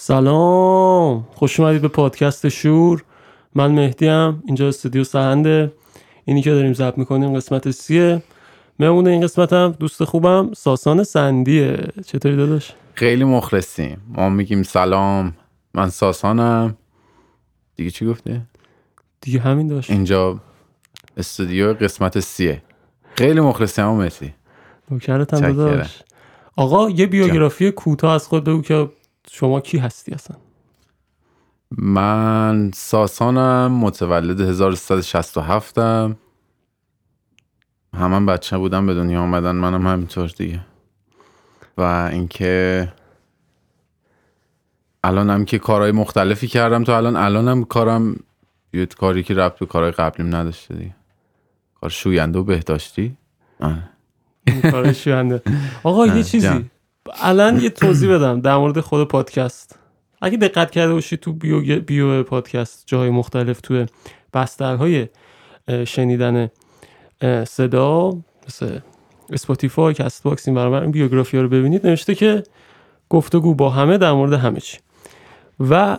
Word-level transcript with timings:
سلام. 0.00 1.26
خوش 1.34 1.60
اومدید 1.60 1.82
به 1.82 1.88
پادکست 1.88 2.48
شور. 2.48 3.04
من 3.54 3.72
مهدیم 3.72 4.42
اینجا 4.46 4.68
استودیو 4.68 5.04
سهنده. 5.04 5.72
اینی 6.24 6.42
که 6.42 6.50
داریم 6.50 6.72
ضبط 6.72 6.98
می‌کنیم 6.98 7.36
قسمت 7.36 7.70
سیه. 7.70 8.22
مهمون 8.78 9.08
این 9.08 9.20
قسمت 9.20 9.52
هم 9.52 9.76
دوست 9.80 10.04
خوبم. 10.04 10.52
ساسان 10.52 11.04
سندیه. 11.04 11.88
چطوری 12.06 12.36
داداش؟ 12.36 12.72
خیلی 12.94 13.24
مخلصیم. 13.24 14.00
ما 14.08 14.28
میگیم 14.28 14.62
سلام. 14.62 15.34
من 15.74 15.88
ساسانم. 15.88 16.76
دیگه 17.76 17.90
چی 17.90 18.06
گفته 18.06 18.40
دیگه 19.20 19.40
همین 19.40 19.68
داشت. 19.68 19.90
اینجا 19.90 20.40
استودیو 21.16 21.72
قسمت 21.72 22.20
سیه. 22.20 22.62
خیلی 23.14 23.40
مخلصیم 23.40 23.84
هم 23.84 23.94
مسی 23.94 24.34
نوکرت 24.90 25.34
هم 25.34 25.40
چکرم. 25.40 25.56
داداش 25.56 26.02
آقا 26.56 26.90
یه 26.90 27.06
بیوگرافی 27.06 27.70
کوتاه 27.70 28.14
از 28.14 28.26
خود 28.26 28.44
بگو 28.44 28.62
که 28.62 28.88
شما 29.30 29.60
کی 29.60 29.78
هستی 29.78 30.12
اصلا 30.12 30.36
من 31.78 32.70
ساسانم 32.74 33.72
متولد 33.72 34.40
1367 34.40 35.78
م 35.78 36.16
همه 37.94 38.26
بچه 38.26 38.58
بودم 38.58 38.86
به 38.86 38.94
دنیا 38.94 39.20
آمدن 39.20 39.50
منم 39.50 39.86
همینطور 39.86 40.28
دیگه 40.28 40.60
و 41.78 41.82
اینکه 42.12 42.88
الانم 45.04 45.44
که 45.44 45.58
کارهای 45.58 45.92
مختلفی 45.92 46.46
کردم 46.46 46.84
تا 46.84 46.96
الان 46.96 47.16
الانم 47.16 47.64
کارم 47.64 48.16
یه 48.72 48.86
کاری 48.86 49.22
که 49.22 49.34
ربط 49.34 49.58
به 49.58 49.66
کارهای 49.66 49.92
قبلیم 49.92 50.36
نداشته 50.36 50.74
دیگه 50.74 50.94
کار 51.80 51.90
شوینده 51.90 52.38
و 52.38 52.44
بهداشتی. 52.44 53.16
این 54.46 54.60
کار 54.70 54.92
شوینده. 54.92 55.42
آقا 55.82 56.06
یه 56.06 56.22
چیزی. 56.22 56.70
الان 57.22 57.60
یه 57.60 57.70
توضیح 57.70 58.14
بدم 58.14 58.40
در 58.40 58.56
مورد 58.56 58.80
خود 58.80 59.08
پادکست. 59.08 59.78
اگه 60.20 60.36
دقت 60.36 60.70
کرده 60.70 60.92
باشی 60.92 61.16
تو 61.16 61.32
bio, 61.32 61.80
bio 61.80 62.22
پادکست 62.22 62.82
جای 62.86 63.10
مختلف 63.10 63.60
تو 63.60 63.86
بسترهای 64.34 65.08
شنیدن 65.86 66.50
صدا 67.46 68.12
مثل 68.48 68.78
اسپاتیفای 69.30 69.94
کست 69.94 70.22
باکس 70.22 70.48
اینا 70.48 70.54
برید 70.54 70.82
این 70.82 70.90
بیوگرافی 70.90 71.36
ها 71.36 71.42
رو 71.42 71.48
ببینید 71.48 71.86
نوشته 71.86 72.14
که 72.14 72.42
گفتگو 73.08 73.54
با 73.54 73.70
همه 73.70 73.98
در 73.98 74.12
مورد 74.12 74.32
همه 74.32 74.60
چی. 74.60 74.78
و 75.60 75.98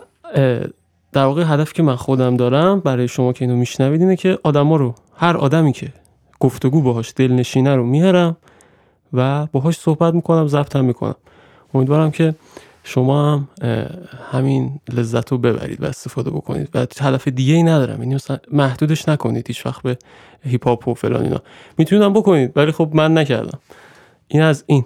در 1.12 1.24
واقع 1.24 1.44
هدف 1.46 1.72
که 1.72 1.82
من 1.82 1.96
خودم 1.96 2.36
دارم 2.36 2.80
برای 2.80 3.08
شما 3.08 3.32
که 3.32 3.44
اینو 3.44 3.56
میشنوید 3.56 4.00
اینه 4.00 4.16
که 4.16 4.38
آدما 4.42 4.76
رو 4.76 4.94
هر 5.16 5.36
آدمی 5.36 5.72
که 5.72 5.92
گفتگو 6.40 6.82
باهاش 6.82 7.12
دلنشینه 7.16 7.76
رو 7.76 7.86
میارم 7.86 8.36
و 9.12 9.46
باهاش 9.46 9.78
صحبت 9.78 10.14
می‌کنم 10.14 10.46
ضبطم 10.46 10.84
می‌کنم. 10.84 11.14
امیدوارم 11.74 12.10
که 12.10 12.34
شما 12.84 13.32
هم 13.32 13.48
همین 14.32 14.80
لذت 14.92 15.32
رو 15.32 15.38
ببرید 15.38 15.82
و 15.82 15.86
استفاده 15.86 16.30
بکنید. 16.30 16.68
و 16.74 16.86
هدف 17.00 17.28
دیگه 17.28 17.54
ای 17.54 17.62
ندارم. 17.62 18.02
یعنی 18.02 18.16
محدودش 18.52 19.08
نکنید. 19.08 19.46
هیچ 19.46 19.66
وقت 19.66 19.82
به 19.82 19.98
هیپ 20.42 20.68
هاپ 20.68 20.88
و 20.88 20.94
فلان 20.94 21.22
اینا. 21.22 21.42
می‌تونم 21.78 22.12
بکنید 22.12 22.52
ولی 22.56 22.72
خب 22.72 22.90
من 22.92 23.18
نکردم. 23.18 23.58
این 24.28 24.42
از 24.42 24.64
این. 24.66 24.84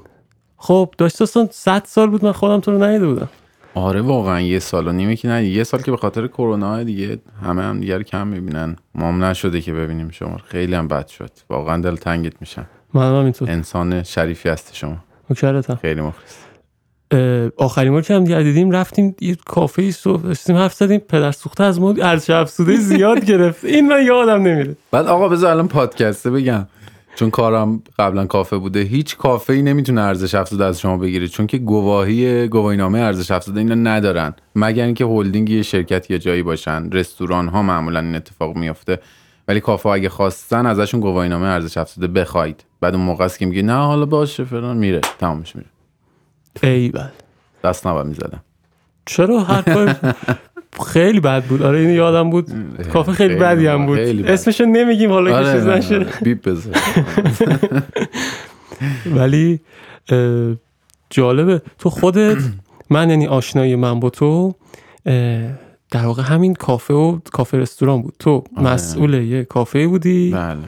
خب 0.56 0.94
داشت 0.98 1.22
اصلا 1.22 1.48
100 1.50 1.82
سال 1.84 2.10
بود 2.10 2.24
من 2.24 2.32
خودم 2.32 2.60
تو 2.60 2.70
رو 2.70 2.82
ندیده 2.82 3.06
بودم. 3.06 3.28
آره 3.74 4.00
واقعا 4.00 4.40
یه 4.40 4.58
سال 4.58 4.88
و 4.88 4.92
نیمه 4.92 5.16
که 5.16 5.28
نه 5.28 5.44
یه 5.44 5.64
سال 5.64 5.82
که 5.82 5.90
به 5.90 5.96
خاطر 5.96 6.26
کرونا 6.26 6.82
دیگه 6.82 7.18
همه 7.42 7.62
هم 7.62 7.80
دیگه 7.80 7.96
رو 7.96 8.02
کم 8.02 8.26
می‌بینن. 8.26 8.76
ما 8.94 9.08
هم 9.08 9.24
نشده 9.24 9.60
که 9.60 9.72
ببینیم 9.72 10.10
شما. 10.10 10.36
خیلی 10.36 10.74
هم 10.74 10.88
بد 10.88 11.06
شد. 11.06 11.30
واقعا 11.50 11.80
دل 11.80 11.96
تنگت 11.96 12.32
میشن 12.40 12.66
من 12.94 13.08
هم 13.08 13.14
اینطور. 13.14 13.50
انسان 13.50 14.02
شریفی 14.02 14.48
هستی 14.48 14.76
شما. 14.76 14.96
نوکرتم 15.30 15.74
خیلی 15.74 16.00
مخلص. 16.00 16.34
آخرین 17.56 17.92
بار 17.92 18.02
که 18.02 18.14
هم 18.14 18.24
دیگه 18.24 18.42
دیدیم 18.42 18.70
رفتیم 18.70 19.16
یه 19.20 19.36
کافه 19.46 19.82
ای 19.82 19.92
صبح 19.92 20.22
داشتیم 20.22 20.56
حرف 20.56 20.74
زدیم. 20.74 20.98
پدر 20.98 21.32
سوخته 21.32 21.64
از 21.64 21.80
ما 21.80 21.94
ارزش 22.02 22.30
افزوده 22.30 22.76
زیاد 22.76 23.24
گرفت 23.24 23.64
این 23.64 23.88
من 23.88 24.04
یادم 24.06 24.42
نمیره. 24.42 24.76
بعد 24.90 25.06
آقا 25.06 25.28
بذار 25.28 25.50
الان 25.50 25.68
پادکسته 25.68 26.30
بگم. 26.30 26.66
چون 27.16 27.30
کارم 27.30 27.82
قبلا 27.98 28.26
کافه 28.26 28.56
بوده 28.58 28.80
هیچ 28.80 29.16
کافه 29.16 29.52
ای 29.52 29.62
نمی‌تونه 29.62 30.00
ارزش 30.00 30.34
افزوده 30.34 30.64
از 30.64 30.80
شما 30.80 30.96
بگیره. 30.96 31.28
چون 31.28 31.46
که 31.46 31.58
گواهی 31.58 32.48
گواهینامه 32.48 32.98
ارزش 32.98 33.30
افزوده 33.30 33.60
اینا 33.60 33.74
ندارن. 33.74 34.34
مگر 34.54 34.84
اینکه 34.84 35.04
هلدینگ 35.04 35.50
یه 35.50 35.62
شرکت 35.62 36.10
یه 36.10 36.18
جایی 36.18 36.42
باشن. 36.42 36.90
رستوران 36.90 37.48
ها 37.48 37.62
معمولا 37.62 38.00
این 38.00 38.14
اتفاق 38.14 38.56
میافته. 38.56 38.98
ولی 39.48 39.60
کافه 39.60 39.88
اگه 39.88 40.08
خواستن 40.08 40.66
ازشون 40.66 41.00
گواهینامه 41.00 41.46
ارزش 41.46 41.76
افزوده 41.76 42.06
بخواید. 42.06 42.64
بعد 42.80 42.94
اون 42.94 43.04
موقع 43.04 43.24
است 43.24 43.38
که 43.38 43.46
میگه 43.46 43.62
نه 43.62 43.72
حالا 43.72 44.06
باشه 44.06 44.44
فلان 44.44 44.76
میره. 44.76 45.00
تمامش 45.18 45.56
میره. 45.56 45.68
ای 46.62 46.88
بل 46.88 47.08
دست 47.64 47.86
نباید 47.86 48.06
می‌زدم. 48.06 48.40
چرا 49.06 49.40
هر 49.40 49.94
خیلی 50.86 51.20
بد 51.20 51.44
بود. 51.44 51.62
آره 51.62 51.78
اینو 51.78 51.92
یادم 51.92 52.30
بود. 52.30 52.46
کافه 52.92 53.12
خیلی 53.12 53.34
بدی 53.34 53.66
هم 53.66 53.86
بود. 53.86 53.98
بد. 53.98 54.30
اسمشو 54.30 54.64
نمیگیم 54.64 55.10
حالا 55.10 55.42
که 55.42 55.52
چیز 55.52 55.66
آره 55.66 55.78
نشه. 55.78 55.98
بیپ 56.22 56.48
بذار. 56.48 56.74
ولی 59.16 59.60
جالبه. 61.10 61.62
تو 61.78 61.90
خودت 61.90 62.42
من 62.90 63.10
یعنی 63.10 63.26
آشنایی 63.26 63.76
من 63.76 64.00
با 64.00 64.10
تو 64.10 64.54
در 65.90 66.06
واقع 66.06 66.22
همین 66.22 66.54
کافه 66.54 66.94
و 66.94 67.18
کافه 67.32 67.58
رستوران 67.58 68.02
بود. 68.02 68.14
تو 68.18 68.44
آره. 68.56 68.66
مسئول 68.72 69.14
یه 69.14 69.44
کافه 69.44 69.86
بودی. 69.86 70.30
بله. 70.30 70.58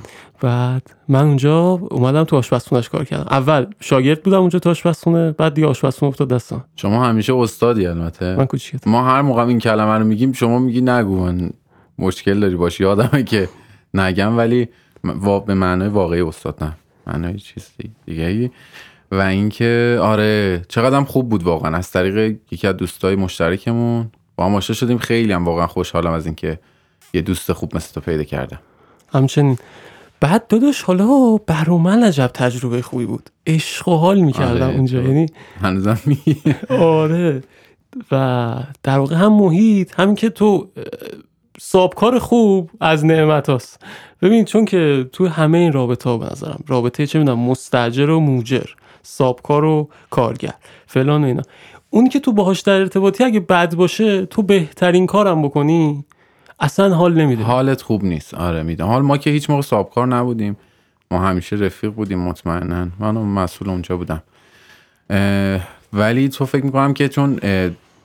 بعد 0.40 0.90
من 1.08 1.24
اونجا 1.24 1.60
اومدم 1.90 2.24
تو 2.24 2.36
آشپزخونهش 2.36 2.88
کار 2.88 3.04
کردم. 3.04 3.26
اول 3.30 3.66
شاگرد 3.80 4.22
بودم 4.22 4.40
اونجا 4.40 4.58
تو 4.58 4.70
آشپزخونه 4.70 5.32
بعد 5.32 5.54
دیگه 5.54 5.66
آشپزخونه 5.66 6.08
افتاد 6.08 6.28
دستم. 6.28 6.64
شما 6.76 7.04
همیشه 7.04 7.34
استادی 7.34 7.86
البته. 7.86 8.36
من 8.36 8.44
کوچیکتم 8.46 8.90
ما 8.90 9.04
هر 9.04 9.22
موقع 9.22 9.42
این 9.46 9.58
کلمه 9.58 9.98
رو 9.98 10.04
میگیم 10.04 10.32
شما 10.32 10.58
میگی 10.58 10.80
نگو 10.80 11.16
من 11.24 11.50
مشکل 11.98 12.40
داری 12.40 12.56
باشی 12.56 12.82
یادمه 12.82 13.22
که 13.22 13.48
نگم 13.94 14.36
ولی 14.38 14.68
وا- 15.04 15.40
به 15.46 15.54
معنای 15.54 15.88
واقعی 15.88 16.20
استاد 16.20 16.64
نه. 16.64 16.72
معنای 17.06 17.38
چیز 17.38 17.68
دیگه 18.06 18.22
ای. 18.24 18.50
و 19.12 19.20
اینکه 19.20 19.98
آره 20.02 20.62
چقدر 20.68 20.96
هم 20.96 21.04
خوب 21.04 21.28
بود 21.28 21.42
واقعا. 21.42 21.76
از 21.76 21.90
طریق 21.90 22.36
یکی 22.50 22.66
از 22.66 22.76
دوستای 22.76 23.16
مشترکمون 23.16 24.10
با 24.36 24.46
هم 24.46 24.54
آشنا 24.54 24.76
شدیم. 24.76 24.98
خیلی 24.98 25.32
هم 25.32 25.44
واقعا 25.44 25.66
خوشحالم 25.66 26.12
از 26.12 26.26
اینکه 26.26 26.58
یه 27.14 27.22
دوست 27.22 27.52
خوب 27.52 27.76
مثل 27.76 27.94
تو 27.94 28.00
پیدا 28.00 28.24
کردم. 28.24 28.58
همچنین. 29.12 29.58
بعد 30.20 30.46
داداش 30.46 30.82
حالا 30.82 31.36
برا 31.36 31.78
من 31.78 32.02
عجب 32.02 32.30
تجربه 32.34 32.82
خوبی 32.82 33.06
بود. 33.06 33.30
عشق 33.46 33.88
و 33.88 33.96
حال 33.96 34.20
می‌کردم 34.20 34.66
آره، 34.66 34.74
اونجا 34.74 35.02
یعنی 35.02 35.26
هنوزم 35.60 35.98
میگی 36.06 36.36
آره. 36.70 37.42
و 38.12 38.54
در 38.82 38.98
واقع 38.98 39.16
هم 39.16 39.32
محیط 39.32 40.00
همین 40.00 40.14
که 40.14 40.30
تو 40.30 40.68
سابکار 41.60 42.18
خوب 42.18 42.70
از 42.80 43.04
نعمت 43.04 43.48
هاست. 43.48 43.82
ببین 44.22 44.44
چون 44.44 44.64
که 44.64 45.08
تو 45.12 45.28
همه 45.28 45.58
این 45.58 45.72
رابطه 45.72 46.10
ها 46.10 46.18
به 46.18 46.26
نظرم 46.26 46.64
رابطه 46.66 47.06
چه 47.06 47.18
می‌دونم 47.18 47.38
مستجر 47.38 48.10
و 48.10 48.20
موجر 48.20 48.66
سابکار 49.02 49.64
و 49.64 49.88
کارگر 50.10 50.54
فلان 50.86 51.24
و 51.24 51.26
اینا. 51.26 51.42
اون 51.96 52.08
که 52.08 52.20
تو 52.20 52.32
باهاش 52.32 52.60
در 52.60 52.80
ارتباطی 52.80 53.24
اگه 53.24 53.40
بد 53.40 53.74
باشه 53.74 54.26
تو 54.26 54.42
بهترین 54.42 55.06
کارم 55.06 55.42
بکنی 55.42 56.04
اصلا 56.60 56.94
حال 56.94 57.14
نمیده. 57.14 57.42
حالت 57.42 57.82
خوب 57.82 58.04
نیست. 58.04 58.34
آره 58.34 58.62
می‌دونم. 58.62 58.90
حال 58.90 59.02
ما 59.02 59.16
که 59.16 59.30
هیچ 59.30 59.50
موقع 59.50 59.62
سابکار 59.62 60.06
نبودیم. 60.06 60.56
ما 61.10 61.18
همیشه 61.18 61.56
رفیق 61.56 61.90
بودیم 61.90 62.18
مطمئنا. 62.18 62.88
من 62.98 63.10
مسئول 63.16 63.70
اونجا 63.70 63.96
بودم. 63.96 64.22
ولی 65.92 66.28
تو 66.28 66.46
فکر 66.46 66.64
می‌کنم 66.64 66.94
که 66.94 67.08
چون 67.08 67.40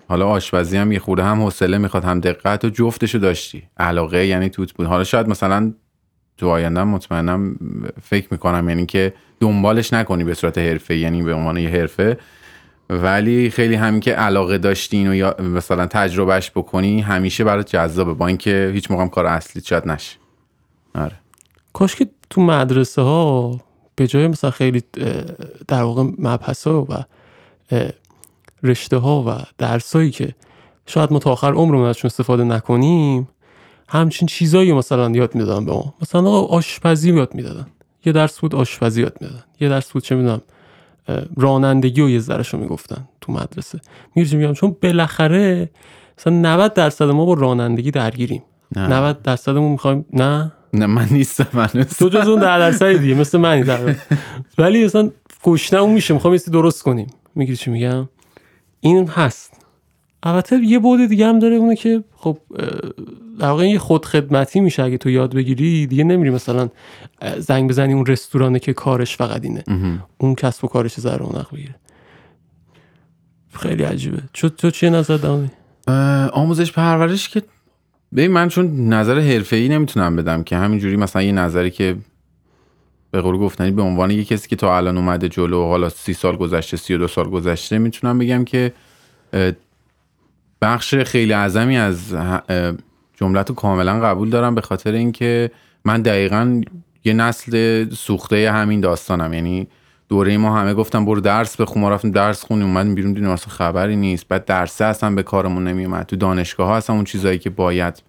حالا 0.09 0.27
آشپزی 0.27 0.77
هم 0.77 0.91
یه 0.91 0.99
خورده 0.99 1.23
هم 1.23 1.41
حوصله 1.41 1.77
می‌خواد 1.77 2.03
هم 2.03 2.19
دقت 2.19 2.65
و 2.65 2.69
جفتشو 2.69 3.17
داشتی. 3.17 3.63
علاقه 3.77 4.25
یعنی 4.25 4.49
توت 4.49 4.73
بود. 4.73 4.87
حالا 4.87 5.03
شاید 5.03 5.27
مثلا 5.27 5.73
تو 6.37 6.49
آینده 6.49 6.83
مطمئنا 6.83 7.39
فکر 8.03 8.27
می‌کنم 8.31 8.69
یعنی 8.69 8.85
که 8.85 9.13
دنبالش 9.39 9.93
نکنی 9.93 10.23
به 10.23 10.33
صورت 10.33 10.57
حرفه 10.57 10.97
یعنی 10.97 11.23
به 11.23 11.33
عنوان 11.33 11.57
یه 11.57 11.69
حرفه. 11.69 12.17
ولی 12.91 13.49
خیلی 13.49 13.75
همین 13.75 13.99
که 13.99 14.11
علاقه 14.11 14.57
داشتین 14.57 15.07
و 15.07 15.15
یا 15.15 15.35
مثلا 15.39 15.87
تجربهش 15.87 16.51
بکنی 16.55 17.01
همیشه 17.01 17.43
برات 17.43 17.67
جذابه. 17.69 18.13
با 18.13 18.27
اینکه 18.27 18.71
هیچ 18.73 18.91
موقع 18.91 19.07
کار 19.07 19.25
اصلی 19.25 19.61
شاید 19.61 19.87
نشه. 19.87 20.17
آره. 20.95 21.15
کاش 21.73 21.95
که 21.95 22.07
تو 22.29 22.41
مدرسه 22.41 23.01
ها 23.01 23.59
به 23.95 24.07
جای 24.07 24.27
مثلا 24.27 24.51
خیلی 24.51 24.83
در 25.67 25.83
واقع 25.83 26.03
مبحث 26.03 26.67
و 26.67 26.87
رشته 28.63 28.97
ها 28.97 29.23
و 29.27 29.43
درسایی 29.57 30.11
که 30.11 30.35
شاید 30.85 31.13
ما 31.13 31.19
تا 31.19 31.31
آخر 31.31 31.53
عمرمون 31.53 31.87
ازشون 31.87 32.07
استفاده 32.07 32.43
نکنیم 32.43 33.27
همچین 33.89 34.27
چیزایی 34.27 34.73
مثلا 34.73 35.09
یاد 35.09 35.35
می‌دادن 35.35 35.65
به 35.65 35.71
ما. 35.71 35.93
مثلا 36.01 36.29
آشپزی 36.29 37.13
یاد 37.13 37.35
می‌دادن. 37.35 37.67
یه 38.05 38.13
درس 38.13 38.39
بود 38.39 38.55
آشپزی 38.55 39.01
یاد 39.01 39.17
می‌دادن. 39.21 39.43
یه 39.59 39.69
درس 39.69 39.91
بود 39.91 40.03
چه 40.03 40.15
می‌دونم 40.15 40.41
رانندگی 41.37 42.01
و 42.01 42.09
یه 42.09 42.19
ذرهشو 42.19 42.57
می‌گفتن 42.57 43.07
تو 43.21 43.31
مدرسه. 43.31 43.79
می‌رسیم 44.15 44.39
میگم؟ 44.39 44.53
چون 44.53 44.75
بالاخره 44.83 45.69
مثلا 46.17 46.33
90 46.33 46.73
درصد 46.73 47.05
ما 47.05 47.25
با 47.25 47.33
رانندگی 47.33 47.91
درگیریم. 47.91 48.43
نه. 48.75 48.87
90 48.87 49.21
درصدمون 49.21 49.71
می‌خوایم 49.71 50.05
نه؟ 50.13 50.51
نه 50.73 50.85
من 50.85 51.07
نیستم 51.11 51.47
من 51.53 51.67
تو 51.67 52.09
جز 52.09 52.27
اون 52.27 52.39
در 52.39 52.59
درصد 52.59 52.97
دیگه 52.97 53.15
مثل 53.15 53.37
منی 53.37 53.63
در 53.63 53.95
ولی 54.57 54.85
مثلا 54.85 55.11
گشنمون 55.43 55.93
میشه 55.93 56.13
می‌خوام 56.13 56.35
درست 56.35 56.83
کنیم. 56.83 57.07
میگی 57.35 57.55
چی 57.55 57.71
میگم؟ 57.71 58.09
این 58.79 59.07
هست. 59.07 59.60
البته 60.23 60.59
یه 60.63 60.79
بود 60.79 61.09
دیگه 61.09 61.27
هم 61.27 61.39
داره 61.39 61.55
اونه 61.55 61.75
که 61.75 62.03
خب 62.15 62.37
در 63.39 63.47
واقع 63.47 63.69
یه 63.69 63.79
خودخدمتی 63.79 64.59
میشه 64.59 64.83
اگه 64.83 64.97
تو 64.97 65.09
یاد 65.09 65.35
بگیری 65.35 65.87
دیگه 65.87 66.03
نمیری 66.03 66.29
مثلا 66.29 66.69
زنگ 67.37 67.69
بزنی 67.69 67.93
اون 67.93 68.05
رستورانه 68.05 68.59
که 68.59 68.73
کارش 68.73 69.17
فقط 69.17 69.43
اینه. 69.43 69.63
اون 70.17 70.35
کسب 70.35 70.65
و 70.65 70.67
کارش 70.67 70.99
ذره 70.99 71.17
رونق 71.17 71.53
بگیره. 71.53 71.75
خیلی 73.53 73.83
عجیبه. 73.83 74.21
تو 74.33 74.49
تو 74.49 74.71
چیه 74.71 74.89
نظر 74.89 75.17
دامی 75.17 75.49
آموزش 76.33 76.71
پرورش 76.71 77.29
که 77.29 77.41
ببین 78.15 78.31
من 78.31 78.49
چون 78.49 78.93
نظر 78.93 79.19
حرفه‌ای 79.19 79.69
نمی‌تونم 79.69 80.15
بدم 80.15 80.43
که 80.43 80.55
همینجوری 80.55 80.95
مثلا 80.95 81.21
یه 81.21 81.31
نظری 81.31 81.71
که 81.71 81.95
به 83.11 83.21
قول 83.21 83.37
گفتنی 83.37 83.71
به 83.71 83.81
عنوان 83.81 84.11
یه 84.11 84.23
کسی 84.23 84.47
که 84.49 84.55
تا 84.55 84.77
الان 84.77 84.97
اومده 84.97 85.29
جلو 85.29 85.65
حالا 85.65 85.89
سی 85.89 86.13
سال 86.13 86.35
گذشته 86.35 86.77
سی 86.77 86.93
و 86.93 86.97
دو 86.97 87.07
سال 87.07 87.29
گذشته 87.29 87.77
می‌تونم 87.77 88.17
بگم 88.17 88.45
که 88.45 88.73
بخش 90.61 90.95
خیلی 90.95 91.33
اعظمی 91.33 91.77
از 91.77 92.15
جملت 93.13 93.49
رو 93.49 93.55
کاملا 93.55 93.99
قبول 93.99 94.29
دارم 94.29 94.55
به 94.55 94.61
خاطر 94.61 94.91
اینکه 94.91 95.51
من 95.85 96.01
دقیقا 96.01 96.61
یه 97.03 97.13
نسل 97.13 97.89
سوخته 97.89 98.51
همین 98.51 98.79
داستانم. 98.81 99.33
یعنی 99.33 99.67
دوره 100.09 100.37
ما 100.37 100.57
همه 100.57 100.73
گفتم 100.73 101.05
برو 101.05 101.21
درس 101.21 101.61
بخون 101.61 101.81
ما 101.81 101.89
رفتیم 101.89 102.11
درس 102.11 102.43
خونیم 102.43 102.65
اومدیم 102.65 102.95
بیرون 102.95 103.13
دیدیم 103.13 103.29
اصلا 103.29 103.53
خبری 103.53 103.95
نیست. 103.95 104.27
بعد 104.27 104.45
درسه 104.45 104.85
اصلا 104.85 105.15
به 105.15 105.23
کارمون 105.23 105.67
نمیومد 105.67 106.05
تو 106.05 106.15
دانشگاه 106.15 106.67
ها 106.67 106.77
اصلا 106.77 106.95
اون 106.95 107.05
چیزایی 107.05 107.39
که 107.39 107.49
باید 107.49 108.03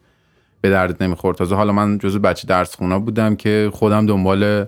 به 0.61 0.71
درد 0.71 1.03
نمی‌خورد. 1.03 1.37
تازه 1.37 1.55
حالا 1.55 1.73
من 1.73 1.99
جزو 1.99 2.19
بچه 2.19 2.49
درس 2.49 2.77
خونا 2.77 2.99
بودم 2.99 3.37
که 3.37 3.71
خودم 3.73 4.07
دنبال 4.07 4.67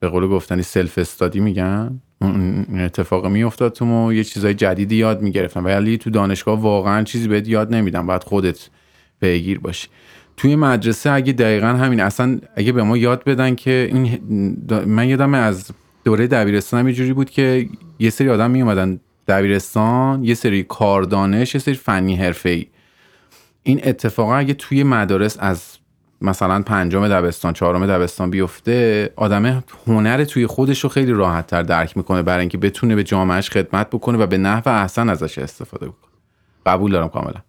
به 0.00 0.08
قول 0.08 0.28
گفتنی 0.28 0.62
سلف 0.62 0.98
استادی 0.98 1.40
میگن 1.40 2.00
اون 2.20 2.80
اتفاق 2.80 3.26
میافتاد 3.26 3.72
تو 3.72 4.08
و 4.08 4.12
یه 4.12 4.24
چیزای 4.24 4.54
جدیدی 4.54 4.96
یاد 4.96 5.22
می‌گرفتم. 5.22 5.64
ولی 5.64 5.98
تو 5.98 6.10
دانشگاه 6.10 6.60
واقعا 6.60 7.02
چیزی 7.02 7.28
بهت 7.28 7.48
یاد 7.48 7.74
نمیدم. 7.74 8.06
باید 8.06 8.24
خودت 8.24 8.68
پیگیر 9.20 9.58
باشی. 9.58 9.88
توی 10.36 10.56
مدرسه 10.56 11.10
اگه 11.10 11.32
دقیقا 11.32 11.66
همین 11.66 12.00
اصلا 12.00 12.38
اگه 12.56 12.72
به 12.72 12.82
ما 12.82 12.96
یاد 12.96 13.24
بدن 13.24 13.54
که 13.54 13.88
این 13.92 14.18
من 14.86 15.08
یادم 15.08 15.34
از 15.34 15.70
دوره 16.04 16.26
دبیرستان 16.26 16.80
هم 16.80 16.88
یه 16.88 16.94
جوری 16.94 17.12
بود 17.12 17.30
که 17.30 17.68
یه 17.98 18.10
سری 18.10 18.28
آدم 18.28 18.50
می 18.50 18.62
اومدن 18.62 19.00
دبیرستان 19.28 20.24
یه 20.24 20.34
سری 20.34 20.62
کاردانش 20.62 21.54
یه 21.54 21.60
سری 21.60 21.74
فنی 21.74 22.16
حرفه‌ای. 22.16 22.66
این 23.62 23.80
اتفاقا 23.84 24.36
اگه 24.36 24.54
توی 24.54 24.82
مدارس 24.82 25.36
از 25.40 25.78
مثلا 26.20 26.62
پنجم 26.62 27.08
دبستان 27.08 27.52
چهارم 27.52 27.86
دبستان 27.86 28.30
بیفته 28.30 29.10
آدمه 29.16 29.64
هنر 29.86 30.24
توی 30.24 30.46
خودش 30.46 30.80
رو 30.80 30.88
خیلی 30.88 31.12
راحت 31.12 31.46
تر 31.46 31.62
درک 31.62 31.96
می‌کنه 31.96 32.22
برای 32.22 32.40
اینکه 32.40 32.58
بتونه 32.58 32.94
به 32.94 33.04
جامعهش 33.04 33.50
خدمت 33.50 33.90
بکنه 33.90 34.18
و 34.18 34.26
به 34.26 34.38
نحو 34.38 34.68
احسن 34.68 35.08
ازش 35.08 35.38
استفاده 35.38 35.86
بکنه. 35.86 36.10
قبول 36.66 36.92
دارم 36.92 37.08
کاملا. 37.08 37.40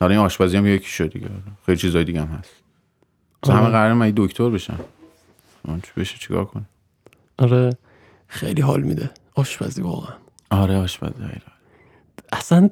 حالا 0.00 0.14
این 0.14 0.24
آشپزی 0.24 0.56
هم 0.56 0.66
یکی 0.66 0.88
شد 0.88 1.12
دیگه. 1.12 1.28
خیلی 1.66 1.78
چیزای 1.78 2.04
دیگه 2.04 2.20
هم 2.20 2.26
هست. 2.38 2.50
همه 3.48 3.68
قرار 3.68 3.92
من 3.92 4.12
دکتر 4.16 4.50
بشن 4.50 4.78
من 5.64 5.80
چی 5.80 5.90
بشه 5.96 6.18
چیکار 6.18 6.44
کنه 6.44 6.64
آره. 7.38 7.76
خیلی 8.28 8.62
حال 8.62 8.82
میده. 8.82 9.10
آشپزی 9.34 9.82
واقعا. 9.82 10.16
آره 10.50 10.76
آشپزی 10.76 11.14
خیلی 11.14 11.40
اصلا 12.32 12.70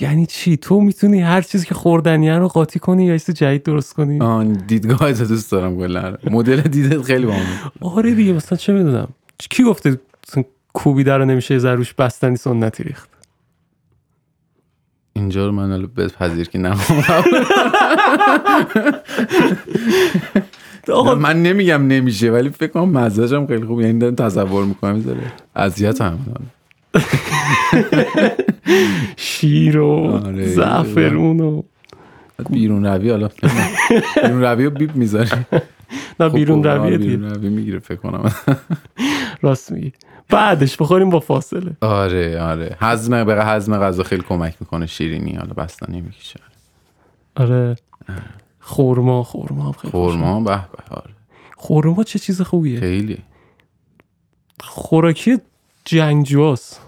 یعنی 0.00 0.26
چی؟ 0.26 0.56
تو 0.56 0.80
می‌تونی 0.80 1.20
هر 1.20 1.42
چیزی 1.42 1.66
که 1.66 1.74
خوردنیه 1.74 2.38
رو 2.38 2.48
قاطی 2.48 2.78
کنی 2.78 3.04
یا 3.04 3.18
چیز 3.18 3.30
جدید 3.30 3.62
درست 3.62 3.92
کنی؟ 3.92 4.20
آن 4.20 4.52
دیدگاه 4.52 5.12
دوست 5.12 5.52
دارم 5.52 5.76
کلا. 5.76 6.16
مدل 6.30 6.60
دیدت 6.60 7.02
خیلی 7.02 7.26
باحال 7.26 7.42
آره 7.80 8.14
دیگه 8.14 8.32
مثلا 8.32 8.58
چه 8.58 8.72
می‌دونم. 8.72 9.08
کی 9.50 9.64
گفته 9.64 10.00
مثلا 10.28 10.44
کوبیده 10.72 11.16
رو 11.16 11.24
نمیشه 11.24 11.54
یه 11.54 11.60
ذره 11.60 11.74
روش 11.74 11.94
بستنی 11.94 12.36
سنتی 12.36 12.82
ریخت؟ 12.82 13.08
اینجا 15.12 15.46
رو 15.46 15.52
من 15.52 15.72
الان 15.72 15.90
بپذیر 15.96 16.48
که 16.48 16.58
نه 16.58 16.76
آقا 20.92 21.14
من 21.14 21.42
نمیگم 21.42 21.86
نمیشه 21.86 22.30
ولی 22.30 22.50
فکر 22.50 22.70
کنم 22.72 22.88
مزهش 22.88 23.32
هم 23.32 23.46
خیلی 23.46 23.66
خوب. 23.66 23.80
یعنی 23.80 23.98
دارم 23.98 24.14
تصور 24.14 24.64
می‌کنم 24.64 24.94
می‌ذاره 24.94 25.32
اذیت 25.56 26.00
هم 26.00 26.18
شیر 29.16 29.78
و 29.78 30.20
آره. 30.26 30.46
زعفرون 30.46 31.40
و 31.40 31.62
بیرون 32.50 32.86
روی 32.86 33.10
حالا 33.10 33.28
بیرون 34.22 34.42
روی 34.42 34.64
رو 34.64 34.70
بیب 34.70 34.96
می‌ذاری. 34.96 35.30
نه 36.20 36.28
بیرون 36.28 36.64
رویه 36.64 36.98
بیرون 36.98 37.28
دیگه. 37.28 37.34
روی 37.34 37.48
می‌گیره 37.48 37.78
فکر 37.78 37.98
کنم. 37.98 38.32
راست 39.42 39.72
میگی. 39.72 39.92
بعدش 40.28 40.76
بخوریم 40.76 41.10
با 41.10 41.20
فاصله. 41.20 41.76
آره 41.80 42.40
آره. 42.40 42.76
هضم 42.80 43.24
به 43.24 43.44
هضم 43.44 43.78
غذا 43.78 44.02
خیلی 44.02 44.22
کمک 44.22 44.54
می‌کنه 44.60 44.86
شیرینی 44.86 45.32
حالا 45.32 45.52
بستنی 45.52 46.00
می‌کشه 46.00 46.40
آره. 47.36 47.76
خورما 48.60 49.22
خورما 49.22 49.72
خیلی. 49.72 49.90
خورما 49.90 50.40
به 50.40 50.44
به 50.50 50.94
آره. 50.94 51.10
خورما 51.56 52.04
چه 52.04 52.18
چیز 52.18 52.42
خوبیه؟ 52.42 52.80
خیلی. 52.80 53.18
خوراکی 54.60 55.38
جنگجوست 55.84 56.80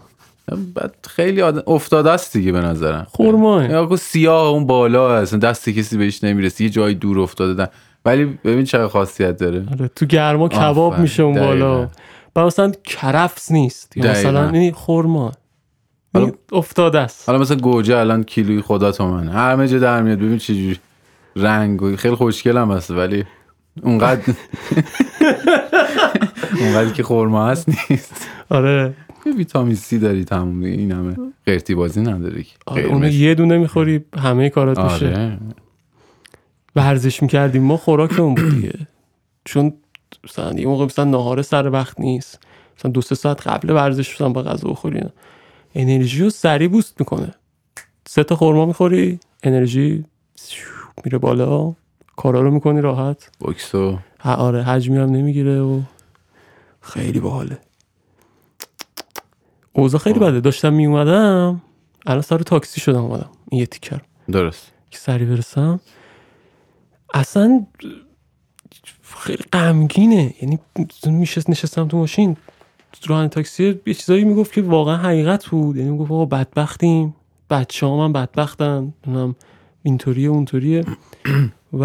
بعد 0.75 0.95
خیلی 1.09 1.43
آدم 1.43 1.63
افتاده 1.67 2.11
است 2.11 2.33
دیگه 2.37 2.53
به 2.53 2.61
نظرم. 2.61 3.07
خورماه 3.11 3.71
یا 3.71 3.97
سیاه 3.97 4.47
اون 4.49 4.67
بالا 4.67 5.17
اصلا 5.17 5.39
دست 5.39 5.69
کسی 5.69 5.97
بهش 5.97 6.25
نمی‌رسه. 6.25 6.65
یه 6.65 6.71
جای 6.71 6.95
دور 6.95 7.21
افتاده 7.21 7.55
دن. 7.55 7.67
ولی 8.05 8.25
ببین 8.25 8.65
چقدر 8.65 8.89
خاصیت 8.89 9.37
داره. 9.37 9.65
آره 9.73 9.89
تو 9.89 10.07
گرما 10.07 10.49
کباب. 10.49 10.99
میشه 10.99 11.23
اون 11.23 11.35
بالا. 11.41 11.89
و 12.37 12.47
مثلا 12.47 12.73
کرفس 12.85 13.51
نیست. 13.53 13.97
یا. 13.97 14.11
مثلا 14.11 14.51
این 14.51 14.73
خورما 14.73 15.33
حالا- 16.15 16.33
افتاده 16.53 16.99
است. 17.01 17.29
حالا 17.29 17.39
مثلا 17.39 17.57
گوجه 17.57 17.97
الان 17.97 18.25
کیلوی 18.25 18.61
خدا 18.63 18.93
تومنه. 18.93 19.31
همه 19.33 19.69
جا 19.69 19.79
در 19.79 20.03
میاد. 20.03 20.19
ببین 20.19 20.39
چجوری 20.39 20.79
رنگ 21.37 21.83
و 21.83 21.97
خیلی 21.97 22.15
خوشگل 22.15 22.57
هم 22.57 22.71
هست 22.73 22.91
ولی 22.91 23.25
اونقدر 23.83 24.21
اونقدر 26.61 26.91
که 26.91 27.03
خورما 27.03 27.47
هست 27.47 27.69
نیست. 27.91 28.29
آره. 28.49 28.95
یه 29.27 29.33
ویتامین 29.33 29.75
سی 29.75 29.99
داری 29.99 30.25
تموم. 30.25 30.63
این 30.63 30.93
همه 30.93 31.17
قرتی 31.47 31.75
بازی 31.75 32.01
نداری 32.01 32.45
که. 32.45 32.55
آره. 32.67 32.83
اونو 32.83 33.09
یه 33.09 33.35
دونه 33.35 33.59
می‌خوری 33.59 34.05
همه 34.19 34.51
کارات 34.51 34.79
میشه 34.79 35.07
آره 35.07 35.39
ورزش 36.77 37.23
می‌کردیم 37.23 37.63
ما 37.63 37.77
خوراکمون 37.77 38.35
بود 38.35 38.51
دیگه 38.51 38.73
چون 39.45 39.73
مثلا 40.25 40.53
یه 40.53 40.67
موقع 40.67 40.85
مثلا 40.85 41.05
نهار 41.05 41.43
سر 41.43 41.71
وقت 41.71 42.01
نیست 42.01 42.41
مثلا 42.79 42.91
دو 42.91 43.01
سه 43.01 43.15
ساعت 43.15 43.47
قبل 43.47 43.71
ورزش 43.71 44.15
مثلا 44.15 44.29
با 44.29 44.43
غذا 44.43 44.69
بخوری. 44.69 45.01
انرژی 45.75 46.23
رو 46.23 46.31
سریع 46.31 46.69
بوست 46.69 47.01
می‌کنه 47.01 47.35
سه 48.07 48.25
تا 48.25 48.37
خورما 48.37 48.67
می‌خوری 48.67 49.21
انرژی 49.43 50.05
میره 51.05 51.19
بالا 51.19 51.75
کارا 52.17 52.41
رو 52.41 52.51
می‌کنی 52.51 52.81
راحت 52.81 53.31
بوکس 53.39 53.75
و 53.75 53.99
ها 54.21 54.35
آره 54.35 54.63
حجمی 54.63 54.97
هم 54.97 55.11
نمی‌گیره 55.11 55.61
و 55.61 55.81
خیلی 56.81 57.21
باحاله 57.21 57.59
اوضاع 59.77 60.01
خیلی 60.01 60.19
بده. 60.19 60.41
داشتم 60.41 60.73
میومدم 60.73 61.63
الان 62.07 62.23
سر 62.23 62.39
تاکسی 62.39 62.81
شدم 62.81 63.05
اومدم. 63.05 63.31
این 63.51 63.61
یه 63.61 63.67
تیکر. 63.67 64.01
درست. 64.33 64.73
که 64.91 64.99
سری 64.99 65.25
برسم. 65.25 65.81
اصلا 67.15 67.67
خیلی 69.03 69.45
غمگینه. 69.53 70.35
یعنی 70.43 70.59
میشه 71.07 71.43
نشستم 71.49 71.89
تو 71.89 71.97
ماشین. 71.97 72.37
راننده 73.07 73.35
تاکسی 73.35 73.81
یه 73.87 73.95
چیزایی 73.95 74.25
می‌گفت 74.25 74.53
که 74.53 74.63
واقعا 74.63 74.97
حقیقت 74.97 75.47
بود. 75.47 75.77
یعنی 75.77 75.91
می‌گفت 75.91 76.11
آقا 76.11 76.25
بدبختیم. 76.25 77.15
بچه 77.51 77.87
هم, 77.87 78.13
بدبختن. 78.13 78.95
اینطوریه 79.83 80.29
اونطوریه. 80.29 80.85
و 81.73 81.85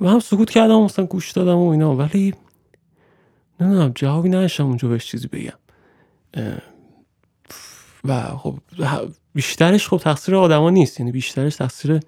من 0.00 0.12
هم 0.12 0.20
سکوت 0.20 0.50
کردم 0.50 0.82
مثلا 0.82 1.06
گوش 1.06 1.32
دادم 1.32 1.56
و 1.56 1.68
اینا. 1.68 1.96
ولی 1.96 2.34
نمی‌دونم 3.60 3.92
جوابی 3.94 4.28
نداشتم 4.28 4.66
اونجا 4.66 4.88
بهش 4.88 5.06
چیزی 5.06 5.28
بگم. 5.28 5.52
و 8.04 8.22
خب 8.22 8.58
بیشترش 9.34 9.88
خب 9.88 9.96
تقصیر 9.96 10.36
آدما 10.36 10.70
نیست. 10.70 11.00
یعنی 11.00 11.12
بیشترش 11.12 11.56
تقصیر 11.56 12.00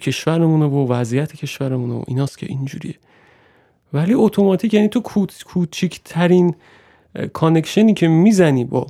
کشورمونه 0.00 0.64
و 0.64 0.92
وضعیت 0.92 1.36
کشورمونه 1.36 1.94
و 1.94 2.02
ایناست 2.08 2.38
که 2.38 2.46
اینجوریه. 2.46 2.94
ولی 3.92 4.14
اتوماتیک 4.14 4.74
یعنی 4.74 4.88
تو 4.88 5.00
کوچیکترین 5.46 6.54
کانکشنی 7.32 7.94
که 7.94 8.08
می‌زنی 8.08 8.64
با 8.64 8.86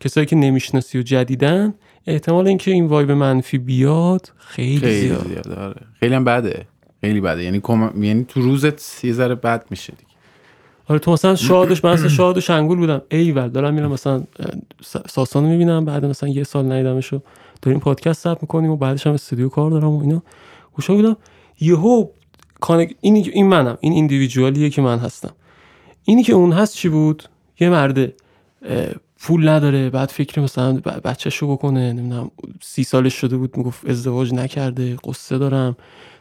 کسایی 0.00 0.26
که 0.26 0.36
نمی‌شناسی 0.36 0.98
و 0.98 1.02
جدیدن 1.02 1.74
احتمال 2.06 2.48
اینکه 2.48 2.70
این 2.70 2.86
وایب 2.86 3.10
منفی 3.10 3.58
بیاد 3.58 4.32
خیلی, 4.38 4.78
خیلی 4.78 5.00
زیاد. 5.00 5.26
زیاد 5.28 5.48
آره. 5.52 5.80
خیلی 6.00 6.14
هم 6.14 6.24
بده. 6.24 6.66
خیلی 7.00 7.20
بده. 7.20 7.42
یعنی 7.42 7.60
کم... 7.60 8.02
یعنی 8.02 8.24
تو 8.24 8.40
روزت 8.40 9.04
یه 9.04 9.12
ذره 9.12 9.34
بد 9.34 9.66
میشه 9.70 9.92
دیگه. 9.92 10.11
آره 10.88 10.98
تو 10.98 11.12
مثلا 11.12 11.34
شادش 11.34 11.84
من 11.84 12.08
شاد 12.08 12.36
و 12.36 12.40
شنگول 12.40 12.78
بودم. 12.78 13.02
ایول 13.10 13.48
دارم 13.48 13.74
میرم 13.74 13.92
مثلا 13.92 14.24
ساسانو 15.08 15.48
می‌بینم 15.48 15.84
بعد 15.84 16.04
مثلا 16.04 16.28
یه 16.28 16.44
سال 16.44 16.72
ندیدمشو. 16.72 17.20
داریم 17.62 17.80
پادکست 17.80 18.22
ثبت 18.22 18.42
می‌کنیم 18.42 18.70
و 18.70 18.76
بعدش 18.76 19.06
هم 19.06 19.12
استودیو 19.12 19.48
کار 19.48 19.70
دارم 19.70 19.88
و 19.88 20.00
اینا. 20.00 20.22
گوشا 20.72 20.94
بودم 20.94 21.16
یهو 21.60 22.06
این 23.00 23.16
این 23.32 23.46
منم 23.46 23.78
این 23.80 23.92
ایندیویدوالیه 23.92 24.70
که 24.70 24.82
من 24.82 24.98
هستم. 24.98 25.34
اینی 26.04 26.22
که 26.22 26.32
اون 26.32 26.52
هست 26.52 26.74
چی 26.74 26.88
بود؟ 26.88 27.22
یه 27.60 27.70
مرد 27.70 27.98
اه، 27.98 28.10
پول 29.20 29.48
نداره 29.48 29.90
بعد 29.90 30.08
فکر 30.08 30.40
مثلا 30.40 30.72
بچهشو 31.04 31.52
بکنه 31.52 31.92
نمی‌دونم 31.92 32.30
سی 32.60 32.84
سالش 32.84 33.14
شده 33.14 33.36
بود 33.36 33.56
می‌گفت 33.56 33.88
ازدواج 33.88 34.34
نکرده 34.34 34.96
قصه 35.04 35.38
دارم 35.38 35.76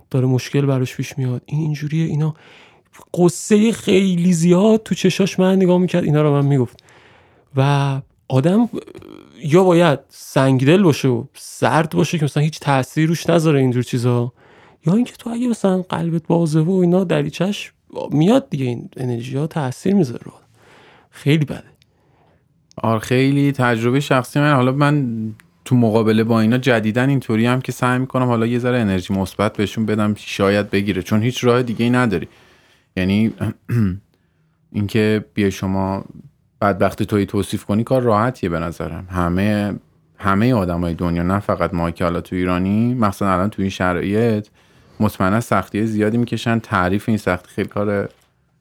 داره 0.10 0.26
مشکل 0.26 0.66
براش 0.66 0.96
پیش 0.96 1.18
میاد. 1.18 1.42
این 1.46 1.60
اینجوریه 1.60 2.06
اینا. 2.06 2.34
قصه 3.14 3.72
خیلی 3.72 4.34
زیاد 4.34 4.84
تو 4.84 4.96
چشاش 4.96 5.40
من 5.40 5.56
نگاه 5.56 5.78
می‌کرد 5.78 6.04
اینا 6.04 6.22
رو 6.22 6.32
من 6.32 6.46
می‌گفت. 6.46 6.84
و 7.58 8.02
آدم 8.28 8.70
یا 9.44 9.64
باید 9.64 10.00
سنگدل 10.10 10.84
باشه 10.84 11.08
و 11.08 11.24
سرد 11.34 11.90
باشه 11.90 12.18
که 12.18 12.26
مثلا 12.26 12.44
هیچ 12.44 12.60
تاثیر 12.60 13.10
روش 13.10 13.30
نذاره 13.30 13.60
اینجور 13.60 13.84
چیزا 13.84 14.34
یا 14.86 14.94
اینکه 14.94 15.14
تو 15.20 15.30
اگه 15.30 15.48
مثلا 15.48 15.82
قلبت 15.82 16.28
بازه 16.28 16.60
و 16.60 16.72
اینا 16.72 17.04
دریچش 17.04 17.72
میاد 18.12 18.50
دیگه 18.50 18.66
این 18.66 18.90
انرژی 18.98 19.38
ها 19.38 19.48
تاثیر 19.48 19.94
می‌ذاره. 19.94 20.22
خیلی 21.10 21.46
بده. 21.46 21.64
آره 22.78 23.00
خیلی 23.00 23.52
تجربه 23.52 24.00
شخصی 24.00 24.40
من. 24.40 24.56
حالا 24.56 24.72
من 24.72 25.08
تو 25.66 25.76
مقابله 25.76 26.24
با 26.24 26.42
اینا 26.42 26.58
جدیدن 26.58 27.10
اینطوری 27.10 27.46
هم 27.46 27.62
که 27.62 27.72
سعی 27.72 28.00
می‌کنم 28.00 28.26
حالا 28.26 28.46
یه 28.46 28.60
ذره 28.60 28.80
انرژی 28.80 29.14
مثبت 29.14 29.58
بهشون 29.58 29.86
بدم 29.86 30.16
شاید 30.18 30.70
بگیره. 30.70 31.02
چون 31.02 31.24
هیچ 31.24 31.44
راه 31.44 31.64
دیگه 31.64 31.84
ای 31.84 31.92
نداری. 31.92 32.28
یعنی 32.96 33.34
اینکه 34.74 35.26
بیا 35.34 35.50
شما 35.50 36.06
بدبختی 36.62 37.06
توی 37.06 37.26
توصیف 37.26 37.66
کنی 37.66 37.84
کار 37.84 38.02
راحتیه 38.02 38.50
به 38.50 38.60
نظرم. 38.60 39.08
همه 39.12 39.76
همه 40.18 40.54
آدمای 40.54 40.94
دنیا 40.94 41.24
نه 41.24 41.40
فقط 41.40 41.74
ما 41.74 41.92
که 41.92 42.04
حالا 42.04 42.22
تو 42.22 42.36
ایرانی 42.36 42.94
مثلا 42.94 43.34
الان 43.34 43.50
تو 43.50 43.62
این 43.62 43.72
شرایط 43.72 44.48
مطمئنا 45.00 45.40
سختی 45.40 45.86
زیادی 45.86 46.18
می‌کشن. 46.18 46.60
تعریف 46.60 47.10
این 47.10 47.18
سختی 47.18 47.48
خیلی 47.48 47.68
کار 47.68 48.10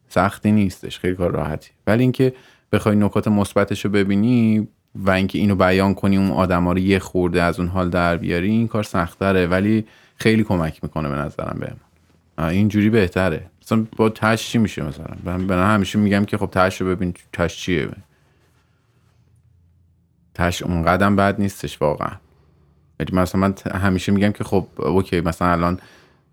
سختی 0.09 0.53
نیستش 0.53 0.99
خیلی 0.99 1.15
کار 1.15 1.31
راحتی 1.31 1.71
ولی 1.87 2.03
اینکه 2.03 2.33
بخوای 2.73 2.97
نکات 2.97 3.29
مثبتش 3.29 3.85
رو 3.85 3.91
ببینی 3.91 4.69
و 4.95 5.11
اینکه 5.11 5.39
اینو 5.39 5.55
بیان 5.55 5.95
کنی 5.95 6.17
اون 6.17 6.31
آدما 6.31 6.73
رو 6.73 6.79
یه 6.79 6.99
خورده 6.99 7.43
از 7.43 7.59
اون 7.59 7.69
حال 7.69 7.91
در 7.91 8.17
بیاری 8.17 8.51
این 8.51 8.69
کار 8.69 8.83
سختره 8.83 9.47
ولی 9.47 9.85
خیلی 10.17 10.45
کمک 10.45 10.85
می‌کنه 10.85 11.09
به 11.09 11.15
نظرم 11.15 11.57
بهمون. 11.61 12.51
اینجوری 12.51 12.91
بهتره. 12.91 13.51
مثلا 13.73 13.87
با 13.97 14.09
تش 14.09 14.49
چی 14.49 14.59
میشه 14.59 14.83
مثلا؟ 14.83 15.37
من 15.39 15.75
همیشه 15.75 15.99
میگم 15.99 16.25
که 16.25 16.39
خب 16.39 16.51
تش 16.53 16.81
رو 16.81 16.87
ببین 16.87 17.15
تش 17.33 17.57
چیه. 17.57 17.89
تش 20.35 20.63
اون 20.63 20.83
قدم 20.83 21.17
بد 21.17 21.41
نیستش 21.41 21.83
واقعا. 21.83 22.13
یعنی 23.01 23.21
مثلا 23.21 23.41
من 23.41 23.55
همیشه 23.75 24.13
میگم 24.13 24.33
که 24.33 24.45
خب 24.45 24.67
اوکی 24.77 25.21
مثلا 25.21 25.53
الان 25.53 25.81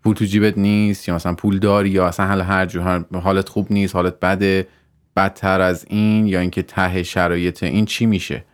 پول 0.04 0.14
تو 0.14 0.24
جیبت 0.24 0.58
نیست 0.58 1.08
یا 1.08 1.14
مثلا 1.14 1.34
پول 1.34 1.58
داری 1.58 1.90
یا 1.90 2.06
اصلا 2.08 2.26
حال 2.26 2.40
هر 2.40 2.66
جو 2.66 3.04
حالت 3.12 3.48
خوب 3.48 3.66
نیست 3.72 3.94
حالت 3.94 4.20
بده 4.20 4.68
بدتر 5.16 5.60
از 5.60 5.86
این 5.88 6.26
یا 6.26 6.40
اینکه 6.40 6.62
ته 6.62 7.02
شرایط 7.02 7.62
این 7.62 7.84
چی 7.84 8.06
میشه؟ 8.06 8.44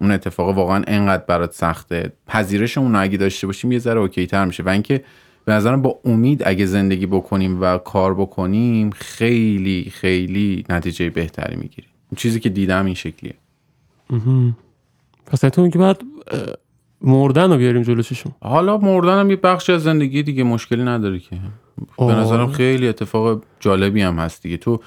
اون 0.00 0.10
اتفاق 0.10 0.48
واقعا 0.56 0.84
انقدر 0.86 1.24
برات 1.24 1.52
سخته. 1.52 2.12
پذیرش 2.26 2.78
اون 2.78 2.96
اگه 2.96 3.16
داشته 3.16 3.46
باشیم 3.46 3.72
یه 3.72 3.78
ذره 3.78 4.00
اوکی 4.00 4.26
تر 4.26 4.44
میشه. 4.44 4.62
و 4.62 4.68
اینکه 4.68 5.04
به 5.44 5.52
نظرم 5.52 5.82
با 5.82 6.00
امید 6.04 6.42
اگه 6.46 6.66
زندگی 6.66 7.06
بکنیم 7.06 7.60
و 7.60 7.78
کار 7.78 8.14
بکنیم 8.14 8.90
خیلی 8.90 9.92
خیلی 9.94 10.64
نتیجه 10.68 11.10
بهتری 11.10 11.56
می‌گیریم. 11.56 11.90
چیزی 12.16 12.40
که 12.40 12.48
دیدم 12.48 12.86
این 12.86 12.94
شکلیه. 12.94 13.34
پس 15.26 15.40
تو 15.40 15.68
که 15.68 15.78
بعد 15.78 16.02
مردن 17.02 17.50
رو 17.50 17.56
بیاریم 17.56 17.82
جلوششون 17.82 18.32
حالا 18.40 18.78
مردن 18.78 19.20
هم 19.20 19.30
یه 19.30 19.36
بخشی 19.36 19.72
از 19.72 19.82
زندگی 19.82 20.22
دیگه 20.22 20.42
مشکلی 20.42 20.82
نداره 20.82 21.18
که. 21.18 21.36
به 21.98 22.04
نظرم 22.04 22.52
خیلی 22.52 22.88
اتفاق 22.88 23.42
جالبی 23.60 24.02
هم 24.02 24.18
هست 24.18 24.42
دیگه. 24.42 24.56
تو 24.56 24.80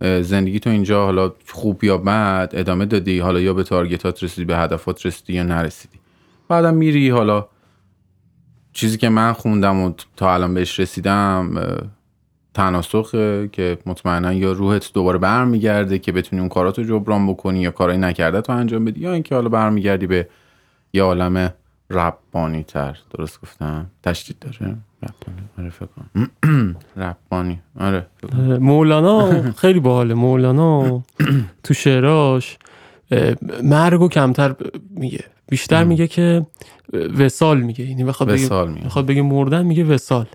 زندگی 0.00 0.60
تو 0.60 0.70
اینجا 0.70 1.04
حالا 1.04 1.32
خوب 1.48 1.84
یا 1.84 1.98
بد 1.98 2.50
ادامه 2.52 2.86
دادی 2.86 3.18
حالا 3.18 3.40
یا 3.40 3.54
به 3.54 3.62
تارگتات 3.62 4.24
رسیدی 4.24 4.44
به 4.44 4.56
هدفات 4.56 5.06
رسیدی 5.06 5.32
یا 5.32 5.42
نرسیدی. 5.42 5.98
بعدم 6.48 6.74
میری 6.74 7.10
حالا 7.10 7.46
چیزی 8.76 8.98
که 8.98 9.08
من 9.08 9.32
خوندم 9.32 9.80
و 9.80 9.92
تا 10.16 10.34
الان 10.34 10.54
بهش 10.54 10.80
رسیدم 10.80 11.62
تناسخه 12.54 13.48
که 13.52 13.78
مطمئنا 13.86 14.32
یا 14.32 14.52
روحت 14.52 14.92
دوباره 14.92 15.18
برمیگرده 15.18 15.98
که 15.98 16.12
بتونی 16.12 16.40
اون 16.40 16.48
کاراتو 16.48 16.82
جبران 16.82 17.26
بکنی 17.26 17.60
یا 17.60 17.70
کارایی 17.70 17.98
نکرده 17.98 18.40
تو 18.40 18.52
انجام 18.52 18.84
بدی 18.84 19.00
یا 19.00 19.12
اینکه 19.12 19.34
حالا 19.34 19.48
برمیگردی 19.48 20.06
به 20.06 20.28
یه 20.92 21.02
عالم 21.02 21.52
ربانی 21.90 22.62
تر 22.62 22.98
درست 23.18 23.40
گفتم؟ 23.40 23.86
تشدید 24.02 24.36
داره؟ 24.38 24.76
ربانی 26.96 27.60
آره 27.78 28.06
ربانی. 28.22 28.48
آره 28.48 28.58
مولانا 28.58 29.52
خیلی 29.52 29.80
باحاله. 29.80 30.14
مولانا 30.14 31.02
تو 31.62 31.74
شعراش 31.74 32.58
مرگ 33.62 34.10
کمتر 34.10 34.54
میگه. 34.90 35.24
بیشتر 35.48 35.84
میگه 35.84 36.06
که 36.06 36.46
وسال 37.18 37.60
میگه. 37.60 37.84
یعنی 37.84 38.04
بخواد 38.04 38.30
بگه 38.30 38.48
بخواد 38.84 39.06
بگه 39.06 39.22
مردن 39.22 39.66
میگه 39.66 39.84
وسال 39.84 40.26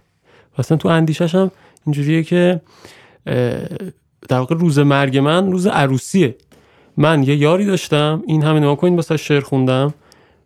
اصلا 0.58 0.78
تو 0.78 0.90
اندیشش 0.90 1.36
هم 1.36 1.52
اینجوریه 1.86 2.24
که 2.24 2.62
در 4.30 4.38
واقع 4.38 4.56
روز 4.56 4.80
مرگ 4.80 5.18
من 5.18 5.52
روز 5.52 5.68
عروسیه. 5.68 6.36
من 6.98 7.24
یه 7.24 7.36
یاری 7.36 7.66
داشتم 7.66 8.24
این 8.28 8.44
همه 8.44 8.60
نما 8.60 8.76
کنین 8.76 8.96
واسه 8.96 9.18
شعر 9.18 9.42
خوندم 9.42 9.94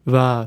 و 0.07 0.45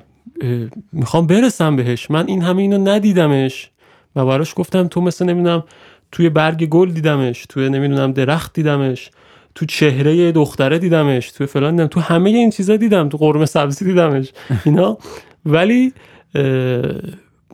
می‌خوام 0.92 1.26
برسم 1.26 1.76
بهش. 1.76 2.10
من 2.10 2.26
این 2.26 2.42
همه 2.42 2.62
اینو 2.62 2.78
ندیدمش 2.78 3.70
و 4.16 4.26
براش 4.26 4.52
گفتم 4.56 4.88
تو 4.88 5.00
مثل 5.00 5.24
نمی‌دونم 5.24 5.64
توی 6.12 6.28
برگ 6.28 6.66
گل 6.66 6.90
دیدمش 6.90 7.46
توی 7.48 7.68
نمی‌دونم 7.68 8.12
درخت 8.12 8.52
دیدمش. 8.52 9.10
تو 9.58 9.66
چهره 9.66 10.32
دختره 10.32 10.78
دیدمش 10.78 11.32
توی 11.32 11.46
فلان 11.46 11.76
دیدم 11.76 11.86
تو 11.86 12.00
همه 12.00 12.30
این 12.30 12.50
چیزا 12.50 12.76
دیدم 12.76 13.08
تو 13.08 13.18
قرمه 13.18 13.46
سبزی 13.46 13.84
دیدمش 13.84 14.32
اینا. 14.64 14.98
ولی 15.46 15.92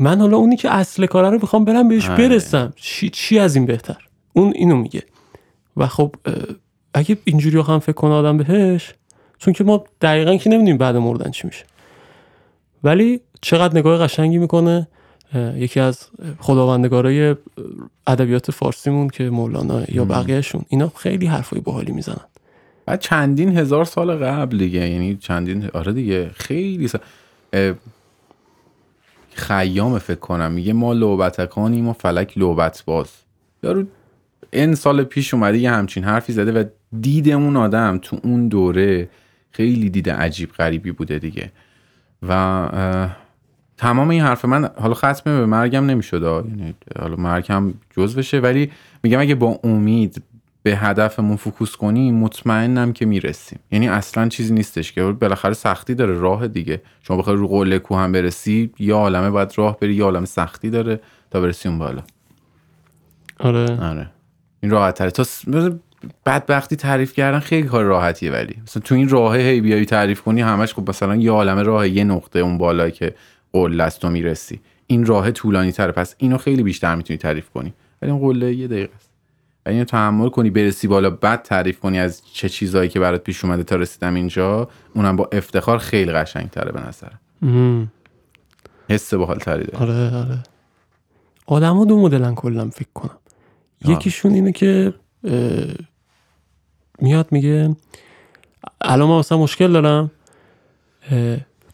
من 0.01 0.21
حالا 0.21 0.37
اونی 0.37 0.57
که 0.57 0.75
اصل 0.75 1.07
کاره 1.07 1.31
رو 1.31 1.39
می‌خوام 1.43 1.65
برم 1.65 1.89
بهش 1.89 2.09
آره. 2.09 2.29
برسم 2.29 2.73
چی, 2.77 3.09
چی 3.09 3.39
از 3.39 3.57
این 3.57 3.67
بهتر؟ 3.67 3.97
اون 4.33 4.53
اینو 4.55 4.77
میگه. 4.77 5.03
و 5.77 5.87
خب 5.87 6.15
اگه 6.95 7.17
اینجوری 7.25 7.61
هم 7.61 7.79
فکر 7.79 7.93
کنه 7.93 8.13
آدم 8.15 8.37
بهش 8.37 8.95
چون 9.39 9.55
که 9.55 9.65
ما 9.65 9.85
دقیقا 10.01 10.37
که 10.37 10.51
نمی‌دونیم 10.51 10.79
بعد 10.79 10.97
مردن 10.97 11.31
چی 11.31 11.47
میشه. 11.47 11.65
ولی 12.83 13.21
چقدر 13.41 13.79
نگاه 13.79 13.99
قشنگی 13.99 14.39
می‌کنه. 14.39 14.89
یکی 15.35 15.81
از 15.81 16.07
خداوندگارای 16.39 17.37
ادبیات 18.07 18.51
فارسیمون 18.51 19.09
که 19.09 19.31
مولانا 19.31 19.83
یا 19.89 20.05
بقیهشون. 20.05 20.65
اینا 20.69 20.89
خیلی 20.89 21.27
حرفای 21.27 21.61
باحالی 21.61 21.93
می‌زنن. 21.93 22.25
بعد 22.87 23.01
چندین 23.01 23.59
هزار 23.59 23.85
سال 23.85 24.17
قبل 24.17 24.59
دیگه 24.59 24.89
یعنی 24.89 25.17
چندین 25.17 25.69
آره 25.75 25.93
دیگه 25.93 26.31
خیلی 26.35 26.89
سال... 26.89 27.01
خیام 29.35 29.99
فکر 29.99 30.19
کنم. 30.19 30.53
میگه 30.53 30.73
ما 30.73 30.93
لوبتکانیم 30.93 31.89
و 31.89 31.93
فلک 31.93 32.39
لوبت 32.39 32.83
باز. 32.87 33.07
یارو 33.63 33.85
این 34.53 34.75
سال 34.75 35.05
پیش 35.05 35.35
اومده 35.35 35.59
یه 35.59 35.71
همچین 35.71 36.05
حرفی 36.05 36.33
زده 36.33 36.53
و 36.53 36.65
دید 37.01 37.29
اون 37.29 37.57
آدم 37.57 37.99
تو 38.03 38.19
اون 38.23 38.49
دوره 38.49 39.09
خیلی 39.51 39.91
دیده 39.91 40.13
عجیب 40.13 40.53
غریبی 40.53 40.93
بوده 40.93 41.19
دیگه. 41.19 41.53
و 42.29 42.69
تمام 43.77 44.09
این 44.09 44.23
حرف 44.23 44.45
من 44.45 44.71
حالا 44.77 44.95
ختمه 44.95 45.39
به 45.39 45.47
مرگم 45.47 45.87
نمی‌شد 45.87 46.23
یعنی 46.23 46.75
حالا 46.99 47.17
مرگم 47.17 47.75
بشه 47.97 48.39
ولی 48.39 48.71
میگم 49.03 49.21
اگه 49.21 49.35
با 49.35 49.59
امید 49.65 50.23
به 50.63 50.77
هدفمون 50.77 51.37
فوکوس 51.37 51.77
کنیم 51.77 52.15
مطمئنم 52.15 52.93
که 52.93 53.07
می‌رسیم. 53.07 53.59
یعنی 53.71 53.89
اصلا 53.89 54.29
چیزی 54.29 54.55
نیستش 54.55 54.93
که 54.93 55.03
بالاخره 55.05 55.53
سختی 55.53 55.95
داره 55.95 56.15
راه 56.15 56.49
دیگه. 56.49 56.83
شما 57.03 57.17
بخوای 57.17 57.37
رو 57.37 57.49
قله 57.49 57.79
کو 57.79 57.97
هم 57.97 58.13
برسی 58.13 58.71
یا 58.79 58.97
عالمه 58.97 59.31
باید 59.31 59.53
راه 59.57 59.79
بری 59.81 59.95
یا 59.95 60.05
عالمه 60.05 60.27
سختی 60.27 60.71
داره 60.71 61.01
تا 61.31 61.41
برسی 61.41 61.69
اون 61.69 61.79
بالا. 61.79 62.03
آره. 63.39 63.81
آره. 63.81 64.11
این 64.61 64.71
راحت 64.71 64.95
تره 64.95 65.11
تا 65.11 65.25
بدبختی 66.27 66.77
تعریف 66.77 67.13
کردن 67.13 67.39
خیلی 67.39 67.69
کار 67.69 67.85
راحتیه 67.85 68.31
ولی. 68.31 68.57
مثلا 68.63 68.83
تو 68.83 68.95
این 68.95 69.09
راه 69.09 69.37
هی 69.37 69.61
بیای 69.61 69.85
تعریف 69.85 70.21
کنی 70.23 70.41
همش 70.41 70.75
خب 70.75 70.91
مثلا 70.91 71.17
یه 71.17 71.31
عالمه 71.31 71.63
راه 71.63 71.89
یه 71.89 72.05
نقطه 72.05 72.39
اون 72.39 72.59
بالا 72.59 72.91
که 72.91 73.15
قله 73.55 73.85
است 73.85 74.05
و 74.05 74.09
می‌رسی. 74.09 74.61
این 74.87 75.07
راه 75.07 75.31
طولانی 75.31 75.73
تره 75.73 75.93
پس 75.93 76.15
اینو 76.19 76.39
خیلی 76.39 76.63
بیشتر 76.63 76.95
می‌تونی 76.95 77.19
تعریف 77.19 77.51
کنی. 77.51 77.75
ولی 78.03 78.11
اون 78.11 78.21
قله 78.21 78.55
یه 78.55 78.69
دقیقه 78.69 78.95
است. 78.97 79.11
و 79.67 79.69
اینو 79.69 79.85
تحمل 79.85 80.29
کنی 80.29 80.51
برسی 80.51 80.89
بالا 80.89 81.11
بعد 81.11 81.43
تعریف 81.43 81.81
کنی 81.81 81.99
از 81.99 82.23
چه 82.33 82.49
چیزایی 82.49 82.89
که 82.89 83.01
برات 83.01 83.25
پیش 83.25 83.45
اومده 83.45 83.63
تا 83.63 83.77
رسیدم 83.77 84.15
اینجا. 84.15 84.69
اونم 84.95 85.17
با 85.17 85.29
افتخار 85.33 85.79
خیلی 85.79 86.13
قشنگ 86.13 86.51
تره 86.51 86.73
به 86.73 86.81
نظرم. 86.81 87.21
حس 88.89 89.15
باحال 89.15 89.39
تری 89.39 89.65
داره. 89.65 89.79
آره 89.79 90.17
آره. 90.17 90.43
آدم 91.47 91.85
دو 91.85 92.01
مدلن 92.01 92.35
کلا 92.35 92.71
فکر 92.71 92.89
کنم. 92.95 93.19
یکیشون 93.85 94.33
اینه 94.33 94.53
که 94.53 94.95
میاد 96.99 97.29
میگه 97.31 97.77
الان 98.81 99.09
من 99.09 99.19
مثلا 99.19 99.39
مشکل 99.39 99.73
دارم 99.73 100.11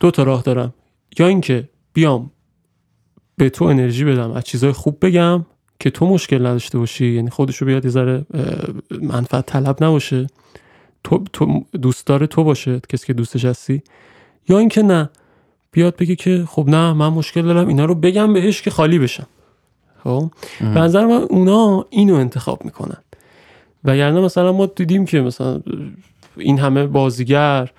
دو 0.00 0.10
تا 0.10 0.22
راه 0.22 0.42
دارم. 0.42 0.74
یا 1.18 1.26
اینکه 1.26 1.68
بیام 1.92 2.30
به 3.36 3.50
تو 3.50 3.64
انرژی 3.64 4.04
بدم 4.04 4.30
از 4.30 4.44
چیزهای 4.44 4.72
خوب 4.72 5.06
بگم 5.06 5.46
که 5.80 5.90
تو 5.90 6.06
مشکل 6.06 6.46
نداشته 6.46 6.78
باشی 6.78 7.06
یعنی 7.06 7.30
خودشو 7.30 7.66
بیاد 7.66 7.84
یه 7.84 7.90
ذره 7.90 8.26
منفعت 9.02 9.46
طلب 9.46 9.84
نباشه 9.84 10.26
تو, 11.04 11.24
تو 11.32 11.64
دوستدار 11.82 12.26
تو 12.26 12.44
باشه 12.44 12.80
کسی 12.88 13.06
که 13.06 13.12
دوستش 13.12 13.44
هستی. 13.44 13.82
یا 14.48 14.58
اینکه 14.58 14.82
نه 14.82 15.10
بیاد 15.72 15.96
بگه 15.96 16.16
که 16.16 16.44
خب 16.48 16.64
نه 16.68 16.92
من 16.92 17.08
مشکل 17.08 17.42
دارم 17.42 17.68
اینا 17.68 17.84
رو 17.84 17.94
بگم 17.94 18.32
بهش 18.32 18.62
که 18.62 18.70
خالی 18.70 18.98
بشم. 18.98 19.26
خب؟ 20.04 20.30
به 20.60 20.66
نظر 20.80 21.06
من 21.06 21.22
اونا 21.30 21.86
اینو 21.90 22.14
انتخاب 22.14 22.64
می‌کنن. 22.64 22.98
وگرنه 23.84 24.20
مثلا 24.20 24.52
ما 24.52 24.66
دیدیم 24.66 25.04
که 25.04 25.20
مثلا 25.20 25.60
این 26.36 26.58
همه 26.58 26.86
بازیگر 26.86 27.70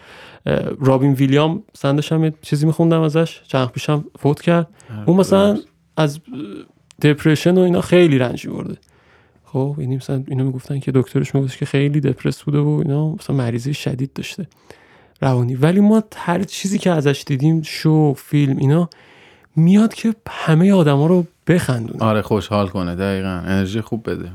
رابین 0.80 1.14
ویلیام 1.14 1.64
سندش 1.74 2.12
هم 2.12 2.34
چیزی 2.42 2.66
میخوندم 2.66 3.02
ازش 3.02 3.42
چند 3.48 3.68
پیشم 3.68 4.06
فوت 4.20 4.42
کرد. 4.42 4.68
اون 5.06 5.18
مثلا 5.18 5.58
از 5.98 6.20
دپرشن 7.02 7.58
و 7.58 7.62
اینا 7.62 7.82
خیلی 7.82 8.18
رنج 8.18 8.48
برده. 8.48 8.78
خب 9.46 9.76
یعنی 9.78 9.96
مثلا 9.96 10.24
اینو 10.28 10.44
می‌گفتن 10.44 10.80
که 10.80 10.92
دکترش 10.96 11.36
می‌گفت 11.36 11.58
که 11.58 11.66
خیلی 11.66 12.00
دپرس 12.00 12.44
بوده 12.44 12.60
و 12.60 12.68
اینا 12.68 13.12
مثلا 13.12 13.36
مریضی 13.36 13.74
شدید 13.74 14.14
داشته. 14.14 14.48
روانی. 15.22 15.56
ولی 15.56 15.80
ما 15.80 16.04
هر 16.16 16.44
چیزی 16.44 16.78
که 16.78 16.92
ازش 16.92 17.24
دیدیم 17.28 17.62
شو 17.62 18.14
فیلم 18.14 18.58
اینا 18.58 18.90
میاد 19.56 19.94
که 19.94 20.16
همه 20.30 20.74
آدما 20.74 21.08
رو 21.08 21.26
بخندونه. 21.48 22.04
آره 22.04 22.22
خوشحال 22.22 22.68
کنه. 22.68 22.96
دقیقا. 22.96 23.30
انرژی 23.46 23.82
خوب 23.82 24.10
بده. 24.10 24.32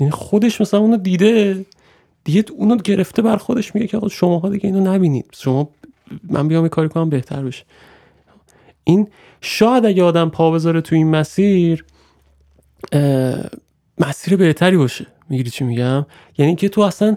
یعنی 0.00 0.10
خودش 0.10 0.60
مثلا 0.60 0.80
اونو 0.80 0.96
دیده. 0.96 1.64
دیگه 2.24 2.44
اونو 2.56 2.76
گرفته 2.76 3.22
بر 3.22 3.36
خودش 3.36 3.74
میگه 3.74 3.86
که 3.86 4.00
شماها 4.10 4.48
دیگه 4.48 4.66
اینو 4.66 4.94
نبینید. 4.94 5.26
شما 5.32 5.70
من 6.28 6.48
بیام 6.48 6.68
کاری 6.68 6.88
کنم 6.88 7.10
بهتر 7.10 7.42
بشه. 7.42 7.64
این 8.84 9.08
شاید 9.40 9.86
اگه 9.86 10.02
آدم 10.02 10.28
پا 10.28 10.50
بذاره 10.50 10.80
تو 10.80 10.96
این 10.96 11.10
مسیر 11.10 11.84
مسیر 13.98 14.36
بهتری 14.36 14.76
باشه. 14.76 15.06
می‌گیری 15.28 15.50
چی 15.50 15.64
میگم؟ 15.64 16.06
یعنی 16.38 16.54
که 16.54 16.68
تو 16.68 16.80
اصلا 16.80 17.16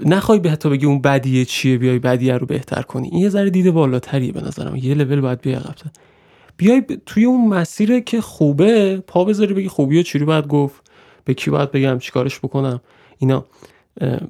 نخوای 0.00 0.38
به 0.38 0.50
حتی 0.50 0.68
بگی 0.68 0.86
اون 0.86 1.00
بدیه 1.00 1.44
چیه 1.44 1.78
بیای 1.78 1.98
بدیه 1.98 2.36
رو 2.36 2.46
بهتر 2.46 2.82
کنی. 2.82 3.08
این 3.08 3.20
یه 3.20 3.28
ذره 3.28 3.50
دیده 3.50 3.70
بالاتریه 3.70 4.32
به 4.32 4.40
نظرم. 4.40 4.76
یه 4.76 4.94
لول 4.94 5.20
باید 5.20 5.40
بیای 5.40 5.56
عقب‌تر. 5.56 5.90
بیای 6.56 6.82
توی 7.06 7.24
اون 7.24 7.48
مسیره 7.48 8.00
که 8.00 8.20
خوبه 8.20 8.96
پا 9.06 9.24
بذاری 9.24 9.54
بگی 9.54 9.68
خوبیه 9.68 10.02
چی 10.02 10.18
رو 10.18 10.26
باید 10.26 10.46
گفت 10.46 10.90
به 11.24 11.34
کی 11.34 11.50
باید 11.50 11.70
بگم 11.70 11.98
چیکارش 11.98 12.38
بکنم. 12.38 12.80
اینا. 13.18 13.44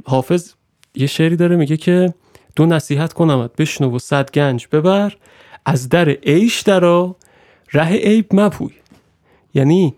حافظ 0.04 0.52
یه 0.94 1.06
شعری 1.06 1.36
داره 1.36 1.56
میگه 1.56 1.76
که 1.76 2.14
دو 2.56 2.66
نصیحت 2.66 3.12
کنمت 3.12 3.56
بشنو 3.56 3.96
و 3.96 3.98
صد 3.98 4.30
گنج 4.30 4.66
ببر 4.72 5.16
از 5.66 5.88
در 5.88 6.08
عیش 6.08 6.60
درا 6.60 7.16
ره 7.72 7.92
عیب 7.92 8.26
مپوی. 8.34 8.72
یعنی 9.54 9.94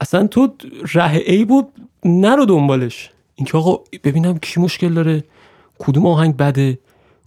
اصلا 0.00 0.26
تو 0.26 0.54
ره 0.94 1.18
عیب 1.18 1.52
رو 1.52 1.70
نرو 2.04 2.44
دنبالش. 2.44 3.10
اینکه 3.34 3.58
آقا 3.58 3.84
ببینم 4.04 4.38
کی 4.38 4.60
مشکل 4.60 4.94
داره 4.94 5.24
کدوم 5.78 6.06
آهنگ 6.06 6.36
بده 6.36 6.78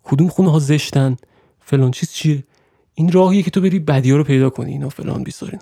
کدوم 0.04 0.28
خونه 0.28 0.52
ها 0.52 0.60
زشتن 0.60 1.18
فلان 1.60 1.92
چیز 1.92 2.12
چیه؟ 2.12 2.44
این 2.94 3.12
راهیه 3.12 3.44
که 3.44 3.52
تو 3.52 3.62
بری 3.62 3.80
بدی 3.80 4.12
رو 4.12 4.24
پیدا 4.24 4.50
کنی 4.50 4.72
اینا 4.72 4.90
فلان 4.90 5.24
بیسارین 5.24 5.60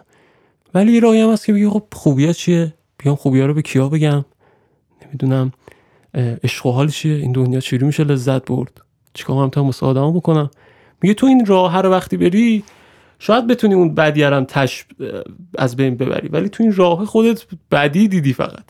ولی 0.73 0.91
یه 0.91 0.99
راهی 0.99 1.21
هم 1.21 1.29
هست 1.29 1.45
که 1.45 1.53
بگی 1.53 1.69
خب 1.69 1.83
خوبیه 1.93 2.33
چیه؟ 2.33 2.73
بیام 2.97 3.15
خوبی 3.15 3.39
ها 3.39 3.45
رو 3.45 3.53
به 3.53 3.61
کیا 3.61 3.89
بگم؟ 3.89 4.25
نمی‌دونم 5.15 5.51
عشق 6.43 6.65
و 6.65 6.71
حال 6.71 6.89
چیه؟ 6.89 7.15
این 7.15 7.31
دنیا 7.31 7.59
چیری 7.59 7.85
میشه 7.85 8.03
لذت 8.03 8.45
برد؟ 8.45 8.81
چیکار 9.13 9.43
هم 9.43 9.49
تا 9.49 9.63
مساعده 9.63 9.99
بکنم؟ 9.99 10.49
میگه 11.01 11.13
تو 11.13 11.25
این 11.27 11.45
راه 11.45 11.71
هر 11.71 11.89
وقتی 11.89 12.17
بری 12.17 12.63
شاید 13.19 13.47
بتونی 13.47 13.73
اون 13.73 13.95
بدی 13.95 14.23
هم 14.23 14.45
تش 14.45 14.85
از 15.57 15.75
بین 15.75 15.95
ببری 15.95 16.27
ولی 16.27 16.49
تو 16.49 16.63
این 16.63 16.75
راه 16.75 17.05
خودت 17.05 17.45
بدی 17.71 18.07
دیدی 18.07 18.33
فقط. 18.33 18.65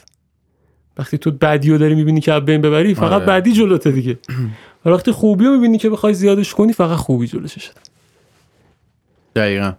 وقتی 0.98 1.18
تو 1.18 1.32
بدی 1.32 1.72
رو 1.72 1.78
داری 1.78 1.96
می‌بینی 1.96 2.22
که 2.22 2.34
از 2.34 2.46
بین 2.46 2.62
ببری 2.62 2.94
فقط 2.94 3.12
آره. 3.12 3.26
بدی 3.26 3.54
جلوته 3.54 3.92
دیگه. 3.92 4.20
وقتی 4.86 5.12
خوبی 5.12 5.46
رو 5.46 5.52
می‌بینی 5.52 5.78
که 5.78 5.90
بخوای 5.90 6.14
زیادش 6.14 6.54
کنی 6.54 6.74
فقط 6.74 6.98
خوبی 6.98 7.28
جلوشه 7.28 7.60
شده 7.60 7.80
دقیقا. 9.36 9.74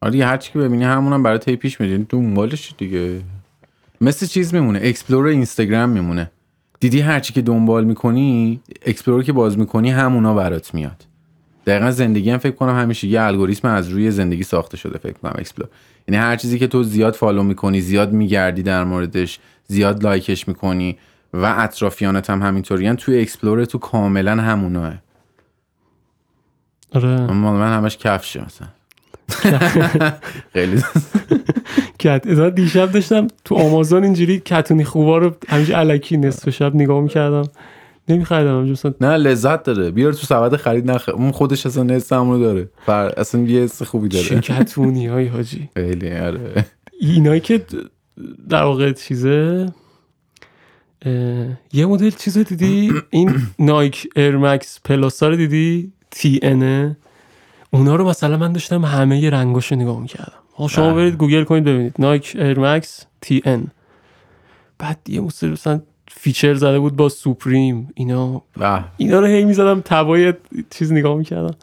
آره 0.00 0.26
هر 0.26 0.36
چی 0.36 0.52
که 0.52 0.58
ببینی 0.58 0.84
همونم 0.84 1.22
برای 1.22 1.38
تی 1.38 1.56
پیش 1.56 1.80
میدین 1.80 2.06
دنبالش 2.08 2.74
دیگه. 2.78 3.20
مثل 4.00 4.26
چیز 4.26 4.54
میمونه. 4.54 4.80
explore 4.82 5.26
اینستاگرام 5.26 5.90
میمونه. 5.90 6.30
دیدی 6.80 7.00
هرچی 7.00 7.32
که 7.32 7.42
دنبال 7.42 7.84
می‌کنی 7.84 8.60
explore 8.86 9.22
که 9.22 9.32
باز 9.32 9.58
می‌کنی 9.58 9.90
همونا 9.90 10.34
برات 10.34 10.74
میاد. 10.74 11.04
دقیقا 11.66 11.90
زندگی 11.90 12.30
هم 12.30 12.38
فکر 12.38 12.54
کنم 12.54 12.78
همیشه 12.78 13.08
یه 13.08 13.20
الگوریتم 13.22 13.68
از 13.68 13.88
روی 13.88 14.10
زندگی 14.10 14.42
ساخته 14.42 14.76
شده 14.76 14.98
فکر 14.98 15.12
کنم 15.12 15.32
explore 15.38 15.68
یعنی 16.08 16.20
هر 16.20 16.36
چیزی 16.36 16.58
که 16.58 16.66
تو 16.66 16.82
زیاد 16.82 17.14
follow 17.14 17.42
می‌کنی 17.42 17.80
زیاد 17.80 18.12
میگردی 18.12 18.62
در 18.62 18.84
موردش 18.84 19.38
زیاد 19.66 20.02
like 20.02 20.33
ش 20.33 20.48
می‌کنی 20.48 20.98
و 21.34 21.54
اطرافیانت 21.58 22.30
هم 22.30 22.42
همینطوریان 22.42 22.96
توی 22.96 23.20
explore 23.20 23.64
تو 23.64 23.78
کاملا 23.78 24.36
هموناه 24.36 24.94
آره. 26.92 27.32
من 27.32 27.76
همش 27.76 27.96
کفشه 27.96 28.44
مثلا. 28.44 28.68
خیلی. 30.52 30.82
کت 31.98 32.28
دیشب 32.54 32.92
داشتم 32.92 33.26
تو 33.44 33.54
آمازون 33.54 34.04
اینجوری 34.04 34.40
کتونی 34.40 34.84
خوبا 34.84 35.18
رو 35.18 35.34
همیشه 35.48 35.76
علکی 35.76 36.16
نصف 36.16 36.50
شب 36.50 36.74
نگاه 36.74 37.00
می‌کردم. 37.00 37.48
نمیخریدم 38.08 38.64
مثلا 38.64 38.94
نه 39.00 39.16
لذت 39.16 39.62
داره. 39.62 39.90
بیار 39.90 40.12
تو 40.12 40.26
سبد 40.26 40.56
خرید 40.56 40.90
نخ 40.90 41.08
اون 41.14 41.30
خودش 41.30 41.66
اصلا 41.66 41.82
نصف 41.82 42.10
داره. 42.10 42.68
فر... 42.86 43.12
اصلا 43.16 43.40
یه 43.40 43.60
حس 43.60 43.82
خوبی 43.82 44.08
داره. 44.08 44.24
چه 44.24 44.40
کتونی 44.40 45.06
های 45.06 45.26
حاجی. 45.26 45.68
خیلی 45.74 46.12
آره. 46.12 46.64
اینایی 47.00 47.40
که 47.40 47.62
در 48.48 48.62
واقع 48.62 48.92
چیزه 48.92 49.66
یه 51.72 51.86
مدل 51.86 52.10
چیز 52.10 52.38
دیدی؟ 52.38 52.92
این 53.10 53.34
نایک 53.58 54.08
ارمکس 54.16 54.80
پلاسا 54.84 55.28
رو 55.28 55.36
دیدی؟ 55.36 55.92
تی 56.10 56.40
انه 56.42 56.96
اونا 57.70 57.96
رو 57.96 58.08
مثلا 58.08 58.36
من 58.36 58.52
داشتم 58.52 58.84
همه 58.84 59.30
رنگاشو 59.30 59.74
نگاه 59.74 60.00
می‌کردم. 60.00 60.32
شما 60.66 60.86
بله. 60.86 60.94
برید 60.94 61.14
گوگل 61.14 61.44
کنید 61.44 61.64
ببینید. 61.64 61.94
Nike 61.98 62.36
Air 62.38 63.06
Max 63.20 63.42
TN. 63.44 63.66
بعد 64.78 64.98
یه 65.08 65.20
مثلا 65.20 65.80
feature 66.08 66.54
زده 66.54 66.78
بود 66.78 66.96
با 66.96 67.08
Supreme 67.08 67.90
اینا. 67.94 68.42
بله. 68.56 68.84
اینا 68.96 69.20
رو 69.20 69.26
هی 69.26 69.44
می‌زدم 69.44 69.80
tab 69.80 70.20
ای 70.20 70.34
چیز 70.70 70.92
نگاه 70.92 71.16
می‌کردم. 71.16 71.54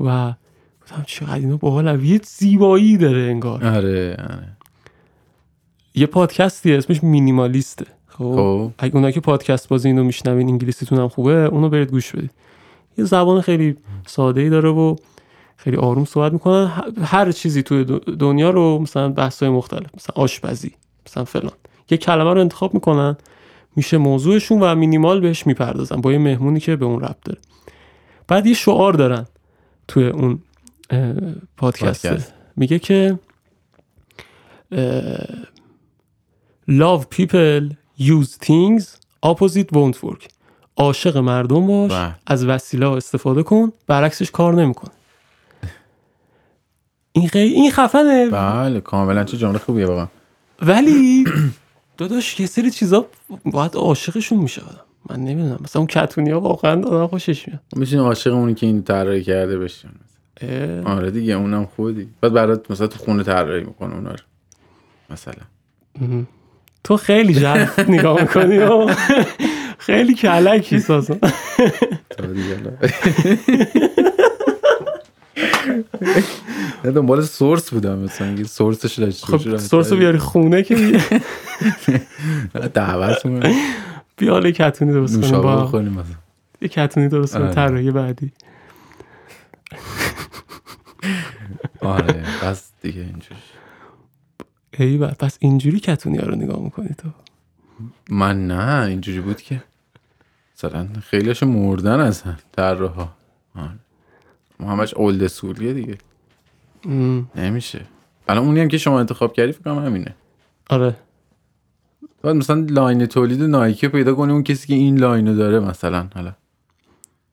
و 0.00 0.34
بودم 0.80 1.04
چقدر 1.06 1.34
اینا 1.34 1.56
باحال 1.56 2.04
یه 2.04 2.20
زیبایی 2.24 2.96
داره 2.96 3.20
انگار. 3.20 3.64
آره 3.66 4.16
آره. 4.18 4.48
یه 5.94 6.06
پادکستی 6.06 6.72
اسمش 6.72 7.02
Minimalist 7.04 7.72
ه. 7.72 7.86
خب, 8.06 8.34
خب. 8.36 8.70
اگه 8.78 8.96
اونا 8.96 9.10
که 9.10 9.20
پادکست 9.20 9.68
بازی 9.68 9.88
اینو 9.88 10.04
میشنوین 10.04 10.48
انگلیسیتون 10.48 10.98
هم 10.98 11.08
خوبه 11.08 11.32
اونو 11.32 11.68
برید 11.68 11.90
گوش 11.90 12.12
بدید. 12.12 12.30
یه 12.98 13.04
زبان 13.04 13.40
خیلی 13.40 13.76
ساده 14.06 14.40
ای 14.40 14.50
داره 14.50 14.68
و 14.68 14.96
خیلی 15.64 15.76
آروم 15.76 16.04
صحبت 16.04 16.32
می‌کنن. 16.32 16.72
هر 17.02 17.32
چیزی 17.32 17.62
توی 17.62 17.84
دنیا 18.18 18.50
رو 18.50 18.78
مثلا 18.78 19.08
بحث 19.08 19.42
مختلف 19.42 19.94
مثلا 19.94 20.22
آشپزی 20.22 20.72
مثلا 21.06 21.24
فلان 21.24 21.52
یه 21.90 21.98
کلمه 21.98 22.34
رو 22.34 22.40
انتخاب 22.40 22.74
می‌کنن 22.74 23.16
میشه 23.76 23.98
موضوعشون 23.98 24.60
و 24.60 24.74
مینیمال 24.74 25.20
بهش 25.20 25.46
می‌پردازن 25.46 26.00
با 26.00 26.12
یه 26.12 26.18
مهمونی 26.18 26.60
که 26.60 26.76
به 26.76 26.84
اون 26.84 27.00
ربط 27.00 27.24
داره. 27.24 27.38
بعد 28.28 28.46
یه 28.46 28.54
شعار 28.54 28.92
دارن 28.92 29.26
توی 29.88 30.06
اون 30.06 30.38
پادکست. 31.56 32.34
میگه 32.56 32.78
که 32.78 33.18
love 36.70 37.02
people 37.14 37.74
use 37.98 38.46
things 38.46 38.84
opposite 39.26 39.70
won't 39.74 39.96
work. 40.02 40.28
عاشق 40.76 41.16
مردم 41.16 41.66
باش 41.66 41.90
بله. 41.90 42.14
از 42.26 42.44
وسیله 42.44 42.88
استفاده 42.88 43.42
کن 43.42 43.72
برعکسش 43.86 44.30
کار 44.30 44.54
نمی‌کنه 44.54 44.90
این 47.20 47.28
خیلی 47.28 47.54
این 47.54 47.70
خفنه. 47.70 48.28
بله 48.30 48.80
کاملا 48.80 49.24
چه 49.24 49.36
جمله 49.36 49.58
خوبیه 49.58 49.86
واقعا. 49.86 50.06
ولی 50.62 51.24
داداش 51.98 52.40
یه 52.40 52.46
سری 52.46 52.70
چیزا 52.70 53.06
باید 53.44 53.74
عاشقشون 53.74 54.38
میشه 54.38 54.62
من 55.10 55.16
نمی‌دونم. 55.16 55.58
مثلا 55.64 55.80
اون 55.80 55.86
کتونی 55.86 56.30
ها 56.30 56.40
واقعا 56.40 56.72
آدم 56.82 57.06
خوشش 57.06 57.48
میاد. 57.48 57.60
میشین 57.76 57.98
عاشق 57.98 58.34
اونی 58.34 58.54
که 58.54 58.66
این 58.66 58.82
طراحی 58.82 59.22
کرده 59.22 59.58
بشین 59.58 59.90
آره 60.84 61.10
دیگه 61.10 61.34
اونم 61.34 61.68
خوبه 61.76 62.06
بعد 62.20 62.32
برات 62.32 62.70
مثلا 62.70 62.86
تو 62.86 62.98
خونه 62.98 63.22
طراحی 63.22 63.60
می‌کنه 63.64 63.94
اونا 63.94 64.10
رو. 64.10 64.16
مثلا. 65.10 65.34
تو 66.84 66.96
خیلی 66.96 67.34
جلد 67.34 67.84
نگاه 67.88 68.20
می‌کنی. 68.20 68.58
خیلی 69.78 70.14
کلکی 70.14 70.78
سازم 70.78 71.18
دنبال 76.84 77.22
سورس 77.22 77.70
بودم 77.70 77.98
مثلا. 77.98 78.44
سورسش 78.44 78.98
داشت 78.98 79.24
خب 79.24 79.56
سورس 79.56 79.92
رو 79.92 79.98
بیاری 79.98 80.18
خونه 80.18 80.62
که 80.62 81.00
دعوت 82.74 83.26
بیا 84.16 84.32
حالا 84.32 84.50
کتونی 84.50 84.92
درست 84.92 85.20
کنیم 85.20 85.94
با 85.94 86.04
یه 86.60 86.68
کتونی 86.68 87.08
درست 87.08 87.32
کنیم 87.32 87.44
آره. 87.44 87.54
طراحی 87.54 87.90
بعدی. 87.90 88.32
آره 91.80 92.24
بس 92.44 92.70
دیگه 92.82 93.00
اینجوری. 93.00 93.40
ای 94.78 94.98
پس 94.98 95.36
اینجوری 95.40 95.80
کتونی 95.80 96.18
ها 96.18 96.26
رو 96.26 96.34
نگاه 96.34 96.60
می‌کنی 96.62 96.88
تو؟ 96.98 97.08
من 98.10 98.46
نه 98.46 98.86
اینجوری 98.86 99.20
بود 99.20 99.42
که 99.42 99.62
مثلا 100.56 100.88
خیلیش 101.02 101.42
مردن 101.42 102.00
اصلا 102.00 102.36
طراحا. 102.52 103.08
آره. 103.54 103.70
ما 104.60 104.70
همش 104.72 104.94
old 104.94 105.26
school 105.26 105.61
یه 105.61 105.72
دیگه. 105.72 105.98
ام، 106.84 107.30
نمیشه. 107.34 107.80
الان 108.28 108.44
اونی 108.44 108.60
هم 108.60 108.68
که 108.68 108.78
شما 108.78 109.00
انتخاب 109.00 109.32
کردی 109.32 109.52
فکر 109.52 109.62
کنم 109.62 109.84
همینه. 109.84 110.14
آره. 110.70 110.96
باید 112.22 112.36
مثلا 112.36 112.66
line 112.70 113.06
تولید 113.06 113.42
Nike 113.42 113.88
پیدا 113.88 114.14
کنی 114.14 114.32
اون 114.32 114.42
کسی 114.42 114.68
که 114.68 114.74
این 114.74 114.98
line 114.98 115.28
رو 115.28 115.34
داره 115.34 115.60
مثلا 115.60 116.08
حالا 116.14 116.32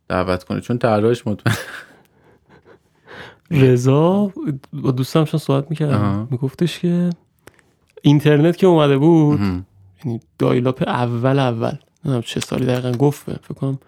دعوت 0.08 0.44
کنه. 0.44 0.62
چون 0.62 0.78
طراحش 0.78 1.28
مطمئن 1.28 1.58
رضا 3.52 4.34
با 4.74 4.92
دوستم 4.92 5.26
شون 5.26 5.40
صحبت 5.40 5.64
آها. 5.64 5.70
می‌کردم 5.70 6.28
میگفتش 6.32 6.80
که 6.80 7.10
اینترنت 8.02 8.58
که 8.58 8.68
اومده 8.68 8.98
بود. 8.98 9.40
یعنی 10.06 10.20
دایلاپ 10.40 10.84
اول 10.88 11.40
اول. 11.40 11.76
نمی‌دونم 12.06 12.22
چه 12.22 12.40
سالی 12.40 12.66
دقیقا 12.66 12.92
گفت. 12.92 13.24
فکر 13.24 13.54
کنم 13.54 13.80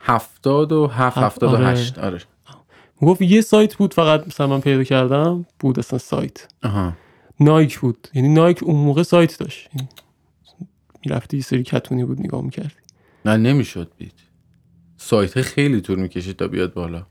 هفتاد 0.00 0.72
و 0.72 0.86
هفت 0.86 1.18
هفت، 1.18 1.26
هفتاد 1.26 1.52
و 1.52 1.56
آره. 1.56 1.66
هشت 1.66 1.98
آره. 1.98 2.20
گفت 3.04 3.22
یه 3.22 3.40
سایت 3.40 3.74
بود 3.74 3.94
فقط 3.94 4.26
مثلا 4.26 4.46
من 4.46 4.60
پیدا 4.60 4.84
کردم 4.84 5.46
بود 5.58 5.78
اصلا 5.78 5.98
سایت. 5.98 6.48
آها. 6.62 6.92
نایک 7.40 7.78
بود. 7.78 8.08
یعنی 8.14 8.28
نایک 8.28 8.62
اون 8.62 8.76
موقع 8.76 9.02
سایت 9.02 9.38
داشت. 9.38 9.68
می‌رفتی 11.06 11.36
یه 11.36 11.42
سری 11.42 11.62
کتونی 11.62 12.04
بود 12.04 12.20
نگاه 12.20 12.42
می‌کردی. 12.42 12.74
نه 13.24 13.36
نمی‌شد 13.36 13.90
بید 13.98 14.12
سایت 14.96 15.42
خیلی 15.42 15.80
طول 15.80 15.98
می‌کشید 15.98 16.36
تا 16.36 16.48
بیاد 16.48 16.74
بالا. 16.74 17.06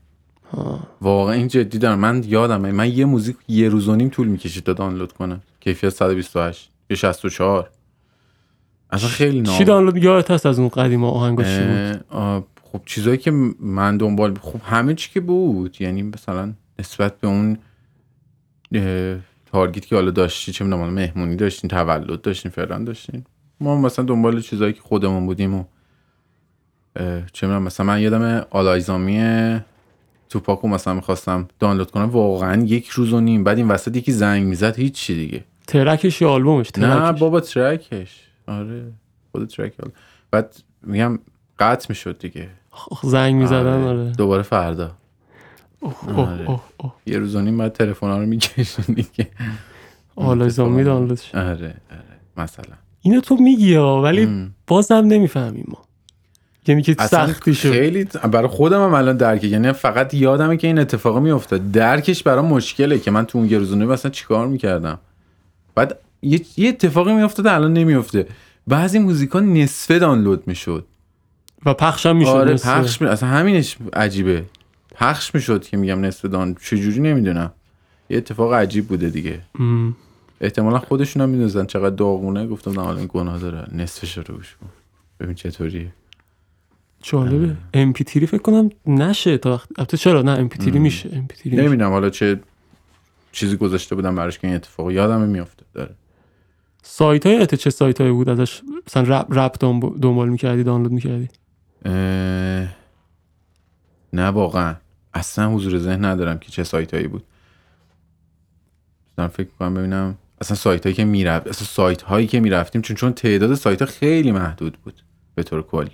واقعا 1.00 1.34
این 1.34 1.48
جدی 1.48 1.78
دارم. 1.78 1.98
من 1.98 2.24
یادمه 2.26 2.72
من 2.72 2.90
یه 2.90 3.04
موزیک 3.04 3.36
یه 3.48 3.68
روز 3.68 3.88
و 3.88 3.96
نیم 3.96 4.08
طول 4.08 4.28
می‌کشید 4.28 4.64
تا 4.64 4.72
دانلود 4.72 5.12
کنم. 5.12 5.42
کیفیت 5.60 5.90
128 5.90 6.70
یا 6.90 6.96
64 6.96 7.70
اصلا 8.90 9.08
خیلی 9.08 9.40
نام 9.40 9.58
چی 9.58 9.64
دانلود؟ 9.64 9.96
یادت 9.96 10.30
هست 10.30 10.46
از 10.46 10.58
اون 10.58 10.68
قدیم 10.68 11.04
آهنگا 11.04 11.44
چی 11.44 11.60
بود؟ 11.60 12.44
خب 12.74 12.82
چیزایی 12.86 13.18
که 13.18 13.30
من 13.60 13.96
دنبال 13.96 14.34
خب 14.40 14.60
همه 14.64 14.94
چی 14.94 15.10
که 15.10 15.20
بود. 15.20 15.80
یعنی 15.80 16.02
مثلا 16.02 16.52
نسبت 16.78 17.20
به 17.20 17.28
اون 17.28 17.58
target 19.46 19.86
که 19.86 19.94
حالا 19.94 20.10
داشتی 20.10 20.52
چه 20.52 20.64
می‌دونم 20.64 20.92
مهمونی 20.92 21.36
داشتین 21.36 21.70
تولد 21.70 22.20
داشتین 22.20 22.50
فلان 22.50 22.84
داشتین. 22.84 23.24
ما 23.60 23.80
مثلا 23.80 24.04
دنبال 24.04 24.40
چیزایی 24.40 24.72
که 24.72 24.80
خودمون 24.80 25.26
بودیم 25.26 25.54
و 25.54 25.64
چه 27.32 27.46
می‌دونم 27.46 27.62
مثلا 27.62 27.86
من 27.86 28.00
یادم 28.00 28.46
All 28.50 28.80
Eyez 28.80 29.20
on 29.20 29.40
Me 29.40 29.60
توپاکو 30.28 30.68
مثلا 30.68 30.94
می‌خواستم 30.94 31.48
دانلود 31.58 31.90
کنم. 31.90 32.10
واقعا 32.10 32.62
یک 32.62 32.88
روز 32.88 33.12
و 33.12 33.20
نیم. 33.20 33.44
بعد 33.44 33.56
این 33.58 33.68
وسط 33.68 33.96
یکی 33.96 34.12
زنگ 34.12 34.46
می‌زد 34.46 34.76
هیچی 34.76 35.14
دیگه. 35.14 35.44
track 35.66 36.06
ش 36.06 36.22
یا 36.22 36.30
آلبومش؟ 36.30 36.70
نه 36.78 36.88
track 36.88 37.08
ش. 37.08 37.20
بابا 37.20 37.40
track 37.40 37.90
ش. 37.90 38.20
آره 38.46 38.92
خود 39.32 39.48
track. 39.48 39.72
بعد 40.30 40.56
میگم 40.82 41.18
قطع 41.58 41.86
می‌شد 41.88 42.18
دیگه. 42.18 42.48
زنگ 43.02 43.34
می‌زدن 43.34 43.82
آره. 43.82 44.00
آره. 44.00 44.10
دوباره 44.10 44.42
فردا. 44.42 44.90
اوه 45.80 46.18
آره. 46.20 46.50
اوه 46.50 46.60
اوه 46.76 46.92
یه 47.06 47.18
روز 47.18 47.34
و 47.34 47.40
نیم 47.40 47.58
بعد 47.58 47.72
تلفن 47.72 48.06
ها 48.06 48.18
رو 48.18 48.26
میکشون 48.26 48.94
دیگه 48.94 49.28
آلایزامی 50.16 50.84
دانلودش 50.84 51.34
آره 51.34 51.50
آره. 51.50 51.74
مثلا. 52.36 52.74
اینو 53.00 53.20
تو 53.20 53.36
میگی 53.36 53.74
ها 53.74 54.02
ولی 54.02 54.22
ام. 54.22 54.54
بازم 54.66 54.94
نمی‌فهمیم 54.94 55.64
ما. 55.68 55.78
یعنی 56.66 56.82
که 56.82 56.96
سختی 57.00 57.54
شد. 57.54 57.70
خیلی 57.70 58.04
برای 58.04 58.48
خودم 58.48 58.84
هم 58.84 58.94
الان 58.94 59.16
درکه. 59.16 59.46
یعنی 59.46 59.72
فقط 59.72 60.14
یادمه 60.14 60.56
که 60.56 60.66
این 60.66 60.78
اتفاق 60.78 61.18
میافتاد. 61.18 61.70
درکش 61.70 62.22
برای 62.22 62.44
مشکله 62.44 62.98
که 62.98 63.10
من 63.10 63.24
تو 63.26 63.38
اون 63.38 63.50
یه 63.50 63.58
روز 63.58 63.72
و 63.72 63.76
نیم 63.76 63.90
اصلا 63.90 64.10
چیکار 64.10 64.46
می‌کردم. 64.46 64.98
بعد 65.74 65.98
یه, 66.22 66.40
یه 66.56 66.68
اتفاقی 66.68 67.12
میافتاد 67.12 67.46
الان 67.46 67.72
نمیافته. 67.72 68.26
بعضی 68.66 68.98
موزیکا 68.98 69.40
نصفه 69.40 69.98
دانلود 69.98 70.42
می‌شد. 70.46 70.86
و 71.66 71.74
پخشم 71.74 72.16
می‌شد 72.16 72.30
آره 72.30 72.54
پخش 72.54 73.00
می... 73.00 73.08
اصلا 73.08 73.28
همینش 73.28 73.76
عجیبه. 73.92 74.44
پخش 74.94 75.34
می‌شد 75.34 75.64
که 75.64 75.76
میگم 75.76 76.04
نصف 76.04 76.24
دان. 76.24 76.54
چجوری 76.54 77.00
نمی‌دونم. 77.00 77.52
یه 78.10 78.16
اتفاق 78.16 78.52
عجیب 78.52 78.88
بوده 78.88 79.10
دیگه. 79.10 79.40
ام. 79.58 79.96
احتمالا 80.40 80.78
خودشون 80.78 81.22
هم 81.22 81.28
می‌دونستن 81.28 81.66
چقدر 81.66 81.94
داغونه. 81.94 82.46
گفتم 82.46 82.70
نه 82.70 82.80
حالا 82.80 82.98
این 82.98 83.10
گناه 83.12 83.38
داره. 83.38 83.68
نصفش 83.72 84.18
رو 84.18 84.34
گوش 84.34 84.56
کن. 84.60 84.66
ببین 85.20 85.34
چطوریه. 85.34 85.92
جالبه. 87.02 87.56
امپی 87.74 88.04
تیری 88.04 88.26
فکر 88.26 88.42
کنم 88.42 88.70
نشه 88.86 89.38
تا 89.38 89.52
وقت 89.52 89.68
البته 89.78 89.96
چرا؟ 89.96 90.22
نه 90.22 90.30
امپی 90.30 90.58
تیری 90.58 90.78
میشه. 90.78 91.10
امپی 91.12 91.36
تیری 91.36 91.56
میشه. 91.56 91.68
نمی‌دونم. 91.68 91.90
حالا 91.90 92.10
چه 92.10 92.40
چیزی 93.32 93.56
گذاشته 93.56 93.94
بودم 93.94 94.14
براش 94.14 94.38
که 94.38 94.46
این 94.46 94.56
اتفاق 94.56 94.90
یادم 94.90 95.20
میافته 95.20 95.64
داره 95.74 95.94
سایت 96.82 97.26
های 97.26 97.46
چه 97.46 97.70
سایت 97.70 98.00
هایی 98.00 98.12
بود 98.12 98.28
ازش؟ 98.28 98.62
مثلا 98.86 99.02
رپ 99.02 99.26
رپ 99.30 99.56
دنب- 99.60 100.00
دنبال 100.00 100.28
می‌کردی 100.28 100.62
دانلود 100.62 100.92
می‌کردی؟ 100.92 101.28
نه 104.12 104.26
واقعا. 104.28 104.76
اصلا 105.14 105.50
حضور 105.50 105.78
ذهن 105.78 106.04
ندارم 106.04 106.38
که 106.38 106.50
چه 106.50 106.64
سایت 106.64 106.94
هایی 106.94 107.08
بود. 107.08 107.24
دارم 109.16 109.30
فکر 109.30 109.48
کنم 109.58 109.74
ببینم. 109.74 110.18
اصلا 110.40 110.56
سایت 110.56 110.82
هایی 110.82 110.94
که 110.94 111.04
می‌رفت 111.04 111.48
اصلا 111.48 111.66
سایت 111.66 112.02
هایی 112.02 112.26
که 112.26 112.40
می‌رفتیم 112.40 112.82
چون 112.82 112.96
چون 112.96 113.12
تعداد 113.12 113.54
سایت 113.54 113.82
ها 113.82 113.86
خیلی 113.86 114.32
محدود 114.32 114.78
بود 114.84 114.94
به 115.34 115.42
طور 115.42 115.62
کلی. 115.62 115.90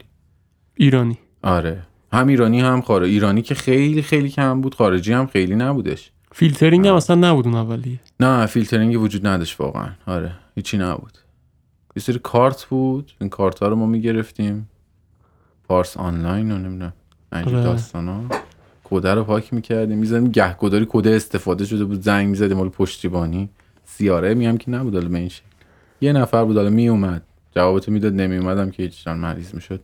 ایرانی. 0.74 1.18
آره. 1.42 1.82
هم 2.12 2.28
ایرانی 2.28 2.60
هم 2.60 2.80
خارجی 2.80 3.12
ایرانی 3.12 3.42
که 3.42 3.54
خیلی 3.54 4.02
خیلی 4.02 4.28
کم 4.28 4.60
بود. 4.60 4.74
خارجی 4.74 5.12
هم 5.12 5.26
خیلی 5.26 5.54
نبودش. 5.54 6.10
فیلترینگ 6.32 6.86
هم 6.86 6.94
اصلا 6.94 7.16
نبود 7.16 7.46
اون 7.46 7.56
اولیه. 7.56 8.00
نه 8.20 8.46
فیلترینگی 8.46 8.96
وجود 8.96 9.26
نداشت 9.26 9.60
واقعا. 9.60 9.90
آره. 10.06 10.32
هیچی 10.54 10.78
نبود. 10.78 11.18
یه 11.96 12.02
سری 12.02 12.18
کارت 12.18 12.64
بود. 12.64 13.12
این 13.20 13.30
کارت 13.30 13.58
ها 13.58 13.68
رو 13.68 13.76
ما 13.76 13.86
می‌گرفتیم. 13.86 14.68
پارس 15.70 15.96
آنلاین 15.96 16.52
و 16.52 16.58
نمی‌دونم 16.58 16.92
اینجور 17.32 17.54
آره. 17.54 17.64
داستان 17.64 18.08
ها. 18.08 18.24
کده 18.84 19.14
رو 19.14 19.24
پاک 19.24 19.54
می‌کردیم. 19.54 19.98
می‌زدیم 19.98 20.28
گهگداری 20.30 20.86
کده 20.88 21.10
استفاده 21.10 21.64
شده 21.64 21.84
بود 21.84 22.00
زنگ 22.02 22.28
می‌زدیم 22.28 22.56
مال 22.56 22.68
پشتیبانی. 22.68 23.50
CRM 23.84 24.34
ای 24.34 24.42
هم 24.42 24.58
که 24.58 24.70
نبود 24.70 24.94
حالا 24.94 25.08
به 25.08 25.18
این 25.18 25.28
شکل. 25.28 25.44
یه 26.00 26.12
نفر 26.12 26.44
بود 26.44 26.56
حالا 26.56 26.70
میومد 26.70 27.22
جوابتو 27.56 27.92
می‌داد 27.92 28.14
نمیومدم 28.14 28.70
که 28.70 28.82
هیچ 28.82 29.04
جان 29.04 29.18
مریض 29.18 29.54
می‌شد. 29.54 29.80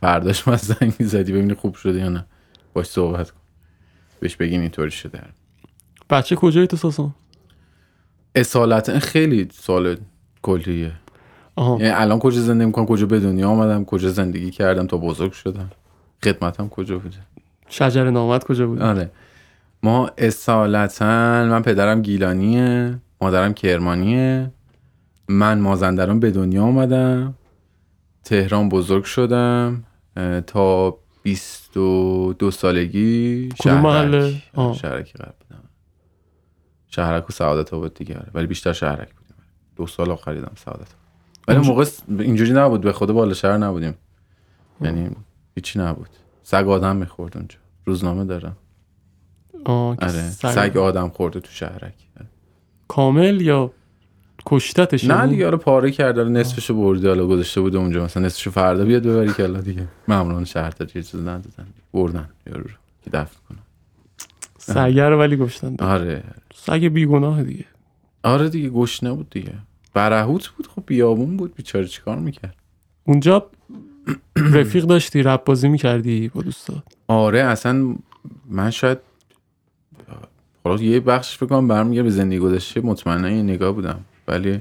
فرداش 0.00 0.48
ما 0.48 0.56
زنگ 0.70 0.94
می‌زدی 0.98 1.32
ببینی 1.32 1.54
خوب 1.54 1.74
شده 1.74 1.98
یا 1.98 2.08
نه. 2.08 2.26
باش 2.74 2.86
صحبت 2.86 3.30
کن. 3.30 3.40
بهش 4.20 4.36
بگین 4.36 4.60
اینطوری 4.60 4.90
شده. 4.90 5.22
بچه 6.10 6.36
کجایی 6.36 6.66
تو 6.66 6.76
ساسان؟ 6.76 7.14
اصالتا 8.34 8.98
خیلی 8.98 9.48
سال 9.52 9.96
کلیه. 10.42 10.92
آها. 11.56 11.76
یعنی 11.80 11.90
الان 11.90 12.18
کجا 12.18 12.40
زندگی 12.40 12.66
می‌کنم 12.66 12.86
کجا 12.86 13.06
به 13.06 13.20
دنیا 13.20 13.48
آمدم؟ 13.48 13.84
کجا 13.84 14.08
زندگی 14.08 14.50
کردم؟ 14.50 14.86
تا 14.86 14.96
بزرگ 14.96 15.32
شدم. 15.32 15.70
خدمتم 16.24 16.68
کجا 16.68 16.98
بوده؟ 16.98 17.16
شجر 17.68 18.10
نامت 18.10 18.44
کجا 18.44 18.66
بود 18.66 18.82
آره. 18.82 19.10
ما 19.82 20.10
اصالتا 20.18 21.06
من 21.44 21.62
پدرم 21.62 22.02
گیلانیه 22.02 22.98
مادرم 23.20 23.54
کرمانیه. 23.54 24.50
من 25.28 25.58
مازندران 25.58 26.20
به 26.20 26.30
دنیا 26.30 26.62
آمدم. 26.62 27.34
تهران 28.24 28.68
بزرگ 28.68 29.04
شدم. 29.04 29.84
تا 30.46 30.98
22 31.22 32.50
سالگی 32.50 33.48
شهرک 33.64 33.84
محله؟ 33.84 34.30
شهرک. 34.54 35.16
قرار 35.16 35.34
بودم 35.40 35.62
شهرک 36.88 37.30
و 37.30 37.32
سعادت 37.32 37.74
آباد 37.74 37.94
دیگه. 37.94 38.14
آره. 38.14 38.30
ولی 38.34 38.46
بیشتر 38.46 38.72
شهرک 38.72 39.14
بودیم. 39.14 39.36
دو 39.76 39.86
سال 39.86 40.10
آخر 40.10 40.34
دیدم 40.34 40.52
سعادت 40.56 40.80
آباد. 40.80 41.05
ولی 41.48 41.58
موقع 41.58 41.84
اینجوری 42.18 42.52
نبود 42.52 42.80
به 42.80 42.92
خدا 42.92 43.14
بالا 43.14 43.34
شهر 43.34 43.56
نبودیم. 43.58 43.94
یعنی 44.80 45.10
هیچی 45.54 45.78
نبود. 45.78 46.08
سگ 46.42 46.68
آدم 46.68 46.96
می‌خورد 46.96 47.36
اونجا. 47.36 47.56
روزنامه 47.84 48.24
دارم. 48.24 48.56
آره 49.64 50.30
سگ- 50.30 50.48
سگ 50.50 50.76
آدم 50.76 51.08
خورده 51.08 51.40
تو 51.40 51.50
شهرک. 51.50 51.94
کامل 52.88 53.40
یا 53.40 53.70
کشتتش؟ 54.46 55.04
نه 55.04 55.14
یعنی؟ 55.16 55.30
دیگه 55.30 55.46
آره 55.46 55.56
پاره 55.56 55.90
کرده. 55.90 56.22
حالا 56.22 56.40
نصفشو 56.40 56.74
برده 56.74 57.08
حالا 57.08 57.26
گذاشته 57.26 57.60
بوده 57.60 57.78
اونجا. 57.78 58.04
مثلا 58.04 58.26
نصفشو 58.26 58.50
فردا 58.50 58.84
بیاد 58.84 59.02
ببری 59.02 59.32
که 59.32 59.42
الله 59.42 59.60
دیگه. 59.60 59.88
ماموران 60.08 60.44
شهرداری 60.44 60.90
یه 60.94 61.02
چیز 61.02 61.20
ندادن. 61.20 61.66
بردن 61.92 62.28
یارو 62.46 62.62
رو. 62.62 62.70
که 63.04 63.10
دفن 63.10 63.36
کنن. 63.48 63.58
سگر 64.58 65.10
رو 65.10 65.18
ولی 65.18 65.36
گشتن. 65.36 65.76
آره. 65.78 66.22
سگ 66.54 66.84
بیگناه 66.84 67.42
دیگه. 67.42 67.64
آره 68.22 68.48
دیگه 68.48 68.68
گشنه 68.70 69.12
بود 69.12 69.30
دیگه. 69.30 69.52
برهوت 69.96 70.48
بود 70.48 70.66
خب 70.66 70.82
بیابون 70.86 71.36
بود 71.36 71.54
بیچاره 71.54 71.86
چیکار 71.86 72.18
می‌کرد؟ 72.18 72.54
اونجا 73.04 73.46
رفیق 74.36 74.84
داشتی 74.84 75.22
رپ 75.22 75.44
بازی 75.44 75.68
می‌کردی 75.68 76.28
با 76.28 76.42
دوستا 76.42 76.82
آره 77.08 77.40
اصلا 77.40 77.94
من 78.48 78.70
شاید 78.70 78.98
حالا 80.64 80.82
یه 80.82 81.00
بخش 81.00 81.36
فکر 81.36 81.46
کنم 81.46 81.68
برمیگه 81.68 82.02
به 82.02 82.10
زندگی 82.10 82.38
گذشته 82.38 82.80
مطمئنا 82.80 83.30
یه 83.30 83.42
نگاه 83.42 83.72
بودم. 83.72 84.00
ولی 84.28 84.60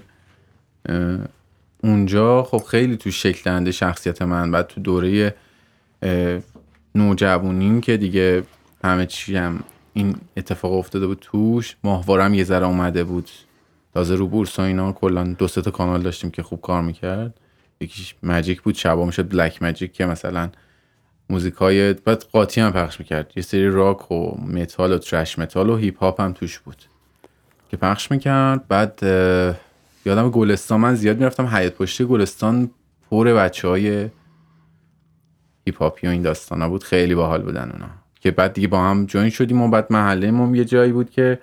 اونجا 1.84 2.44
خب 2.44 2.64
خیلی 2.68 2.98
تو 2.98 3.12
شکل 3.12 3.42
دهنده 3.46 3.72
شخصیت 3.72 4.22
من 4.22 4.52
بعد 4.52 4.68
تو 4.68 4.82
دوره 4.82 5.36
نوجوانیم 6.96 7.82
که 7.82 7.98
دیگه 7.98 8.44
همه 8.84 9.06
چی 9.06 9.36
هم 9.36 9.64
این 9.94 10.16
اتفاق 10.38 10.74
افتاده 10.74 11.08
بود 11.08 11.18
توش 11.22 11.76
ماهوارم 11.84 12.34
یه 12.34 12.44
ذره 12.44 12.66
اومده 12.66 13.04
بود. 13.04 13.30
تازه 13.96 14.16
رو 14.16 14.28
بورس 14.28 14.60
و 14.60 14.62
اینا 14.62 14.92
کلا 14.92 15.24
دو 15.24 15.48
تا 15.48 15.72
کانال 15.72 16.02
داشتیم 16.02 16.32
که 16.32 16.44
خوب 16.44 16.62
کار 16.62 16.82
می‌کرد. 16.82 17.40
یکیش 17.82 18.16
مجیک 18.24 18.62
بود 18.62 18.76
شبا 18.76 19.06
می‌شد 19.06 19.32
بلک 19.32 19.64
مجیک 19.64 19.94
که 19.94 20.06
مثلا 20.06 20.50
موزیک 21.30 21.54
های 21.54 21.94
بعد 21.94 22.24
قاطی 22.32 22.62
هم 22.62 22.72
پخش 22.72 23.00
می‌کرد. 23.00 23.32
یه 23.36 23.44
سری 23.44 23.70
راک 23.70 24.12
و 24.12 24.38
متال 24.42 24.92
و 24.92 24.98
thrash 24.98 25.40
metal 25.40 25.70
و 25.70 25.76
هیپ 25.76 26.00
هاپ 26.00 26.22
هم 26.22 26.34
توش 26.34 26.60
بود 26.60 26.76
که 27.70 27.78
پخش 27.78 28.12
می‌کرد. 28.12 28.68
بعد 28.68 29.00
یادم 30.06 30.30
گلستان 30.30 30.80
من 30.80 30.96
زیاد 30.96 31.18
می‌رفتم 31.18 31.46
حیات 31.46 31.74
پشتی 31.74 32.06
گلستان 32.06 32.70
پر 33.10 33.34
بچه 33.34 33.68
های 33.68 34.10
هیپ 35.66 35.82
هاپی 35.82 36.08
و 36.08 36.10
این 36.10 36.22
داستان 36.22 36.62
ها 36.62 36.70
بود. 36.70 36.84
خیلی 36.84 37.16
باحال 37.16 37.42
بودن 37.42 37.72
اونا. 37.72 37.90
که 38.20 38.32
بعد 38.32 38.54
دیگه 38.54 38.68
با 38.68 38.84
هم 38.84 39.06
join 39.06 39.30
شدیم 39.30 39.62
و 39.62 39.70
بعد 39.70 39.88
محله 39.90 40.32
ما 40.32 40.58
یه 40.58 40.66
جایی 40.66 40.92
بود 40.92 41.10
که 41.10 41.40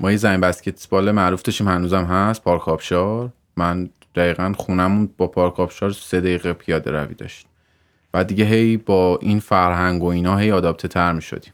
ما 0.00 0.10
یه 0.10 0.16
زمین 0.16 0.40
بسکتبال 0.40 1.10
معروف 1.10 1.42
داشتیم 1.42 1.68
هنوزم 1.68 2.04
هست 2.04 2.42
پارک 2.42 2.68
آبشار. 2.68 3.32
من 3.56 3.90
دقیقا 4.14 4.52
خونمون 4.56 5.10
با 5.16 5.26
پارک 5.26 5.60
آبشار 5.60 5.90
سه 5.90 6.20
دقیقه 6.20 6.52
پیاده 6.52 6.90
روی 6.90 7.14
داشت 7.14 7.46
بعد 8.12 8.26
دیگه 8.26 8.44
هی 8.44 8.76
با 8.76 9.18
این 9.22 9.40
فرهنگ 9.40 10.02
و 10.02 10.06
اینا 10.06 10.36
هی 10.36 10.52
آداپته 10.52 10.88
تر 10.88 11.12
می 11.12 11.22
شدیم 11.22 11.52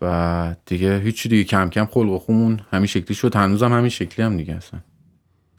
و 0.00 0.54
دیگه 0.66 0.98
هیچی 0.98 1.28
دیگه 1.28 1.44
کم 1.44 1.70
کم 1.70 1.84
خلق 1.86 2.10
و 2.10 2.18
خون 2.18 2.60
همین 2.70 2.86
شکلی 2.86 3.14
شد. 3.14 3.36
هنوزم 3.36 3.72
همین 3.72 3.88
شکلی 3.88 4.26
هم 4.26 4.36
دیگه 4.36 4.54
اصلا 4.54 4.80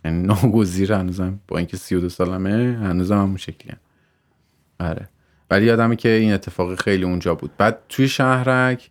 یعنی 0.06 0.28
ناگزیر 0.28 0.94
هنوزم. 0.94 1.40
با 1.48 1.58
اینکه 1.58 1.78
32 1.78 2.10
سالمه 2.10 2.78
هنوزم 2.82 3.18
همون 3.18 3.38
شکلی 3.38 3.72
هم. 3.72 3.78
آره. 4.88 5.10
ولی 5.50 5.66
یادمه 5.66 5.96
که 5.96 6.10
این 6.10 6.34
اتفاق 6.34 6.76
خیلی 6.76 7.04
اونجا 7.04 7.36
بود. 7.36 7.52
بعد 7.58 7.80
توی 7.90 8.08
شهرک 8.08 8.90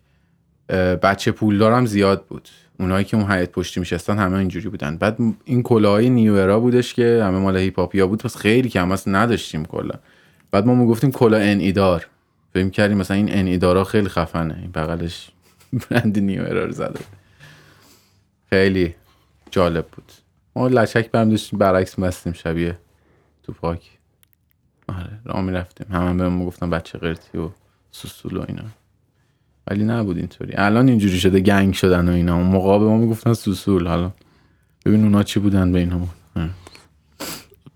بچه 1.03 1.31
پولدارم 1.31 1.85
زیاد 1.85 2.25
بود. 2.25 2.49
اونایی 2.79 3.05
که 3.05 3.17
اون 3.17 3.31
حیات 3.31 3.51
پشتی 3.51 3.79
میشستن 3.79 4.17
همه 4.17 4.37
اینجوری 4.37 4.69
بودن. 4.69 4.97
بعد 4.97 5.17
این 5.45 5.63
کلاهای 5.63 6.09
نیورا 6.09 6.59
بودش 6.59 6.93
که 6.93 7.21
همه 7.23 7.37
مال 7.39 7.57
هیپاپیا 7.57 8.07
بود 8.07 8.21
پس 8.23 8.35
خیلی 8.35 8.69
کم 8.69 8.91
اصلا 8.91 9.19
نداشتیم 9.19 9.65
کلا. 9.65 9.95
بعد 10.51 10.65
ما 10.65 10.75
می‌گفتیم 10.75 11.11
کلا 11.11 11.37
ان 11.37 11.59
ایدار 11.59 12.07
فکر 12.53 12.69
کردیم 12.69 12.97
مثلا 12.97 13.17
این 13.17 13.33
ان 13.33 13.47
ایدارا 13.47 13.83
خیلی 13.83 14.09
خفنه. 14.09 14.57
این 14.61 14.71
بغلش 14.71 15.29
برند 15.89 16.19
نیورا 16.19 16.65
رو 16.65 16.71
زده. 16.71 16.99
خیلی 18.49 18.95
جالب 19.51 19.87
بود. 19.87 20.11
ما 20.55 20.67
لچک 20.67 21.11
برم 21.11 21.29
داشتیم 21.29 21.59
برعکس 21.59 21.99
مستیم 21.99 22.33
شبیه 22.33 22.77
تو 23.43 23.53
پاک. 23.53 23.81
آره 24.87 25.19
راه 25.25 25.41
می‌رفتیم. 25.41 25.87
همه 25.91 26.13
بهمون 26.23 26.47
گفتن 26.47 26.69
بچه 26.69 26.97
قرتی 26.97 27.37
و 27.37 27.49
سوسول 27.91 28.37
و 28.37 28.45
اینا. 28.47 28.63
ولی 29.69 29.83
نبود 29.83 30.17
اینطوری. 30.17 30.53
الان 30.55 30.87
اینجوری 30.87 31.19
شده 31.19 31.39
گنگ 31.39 31.73
شدن 31.73 32.09
و 32.09 32.11
اینا. 32.11 32.35
اون 32.35 32.45
موقع 32.45 32.79
به 32.79 32.85
ما 32.85 32.97
می‌گفتن 32.97 33.33
سوسول. 33.33 33.87
حالا 33.87 34.11
ببین 34.85 35.03
اونا 35.03 35.23
چی 35.23 35.39
بودن 35.39 35.71
به 35.71 35.79
اینا 35.79 35.99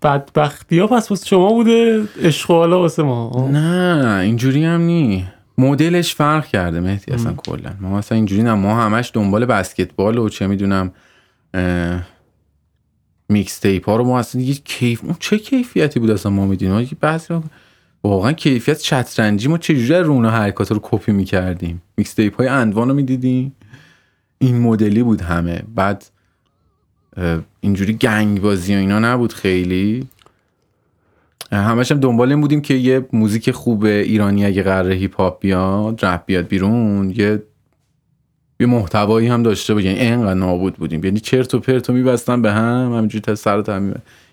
بدبختی 0.02 0.78
ها 0.78 0.86
پس 0.86 1.10
واسه 1.10 1.26
شما 1.26 1.48
بوده 1.48 2.04
عشق 2.22 2.50
واسه 2.50 3.02
ما؟ 3.02 3.48
نه 3.52 4.18
اینجوری 4.22 4.64
هم 4.64 4.80
نی. 4.80 5.26
مدلش 5.58 6.14
فرق 6.14 6.46
کرده 6.46 6.80
مهدی 6.80 7.12
اصلا 7.12 7.32
کلا. 7.32 7.70
ما 7.80 7.98
مثلا 7.98 8.16
اینجوری 8.16 8.42
نه. 8.42 8.54
ما 8.54 8.82
همش 8.82 9.10
دنبال 9.14 9.46
بسکتبال 9.46 10.18
و 10.18 10.28
چه 10.28 10.46
می‌دونم 10.46 10.92
mixtape 13.28 13.88
ها 13.88 13.96
رو 13.96 14.04
ما 14.04 14.18
اصلا 14.18 14.40
دیگه 14.40 14.54
کیف 14.64 15.04
اون 15.04 15.16
چه 15.20 15.38
کیفیتی 15.38 16.00
بود 16.00 16.10
اصلا 16.10 16.32
ما 16.32 16.46
می‌دونیم؟ 16.46 16.96
بعضی 17.00 17.34
واقعا 18.04 18.32
کیفیت 18.32 18.80
شطرنجی 18.80 19.48
ما 19.48 19.58
چجوری 19.58 20.00
رونا 20.00 20.30
حرکات 20.30 20.72
رو 20.72 20.80
کپی 20.82 21.12
می‌کردیم؟ 21.12 21.82
mixtape 21.96 22.36
های 22.36 22.48
And1 22.48 22.88
رو 22.88 22.94
می‌دیدیم. 22.94 23.56
این 24.38 24.60
مدلی 24.60 25.02
بود 25.02 25.20
همه. 25.20 25.62
بعد 25.74 26.04
اینجوری 27.60 27.92
گنگ 27.92 28.40
بازی 28.40 28.74
و 28.74 28.78
اینا 28.78 28.98
نبود 28.98 29.32
خیلی. 29.32 30.06
همش 31.52 31.92
هم 31.92 32.00
دنبال 32.00 32.30
این 32.30 32.40
بودیم 32.40 32.60
که 32.60 32.74
یه 32.74 33.06
موزیک 33.12 33.50
خوب 33.50 33.84
ایرانی 33.84 34.46
اگه 34.46 34.62
قراره 34.62 34.94
هیپ 34.94 35.16
هاپ 35.16 35.40
بیاد 35.40 36.04
رپ 36.04 36.24
بیاد 36.26 36.48
بیرون 36.48 37.10
یه 37.16 37.42
یه 38.60 38.66
محتوایی 38.66 39.26
هم 39.26 39.42
داشته 39.42 39.74
باشه. 39.74 39.86
یعنی 39.86 39.98
اینقدر 39.98 40.34
نابود 40.34 40.74
بودیم. 40.74 41.04
یعنی 41.04 41.20
چرت 41.20 41.54
و 41.54 41.60
پرت 41.60 41.90
میبستن 41.90 42.42
به 42.42 42.52
هم 42.52 42.92
همینجوری 42.92 43.22
تا 43.22 43.34
سر 43.34 43.62
تا 43.62 43.80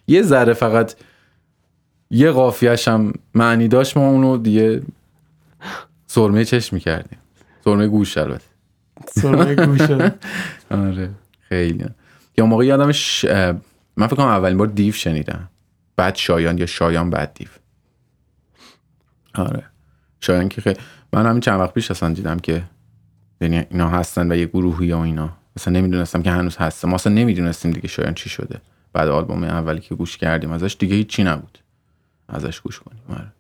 یه 0.08 0.22
ذره 0.22 0.54
فقط 0.54 0.96
یه 2.12 2.32
قافیهش 2.32 2.88
هم 2.88 3.14
معنی 3.34 3.68
داشت 3.68 3.98
ما 3.98 4.10
اونو 4.10 4.38
دیگه 4.38 4.82
سرمه 6.08 6.46
چشم 6.46 6.76
می‌کردیم. 6.76 7.20
سرمه 7.66 7.88
گوش 7.88 8.18
البته. 8.18 8.46
سرمه 9.08 9.56
گوش. 9.66 9.82
آره 10.72 11.10
خیلی. 11.50 11.86
یا 12.38 12.46
موقع 12.46 12.66
یادمش 12.66 13.26
من 13.98 14.08
فکر 14.08 14.16
کنم 14.16 14.28
اولین 14.28 14.58
بار 14.58 14.68
دیو 14.68 14.94
شنیدم. 14.94 15.50
بعد 15.96 16.16
شایان 16.16 16.58
یا 16.58 16.66
شایان 16.66 17.10
بعد 17.10 17.34
دیو. 17.34 17.48
آره. 19.36 19.64
شایان 20.22 20.50
که 20.50 20.62
خیلی 20.62 20.80
من 21.14 21.26
همین 21.26 21.40
چند 21.40 21.60
وقت 21.60 21.74
پیش 21.74 21.92
اصلا 21.92 22.14
دیدم 22.14 22.40
که 22.40 22.64
یعنی 23.42 23.66
اینا 23.70 23.90
هستن 23.90 24.32
و 24.32 24.36
یه 24.36 24.46
گروهی 24.46 24.94
و 24.94 24.98
اینا. 24.98 25.30
اصلا 25.58 25.74
نمی‌دونستم 25.74 26.22
که 26.22 26.32
هنوز 26.32 26.58
هستم 26.58 26.90
ما 26.90 26.96
اصلا 26.96 27.14
نمی‌دونستیم 27.14 27.72
دیگه 27.72 27.88
شایان 27.88 28.14
چی 28.14 28.30
شده. 28.30 28.62
بعد 28.94 29.08
آلبوم 29.10 29.44
اولی 29.44 29.80
که 29.80 29.96
گوش 29.96 30.18
کردیم 30.18 30.52
ازش 30.52 30.76
دیگه 30.80 30.96
هیچی 30.96 31.24
نبود. 31.24 31.60
ازش 32.32 32.60
گوش 32.60 32.80
کنیم. 32.80 33.02
آره. 33.10 33.32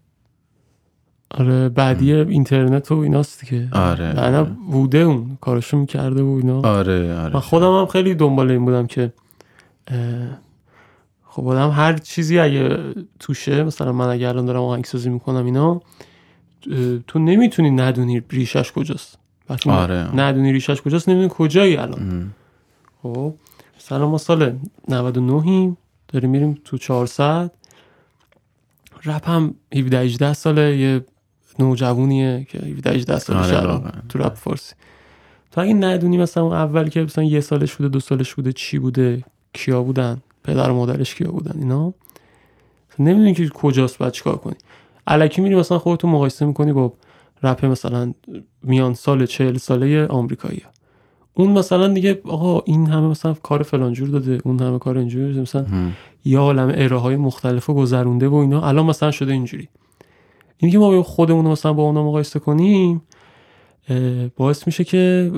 آره 1.32 1.70
بعدی 1.70 2.14
اینترنت 2.14 2.92
و 2.92 2.98
ایناست 2.98 3.46
که 3.46 3.68
آره 3.72 4.06
انا 4.06 4.44
بوده 4.44 4.98
اون 4.98 5.38
کارشو 5.42 5.78
می‌کرده 5.78 6.22
و 6.24 6.28
اینا. 6.28 6.62
آره 6.62 7.16
آره. 7.16 7.34
من 7.34 7.40
خودم 7.40 7.80
هم 7.80 7.86
خیلی 7.86 8.16
دنبال 8.16 8.52
این 8.52 8.66
بودم 8.66 8.88
که 8.88 9.14
خب 11.26 11.48
آدم 11.48 11.70
هر 11.70 11.98
چیزی 11.98 12.40
اگه 12.40 12.78
توشه 13.20 13.64
مثلا 13.64 13.92
من 13.92 14.08
اگه 14.08 14.28
الان 14.28 14.46
دارم 14.46 14.62
آهنگسازی 14.62 15.10
می‌کنم 15.10 15.46
اینا 15.46 15.82
تو 17.08 17.20
نمی‌تونی 17.20 17.72
ندونی 17.72 18.24
ریشش 18.30 18.72
کجاست. 18.72 19.18
آره 19.66 20.16
ندونی 20.16 20.52
ریشش 20.54 20.82
کجاست 20.82 21.10
نمی‌دونی 21.10 21.32
کجایی 21.34 21.78
الان. 21.78 22.34
خب 23.04 23.34
مثلا 23.78 24.10
ما 24.10 24.18
سال 24.18 24.60
99 24.88 25.78
داریم 26.08 26.30
میریم 26.30 26.62
تو 26.66 26.78
400 26.78 27.52
رپ 29.06 29.30
هم 29.30 29.56
17 29.76 30.00
18 30.00 30.34
ساله 30.34 30.78
یه 30.78 31.06
نوجوونیه 31.60 32.48
که 32.50 32.58
17 32.58 32.92
18 32.92 33.20
سالشه 33.20 33.58
آره 33.58 33.82
تو 34.10 34.20
رپ 34.20 34.36
فارسی. 34.36 34.76
تو 35.52 35.62
اگه 35.62 35.74
ندونی 35.74 36.18
مثلا 36.18 36.56
اول 36.56 36.90
که 36.90 37.02
مثلا 37.02 37.24
یه 37.24 37.40
سالش 37.40 37.76
بوده 37.76 37.90
دو 37.90 38.00
سالش 38.00 38.34
بوده 38.34 38.54
چی 38.54 38.80
بوده 38.80 39.24
کیا 39.54 39.84
بودن؟ 39.84 40.22
پدر 40.44 40.70
و 40.70 40.76
مادرش 40.76 41.16
کیا 41.16 41.32
بودن؟ 41.32 41.60
اینا؟ 41.60 41.94
نمی‌دونی 43.00 43.34
که 43.34 43.50
کجاست 43.50 43.98
بعد 43.98 44.12
چیکار 44.12 44.38
کنی؟ 44.38 44.56
الکی 45.08 45.42
میری 45.42 45.56
مثلا 45.56 45.80
خودتو 45.80 46.08
مقایسه 46.08 46.46
می‌کنی 46.46 46.74
با 46.74 46.94
رپ 47.44 47.66
مثلا 47.66 48.14
میان 48.64 48.94
سال 48.94 49.26
چهل 49.26 49.58
ساله 49.58 50.08
آمریکایی 50.08 50.64
اون 51.34 51.52
مثلا 51.52 51.88
دیگه 51.88 52.22
آقا 52.26 52.63
این 52.65 52.88
همه 52.88 53.08
مثلا 53.08 53.34
کار 53.34 53.63
فلانجور 53.63 54.10
داده 54.10 54.39
اون 54.44 54.60
همه 54.60 54.80
کار 54.80 54.98
اینجوری 54.98 55.41
مثلا 55.41 55.65
یه 56.26 56.39
عالم 56.39 56.72
اره 56.76 56.98
های 56.98 57.15
مختلف 57.15 57.70
و 57.70 57.74
گذرونده 57.74 58.28
و 58.28 58.34
اینا. 58.34 58.67
الان 58.67 58.86
مثلا 58.86 59.12
شده 59.12 59.34
اینجوری. 59.34 59.70
این 60.58 60.72
که 60.72 60.78
ما 60.78 61.04
خودمون 61.04 61.48
مثلا 61.48 61.74
با 61.74 61.84
اونا 61.84 62.08
مقایسه 62.08 62.39
کنیم 62.39 63.02
باعث 64.36 64.67
میشه 64.67 64.84
که 64.84 65.32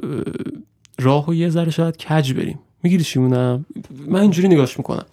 راه 0.99 1.29
و 1.29 1.33
یه 1.33 1.49
ذره 1.49 1.71
شاید 1.71 1.97
کج 1.97 2.33
بریم. 2.33 2.59
می‌گیری 2.83 3.03
چی 3.03 3.19
من 3.19 3.65
اینجوری 4.11 4.47
نگاش 4.47 4.77
می‌کنم. 4.77 5.05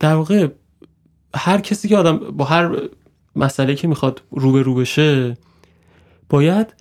در 0.00 0.14
واقع 0.14 0.48
هر 1.34 1.60
کسی 1.60 1.88
که 1.88 1.96
آدم 1.96 2.16
با 2.18 2.44
هر 2.44 2.76
مسئله 3.36 3.74
که 3.74 3.88
می‌خواد 3.88 4.22
رو 4.30 4.74
بشه 4.74 5.36
باید 6.28 6.74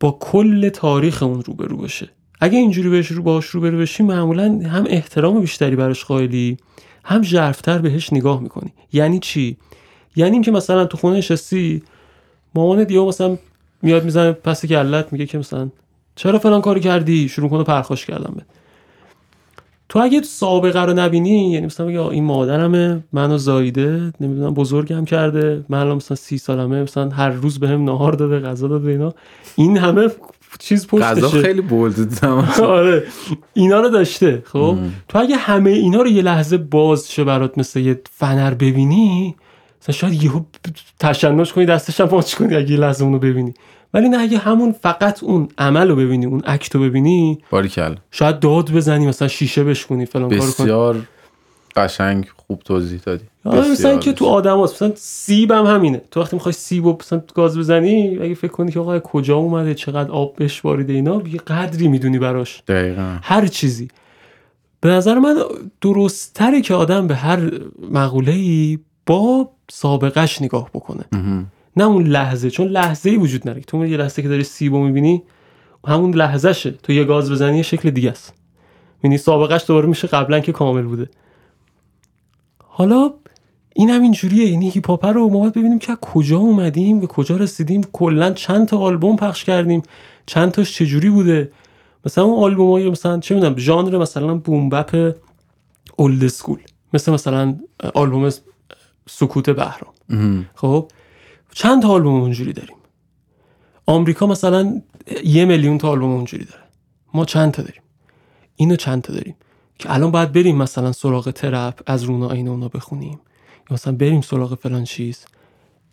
با 0.00 0.16
کل 0.20 0.68
تاریخ 0.68 1.22
اون 1.22 1.42
رو 1.58 1.76
بشه. 1.76 2.08
اگه 2.40 2.58
اینجوری 2.58 2.88
بهش 2.88 3.06
رو 3.06 3.22
باش 3.22 3.46
رو 3.46 3.60
بشی 3.60 4.02
معمولا 4.02 4.44
هم 4.44 4.84
احترام 4.88 5.40
بیشتری 5.40 5.76
براش 5.76 6.04
قائلی 6.04 6.56
هم 7.04 7.22
ژرفتر 7.22 7.78
بهش 7.78 8.12
نگاه 8.12 8.40
می‌کنی. 8.40 8.72
یعنی 8.92 9.18
چی؟ 9.18 9.56
یعنی 10.16 10.32
اینکه 10.32 10.50
مثلا 10.50 10.84
تو 10.84 10.96
خونه 10.96 11.16
نشستی 11.16 11.82
مامان 12.54 12.84
دیو 12.84 13.06
مثلا 13.06 13.38
میاد 13.82 14.04
می‌زنه 14.04 14.32
پس 14.32 14.66
گلت 14.66 15.12
میگه 15.12 15.26
که 15.26 15.38
مثلا 15.38 15.70
چرا 16.16 16.38
فلان 16.38 16.60
کاری 16.60 16.80
کردی؟ 16.80 17.28
شروع 17.28 17.50
کنه 17.50 17.64
پرخاش 17.64 18.06
کردم 18.06 18.34
به 18.36 18.42
تو 19.90 19.98
اگه 19.98 20.22
سابقه 20.22 20.84
رو 20.84 20.92
نبینی 20.92 21.50
یعنی 21.50 21.66
مثلا 21.66 21.86
بگی 21.86 21.96
این 21.96 22.24
مادرمه 22.24 23.04
منو 23.12 23.38
زایده 23.38 24.12
نمی‌دونم 24.20 24.54
بزرگم 24.54 25.04
کرده 25.04 25.64
من 25.68 25.78
الان 25.78 25.96
مثلا 25.96 26.16
سی 26.16 26.38
سالمه 26.38 26.82
مثلا 26.82 27.08
هر 27.08 27.28
روز 27.30 27.60
بهم 27.60 27.84
به 27.84 27.92
نهار 27.92 28.12
داده 28.12 28.40
غذا 28.40 28.68
داده 28.68 28.90
اینا. 28.90 29.14
این 29.56 29.76
همه 29.76 30.08
چیز 30.58 30.86
پشتشه 30.86 31.06
غذا 31.06 31.28
خیلی 31.28 31.60
بولد 31.60 32.24
آره. 32.62 33.02
اینا 33.54 33.80
رو 33.80 33.88
داشته 33.88 34.42
خب؟ 34.46 34.76
تو 35.08 35.18
اگه 35.18 35.36
همه 35.36 35.70
اینا 35.70 36.02
رو 36.02 36.08
یه 36.08 36.22
لحظه 36.22 36.56
باز 36.56 37.12
شه 37.12 37.24
برات 37.24 37.58
مثل 37.58 37.80
یه 37.80 38.00
فنر 38.10 38.54
ببینی 38.54 39.36
مثلا 39.82 39.94
شاید 39.94 40.22
یهو 40.22 40.40
تشنج 41.00 41.52
کنی 41.52 41.66
دستش 41.66 42.00
هم 42.00 42.06
کنی 42.38 42.56
اگه 42.56 42.70
یه 42.70 42.76
لحظه 42.76 43.04
اونو 43.04 43.18
ببینی. 43.18 43.54
ولی 43.94 44.08
نه 44.08 44.18
اگه 44.18 44.38
همون 44.38 44.72
فقط 44.72 45.22
اون 45.22 45.48
عمل 45.58 45.88
رو 45.88 45.96
ببینی 45.96 46.26
اون 46.26 46.42
اکت 46.44 46.74
رو 46.74 46.82
ببینی 46.82 47.38
باریکل. 47.50 47.94
شاید 48.10 48.40
داد 48.40 48.70
بزنی 48.72 49.06
مثلا 49.06 49.28
شیشه 49.28 49.64
بشکنی 49.64 50.06
فلان 50.06 50.28
بسیار 50.28 51.06
قشنگ 51.76 52.28
خوب 52.36 52.60
توضیح 52.60 53.00
دادی. 53.06 53.24
آره 53.44 53.60
مثلا 53.60 53.72
بسیار 53.72 53.98
که 53.98 54.12
تو 54.12 54.26
آدم 54.26 54.62
هست. 54.62 54.74
مثلا 54.74 54.92
سیب 54.96 55.50
هم 55.50 55.66
همینه. 55.66 56.02
تو 56.10 56.20
وقتی 56.20 56.36
می‌خوای 56.36 56.52
سیب 56.52 56.86
و 56.86 56.96
مثلا 57.00 57.22
گاز 57.34 57.58
بزنی 57.58 58.18
اگه 58.18 58.34
فکر 58.34 58.52
کنی 58.52 58.72
که 58.72 58.80
آقا 58.80 58.98
کجا 58.98 59.36
اومده 59.36 59.74
چقدر 59.74 60.10
آب 60.10 60.36
بهش 60.36 60.64
اینا 60.64 61.22
یه 61.28 61.38
قدری 61.38 61.88
می‌دونی 61.88 62.18
براش. 62.18 62.62
دقیقا. 62.68 63.18
هر 63.22 63.46
چیزی. 63.46 63.88
به 64.80 64.88
نظر 64.88 65.18
من 65.18 65.36
درست 65.80 66.34
تره 66.34 66.60
که 66.60 66.74
آدم 66.74 67.06
به 67.06 67.14
هر 67.14 67.50
مقوله 67.90 68.32
ای 68.32 68.78
با 69.06 69.50
سابقش 69.70 70.42
نگاه 70.42 70.70
بکنه. 70.74 71.04
نه 71.76 71.84
اون 71.84 72.06
لحظه 72.06 72.50
چون 72.50 72.66
لحظه 72.66 73.10
ای 73.10 73.16
وجود 73.16 73.40
نداره. 73.40 73.60
تو 73.60 73.86
یه 73.86 73.96
لحظه 73.96 74.22
که 74.22 74.28
داری 74.28 74.44
سیبو 74.44 74.78
می‌بینی 74.78 75.22
همون 75.86 76.14
لحظهشه. 76.14 76.70
تو 76.70 76.92
یه 76.92 77.04
گاز 77.04 77.32
بزنی 77.32 77.56
یه 77.56 77.62
شکل 77.62 77.90
دیگه 77.90 78.10
است. 78.10 78.34
یعنی 79.04 79.18
سابقش 79.18 79.64
دوباره 79.66 79.86
میشه 79.86 80.08
قبلا 80.08 80.40
که 80.40 80.52
کامل 80.52 80.82
بوده. 80.82 81.08
حالا 82.58 83.10
این 83.74 83.90
هم 83.90 84.02
اینجوریه. 84.02 84.50
یعنی 84.50 84.70
هیپ 84.70 84.86
هاپ 84.86 85.06
رو 85.06 85.28
ما 85.28 85.38
باید 85.38 85.52
ببینیم 85.52 85.78
که 85.78 85.96
کجا 86.00 86.38
اومدیم 86.38 87.00
به 87.00 87.06
کجا 87.06 87.36
رسیدیم. 87.36 87.80
کلا 87.92 88.32
چند 88.32 88.68
تا 88.68 88.78
آلبوم 88.78 89.16
پخش 89.16 89.44
کردیم. 89.44 89.82
چند 90.26 90.50
تاش 90.50 90.74
چجوری 90.74 91.10
بوده؟ 91.10 91.52
مثلا 92.06 92.24
اون 92.24 92.44
آلبوم 92.44 92.70
های 92.70 92.90
مثلا 92.90 93.18
چه 93.18 93.34
می‌دونم 93.34 93.58
ژانر 93.58 93.98
مثلا 93.98 94.34
بوم 94.34 94.68
بپ 94.68 95.14
اولد 95.96 96.24
اسکول. 96.24 96.58
مثل 96.94 97.12
مثلا 97.12 97.56
آلبوم 97.94 98.30
سکوت 99.08 99.50
بهرام. 99.50 99.92
خب؟ 100.54 100.88
چند 101.52 101.82
تا 101.82 101.88
آلبوم 101.88 102.20
اونجوری 102.20 102.52
داریم؟ 102.52 102.76
آمریکا 103.86 104.26
مثلا 104.26 104.82
یه 105.24 105.44
میلیون 105.44 105.78
تا 105.78 105.88
آلبوم 105.88 106.10
اونجوری 106.10 106.44
داره. 106.44 106.62
ما 107.14 107.24
چند 107.24 107.52
تا 107.52 107.62
داریم؟ 107.62 107.82
اینو 108.56 108.76
چند 108.76 109.02
تا 109.02 109.12
داریم؟ 109.12 109.34
که 109.78 109.94
الان 109.94 110.10
باید 110.10 110.32
بریم 110.32 110.56
مثلا 110.56 110.92
سراغ 110.92 111.30
ترپ 111.30 111.80
از 111.86 112.02
رونا 112.02 112.30
این 112.30 112.48
اونا 112.48 112.68
بخونیم. 112.68 113.20
یا 113.70 113.74
مثلا 113.74 113.92
بریم 113.92 114.20
سراغ 114.20 114.58
فلان 114.58 114.84
چیز. 114.84 115.24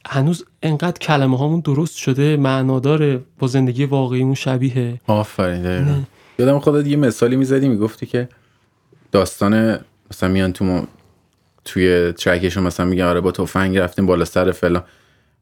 هنوز 0.08 0.46
انقدر 0.64 1.00
کلمه 1.00 1.38
هامون 1.38 1.60
درست 1.60 1.98
شده 1.98 2.38
معناداره 2.38 3.24
با 3.40 3.48
زندگی 3.48 3.86
واقعیمون 3.86 4.36
شبیه. 4.36 5.02
آفرین 5.08 6.06
یادم 6.40 6.60
خودت 6.60 6.88
یه 6.88 6.98
مثالی 6.98 7.36
می‌زدی 7.36 7.70
می‌گفتی 7.70 8.06
که 8.06 8.30
داستان 9.12 9.80
مثلا 10.12 10.30
میان 10.30 10.54
تو 10.54 10.66
ما 10.66 10.88
توی 11.66 12.12
ترکشون 12.12 12.64
مثلا 12.64 12.86
میگن 12.86 13.04
آره 13.04 13.22
با 13.22 13.32
تفنگ 13.32 13.78
رفتیم 13.78 14.06
بالا 14.06 14.26
سر 14.26 14.52
فلان. 14.52 14.84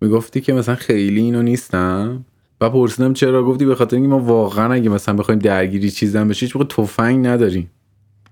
می‌گفتی 0.02 0.42
که 0.42 0.54
مثلا 0.54 0.76
خیلی 0.76 1.22
اینو 1.22 1.42
نیستم؟ 1.42 2.26
و 2.62 2.70
پرسیدم 2.70 3.14
چرا؟ 3.14 3.44
گفتی 3.44 3.66
به 3.66 3.76
خاطر 3.76 3.96
اینکه 3.96 4.10
ما 4.10 4.20
واقعا 4.20 4.74
اگه 4.74 4.90
مثلا 4.90 5.16
بخوایم 5.16 5.40
درگیری 5.40 5.92
چیزم 5.92 6.28
بشه 6.28 6.46
هیچ 6.46 6.58
تفنگ 6.58 7.28
نداریم 7.28 7.72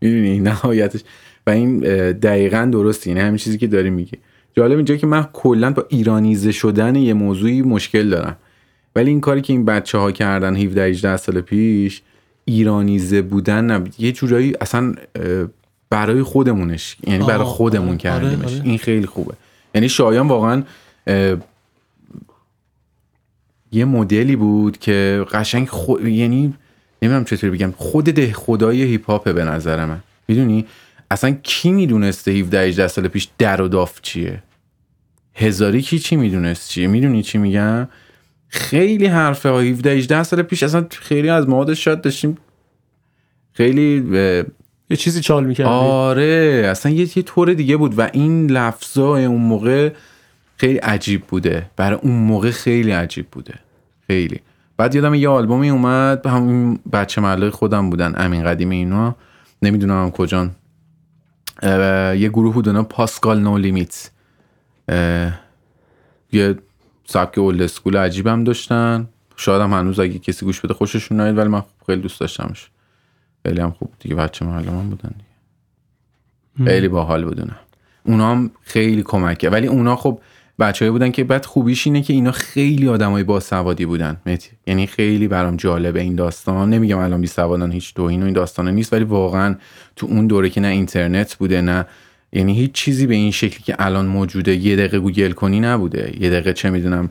می‌دونی؟ 0.02 0.40
نهایتش. 0.50 1.02
و 1.48 1.50
این 1.50 1.80
دقیقا 2.12 2.70
درسته. 2.72 3.10
این 3.10 3.20
همین 3.20 3.38
چیزی 3.38 3.58
که 3.58 3.68
داری 3.68 3.90
میگی. 3.90 4.18
جالب 4.54 4.76
اینجا 4.76 4.96
که 4.96 5.08
من 5.08 5.28
کلا 5.34 5.72
با 5.72 5.86
ایرانیزه 5.90 6.52
شدن 6.52 6.96
یه 6.96 7.14
موضوعی 7.14 7.62
مشکل 7.62 8.10
دارم. 8.10 8.38
ولی 8.96 9.10
این 9.10 9.22
کاری 9.22 9.42
که 9.42 9.54
این 9.54 9.66
بچه 9.66 9.98
ها 9.98 10.12
کردن 10.12 10.56
17 10.56 10.84
18 10.84 11.18
سال 11.18 11.42
پیش 11.42 12.02
ایرانیزه 12.46 13.22
بودن 13.22 13.66
نبود. 13.66 13.96
یه 14.00 14.12
جورایی 14.12 14.54
اصلا 14.62 14.94
برای 15.90 16.24
خودمونش. 16.24 16.98
یعنی 17.08 17.26
برای 17.26 17.44
خودمون 17.44 17.88
آره، 17.88 17.98
کردیمش. 17.98 18.54
آره. 18.54 18.62
این 18.64 18.78
خیلی 18.78 19.06
خوبه. 19.06 19.34
یعنی 19.76 19.90
شایان 19.90 20.28
واقعا 20.28 20.64
یه 23.74 23.86
مدلی 23.86 24.36
بود 24.36 24.78
که 24.78 25.26
قشنگ 25.32 25.68
خو... 25.68 26.08
یعنی 26.08 26.54
نمی‌دونم 27.02 27.26
چطوری 27.26 27.58
بگم 27.58 27.74
خود 27.78 28.06
ده 28.06 28.34
خدای 28.34 28.84
هیپ 28.84 29.06
هاپه 29.06 29.34
به 29.34 29.44
نظر 29.44 29.86
من. 29.86 30.00
می‌دونی؟ 30.28 30.66
اصلا 31.12 31.32
کی 31.44 31.72
می‌دونسته 31.72 32.32
17 32.32 32.60
18 32.60 32.88
سال 32.88 33.08
پیش 33.08 33.28
در 33.38 33.62
و 33.62 33.68
داف 33.68 34.02
چیه؟ 34.02 34.44
هزاری 35.36 35.82
کی 35.82 36.00
چی 36.00 36.16
می‌دونست 36.16 36.70
چیه؟ 36.70 36.88
می‌دونی 36.88 37.24
چی 37.24 37.38
میگم؟ 37.38 37.88
خیلی 38.48 39.06
حرفه 39.06 39.50
ها. 39.50 39.62
17 39.62 39.92
18 39.92 40.24
سال 40.24 40.42
پیش 40.42 40.64
اصلا 40.64 40.86
خیلی 40.92 41.30
از 41.30 41.50
موادش 41.50 41.84
شاید 41.84 42.02
داشتیم. 42.02 42.38
خیلی 43.54 44.04
اه، 44.18 44.44
یه 44.90 44.98
چیزی 44.98 45.22
چال 45.22 45.46
می‌کردی. 45.46 45.70
آره 45.70 46.68
اصلا 46.72 46.92
یه 46.92 47.18
یه 47.18 47.24
طور 47.24 47.54
دیگه 47.54 47.78
بود 47.78 48.00
و 48.00 48.10
این 48.14 48.52
لفظا 48.52 49.16
اون 49.16 49.42
موقع 49.42 49.90
خیلی 50.64 50.78
عجیب 50.78 51.24
بوده. 51.28 51.70
برای 51.76 52.00
اون 52.02 52.14
موقع 52.14 52.52
خیلی 52.52 52.92
عجیب 52.92 53.28
بوده. 53.32 53.54
خیلی. 54.08 54.40
بعد 54.78 54.96
یادم 54.96 55.14
یه 55.14 55.30
آلبومی 55.30 55.70
اومد. 55.70 56.28
همین 56.28 56.80
بچه 56.92 57.22
محله 57.22 57.50
خودم 57.50 57.90
بودن. 57.90 58.14
امین 58.18 58.44
قدیمی 58.44 58.76
اینا. 58.76 59.16
نمی‌دونم 59.62 60.12
کجان. 60.12 60.56
یه 61.64 62.30
گروه 62.30 62.54
بود 62.54 62.68
اونا. 62.68 62.84
پاسکال 62.84 63.40
نو 63.40 63.58
لیمیت 63.58 64.12
یه 66.32 66.56
سبک 67.06 67.38
اولد 67.38 67.62
اسکول 67.62 67.98
عجیبم 67.98 68.44
داشتن. 68.44 69.08
شاید 69.36 69.62
هم 69.62 69.74
هنوز 69.74 70.00
اگه 70.00 70.20
کسی 70.20 70.46
گوش 70.46 70.62
بده 70.62 70.74
خوششون 70.74 71.22
نیاد 71.22 71.38
ولی 71.38 71.50
من 71.50 71.64
خیلی 71.86 72.02
دوست 72.02 72.20
داشتمش. 72.20 72.70
خیلی 73.46 73.62
هم 73.62 73.72
خوب 73.72 73.90
دیگه. 74.00 74.16
بچه 74.16 74.46
محله 74.46 74.72
من 74.72 74.90
بودن 74.90 75.10
دیگه. 75.10 76.70
خیلی 76.72 76.88
باحال 76.88 77.26
بودونم 77.26 77.60
اونا 78.04 78.32
هم 78.32 78.52
خیلی 78.62 79.04
کمکه. 79.04 79.50
ولی 79.50 79.68
اونا 79.68 79.96
خب 79.96 80.20
بچه‌ای 80.60 80.92
بودن 80.92 81.12
که 81.12 81.24
بعد 81.24 81.46
خوبیش 81.46 81.88
اینه 81.88 82.02
که 82.02 82.14
اینا 82.14 82.32
خیلی 82.32 82.88
آدمای 82.88 83.24
باسوادی 83.24 83.86
بودن. 83.86 84.22
مهدی. 84.26 84.48
یعنی 84.68 84.88
خیلی 84.88 85.28
برام 85.28 85.56
جالبه 85.56 86.02
این 86.02 86.16
داستان. 86.16 86.70
نمیگم 86.70 86.98
الان 86.98 87.22
بی 87.22 87.28
سوادن 87.28 87.72
هیچ 87.72 87.94
توهین 87.94 88.22
و 88.22 88.26
این 88.26 88.34
داستانه 88.34 88.72
نیست 88.72 88.94
ولی 88.94 89.04
واقعا 89.04 89.56
تو 89.96 90.08
اون 90.08 90.28
دوره 90.28 90.50
که 90.50 90.62
نه 90.62 90.68
اینترنت 90.68 91.36
بوده 91.36 91.62
نه 91.62 91.86
یعنی 92.32 92.54
هیچ 92.54 92.72
چیزی 92.72 93.08
به 93.08 93.16
این 93.16 93.32
شکلی 93.32 93.64
که 93.64 93.76
الان 93.80 94.06
موجوده 94.06 94.56
یه 94.56 94.76
دقیقه 94.76 95.00
گوگل 95.00 95.32
کنی 95.32 95.60
نبوده. 95.60 96.14
یه 96.20 96.30
دقیقه 96.30 96.54
چه 96.54 96.70
می‌دونم 96.70 97.10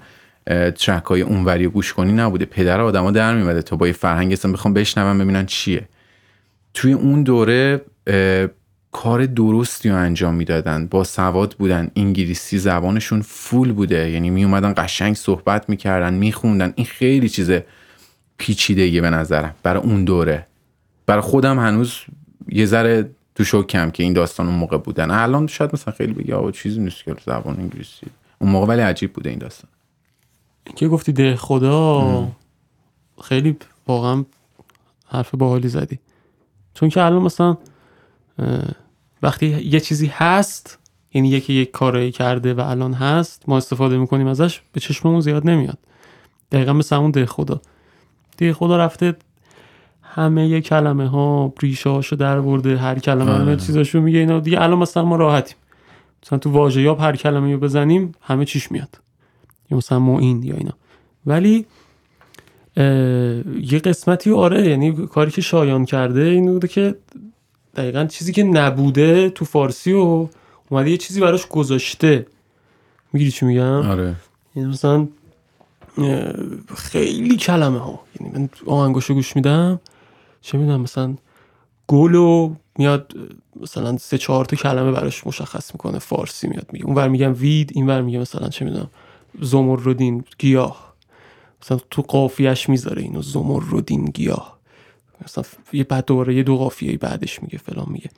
ترک 0.75 1.05
های 1.05 1.21
اونوری 1.21 1.67
گوش 1.67 1.93
کنی 1.93 2.13
نبوده. 2.13 2.45
پدر 2.45 2.81
آدما 2.81 3.11
در 3.11 3.35
میمده 3.35 3.63
تا 3.63 3.77
با 3.77 3.87
یه 3.87 3.93
فرهنگ 3.93 4.39
بخوام 4.53 4.75
بشنون 4.75 5.19
ببینن 5.19 5.47
چیه. 5.47 5.89
توی 6.75 6.93
اون 6.93 7.23
دوره 7.23 7.81
کار 8.93 9.27
درستی 9.27 9.89
رو 9.89 9.97
انجام 9.97 10.35
می‌دادن. 10.35 10.87
با 10.87 11.05
سواد 11.05 11.57
بودن. 11.59 11.91
انگلیسی 11.97 12.59
زبانشون 12.59 13.23
فول 13.23 13.73
بوده. 13.73 14.11
یعنی 14.11 14.31
می 14.31 14.45
اومدن 14.45 14.75
قشنگ 14.77 15.17
صحبت 15.17 15.69
می‌کردن 15.69 16.15
میخوندن. 16.15 16.73
این 16.77 16.87
خیلی 16.87 17.29
چیز 17.29 17.51
پیچیده 18.39 19.01
به 19.01 19.11
نظرم. 19.11 19.55
برای 19.63 19.83
اون 19.83 20.05
دوره. 20.05 20.47
برای 21.07 21.23
خودم 21.23 21.59
هنوز 21.59 21.95
یه 22.49 22.67
ذره 22.67 23.11
تو 23.35 23.45
شوکم 23.45 23.91
که 23.91 24.03
این 24.03 24.13
داستان 24.13 24.47
اون 24.47 24.57
موقع 24.57 24.79
بودن. 24.79 25.11
الان 25.11 25.47
شاید 25.47 25.71
مثلا 25.73 25.95
خیلی 25.95 26.13
بگی 26.13 26.33
آقا 26.33 26.51
چیزی 26.51 26.81
نیست 26.81 27.05
که 27.05 27.17
زبان 27.27 27.57
انگلیسی. 27.61 28.07
اون 28.39 28.51
موقع 28.51 28.67
ولی 28.67 28.81
عجیب 28.83 29.13
بوده 29.13 29.31
این 29.31 29.39
داستان. 29.39 29.71
که 30.77 30.89
گفتی 30.89 31.13
ده 31.13 31.37
خدا؟ 31.37 32.29
خیلی 33.23 33.57
واقعا 33.87 34.25
حرف 35.09 35.35
باحالی 35.35 35.69
زدی. 35.69 35.99
چون 36.75 36.89
که 36.89 37.03
الان 37.03 37.23
مثلا 37.23 37.57
وقتی 39.23 39.47
یه 39.47 39.81
چیزی 39.81 40.07
هست 40.07 40.79
یعنی 41.15 41.29
یکی 41.29 41.53
یک 41.53 41.71
کاری 41.71 42.13
کرده 42.13 42.55
و 42.55 42.61
الان 42.61 42.93
هست 42.93 43.49
ما 43.49 43.57
استفاده 43.57 43.99
می‌کنیم 43.99 44.27
ازش 44.27 44.61
به 44.73 44.81
چشممون 44.81 45.21
زیاد 45.21 45.51
نمیاد. 45.51 45.79
دقیقا 46.53 46.73
مثل 46.73 46.97
همون 46.97 47.11
ده 47.11 47.27
خدا. 47.27 47.61
ده 48.39 48.53
خدا 48.53 48.77
رفته 48.77 49.17
همه 50.03 50.49
یه 50.49 50.61
کلمه 50.61 51.09
ها 51.09 51.53
ریشه 51.63 51.91
هاشو 51.91 52.17
در 52.17 52.41
برده 52.41 52.77
هر 52.77 52.99
کلمه 52.99 53.33
همه 53.33 53.43
آره. 53.43 53.57
چیزاشو 53.57 54.01
میگه 54.01 54.19
اینا 54.19 54.41
دیگه 54.41 54.63
الان 54.63 54.79
مثلا 54.79 55.05
ما 55.05 55.17
راحتیم. 55.17 55.57
مثلا 56.25 56.39
تو 56.39 56.51
واژه 56.51 56.83
یاب 56.83 57.01
هر 57.01 57.17
کلمه 57.17 57.53
رو 57.53 57.59
بزنیم 57.59 58.13
همه 58.21 58.45
چیش 58.45 58.73
میاد. 58.73 59.01
یا 59.71 59.77
مثلا 59.77 59.99
معین 59.99 60.43
یا 60.43 60.57
اینا. 60.57 60.73
ولی 61.27 61.67
یه 63.61 63.79
قسمتی 63.85 64.33
آره 64.33 64.69
یعنی 64.69 65.07
کاری 65.07 65.31
که 65.31 65.41
شایان 65.41 65.85
کرده 65.85 66.21
این 66.21 66.53
بوده 66.53 66.69
که 66.69 66.95
دقیقا 67.75 68.05
چیزی 68.05 68.33
که 68.33 68.43
نبوده 68.43 69.31
تو 69.31 69.45
فارسی 69.45 69.93
و 69.93 70.29
اومده 70.71 70.91
یه 70.91 70.97
چیزی 70.97 71.21
براش 71.21 71.47
گذاشته. 71.47 72.27
می‌گیری 73.13 73.31
چی 73.31 73.47
میگم؟ 73.47 73.91
آره. 73.91 74.17
یعنی 74.57 74.69
مثلا 74.69 75.09
خیلی 76.77 77.37
کلمه 77.37 77.79
ها. 77.79 78.01
یعنی 78.21 78.39
من 78.39 78.49
آهنگاشو 78.67 79.15
گوش 79.15 79.37
میدم 79.37 79.81
چه 80.41 80.59
می‌دونم 80.59 80.81
مثلا 80.81 81.15
گلو 81.87 82.55
میاد 82.79 83.13
اه، 83.17 83.63
مثلا 83.63 83.99
سه 83.99 84.19
چهار 84.19 84.45
تا 84.45 84.57
کلمه 84.57 84.93
براش 84.93 85.27
مشخص 85.27 85.75
می‌کنه 85.75 85.99
فارسی 85.99 86.49
میاد 86.49 86.67
میگه. 86.73 86.87
اونور 86.87 87.09
میگم 87.09 87.35
وید 87.39 87.71
اینور 87.75 88.03
میگه 88.03 88.19
مثلا 88.19 88.49
چه 88.49 88.65
می‌دونم 88.65 88.91
زمردین 89.41 90.25
گیاه. 90.39 90.95
مثلا 91.63 91.79
تو 91.91 92.03
قافیهش 92.03 92.69
می‌ذاره 92.69 93.03
اینو 93.03 93.23
زمردین 93.23 94.05
گیاه. 94.05 94.59
مثلا 95.25 95.45
یه 95.73 95.85
بعد 95.85 96.05
دوباره 96.05 96.35
یه 96.35 96.43
دو 96.43 96.57
قافیه 96.57 96.99
بعدش 96.99 97.43
میگه 97.43 97.59
فلان 97.59 97.87
میگه. 97.89 98.11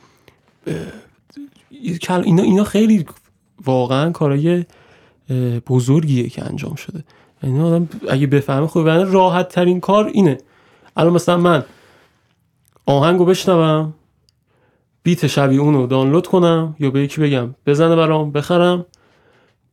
اینا 2.01 2.43
اینا 2.43 2.65
خیلی 2.65 3.07
واقعا 3.65 4.11
کارای 4.11 4.65
بزرگیه 5.67 6.29
که 6.29 6.45
انجام 6.45 6.75
شده. 6.75 7.05
یعنی 7.43 7.61
آدم 7.61 7.89
اگه 8.09 8.27
بفهمه 8.27 8.67
خب 8.67 8.87
یعنی 8.87 9.05
راحت 9.13 9.49
ترین 9.49 9.81
کار 9.81 10.07
اینه. 10.07 10.39
الان 10.97 11.13
مثلا 11.13 11.37
من 11.37 11.65
آهنگو 12.87 13.25
بشنوم 13.25 13.95
بیت 15.03 15.27
شبیه 15.27 15.61
اونو 15.61 15.87
دانلود 15.87 16.27
کنم 16.27 16.77
یا 16.79 16.91
به 16.91 17.01
یکی 17.01 17.21
بگم 17.21 17.55
بزنه 17.67 17.97
برام 17.97 18.33
بخرم. 18.33 18.87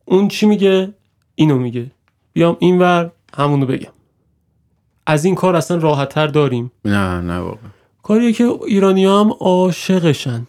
اون 0.04 0.28
چی 0.28 0.46
میگه؟ 0.46 0.94
اینو 1.34 1.58
میگه. 1.58 1.90
بیام 2.32 2.56
اینور 2.60 3.10
همونو 3.36 3.66
بگم. 3.66 3.92
از 5.06 5.24
این 5.24 5.34
کار 5.34 5.56
اصلا 5.56 5.76
راحتتر 5.76 6.26
داریم. 6.26 6.72
نه 6.84 7.20
نه 7.20 7.38
واقعا. 7.38 7.70
کاریه 8.02 8.32
که 8.32 8.44
ایرانی 8.66 9.04
هم 9.04 9.32
عاشقشن. 9.40 10.46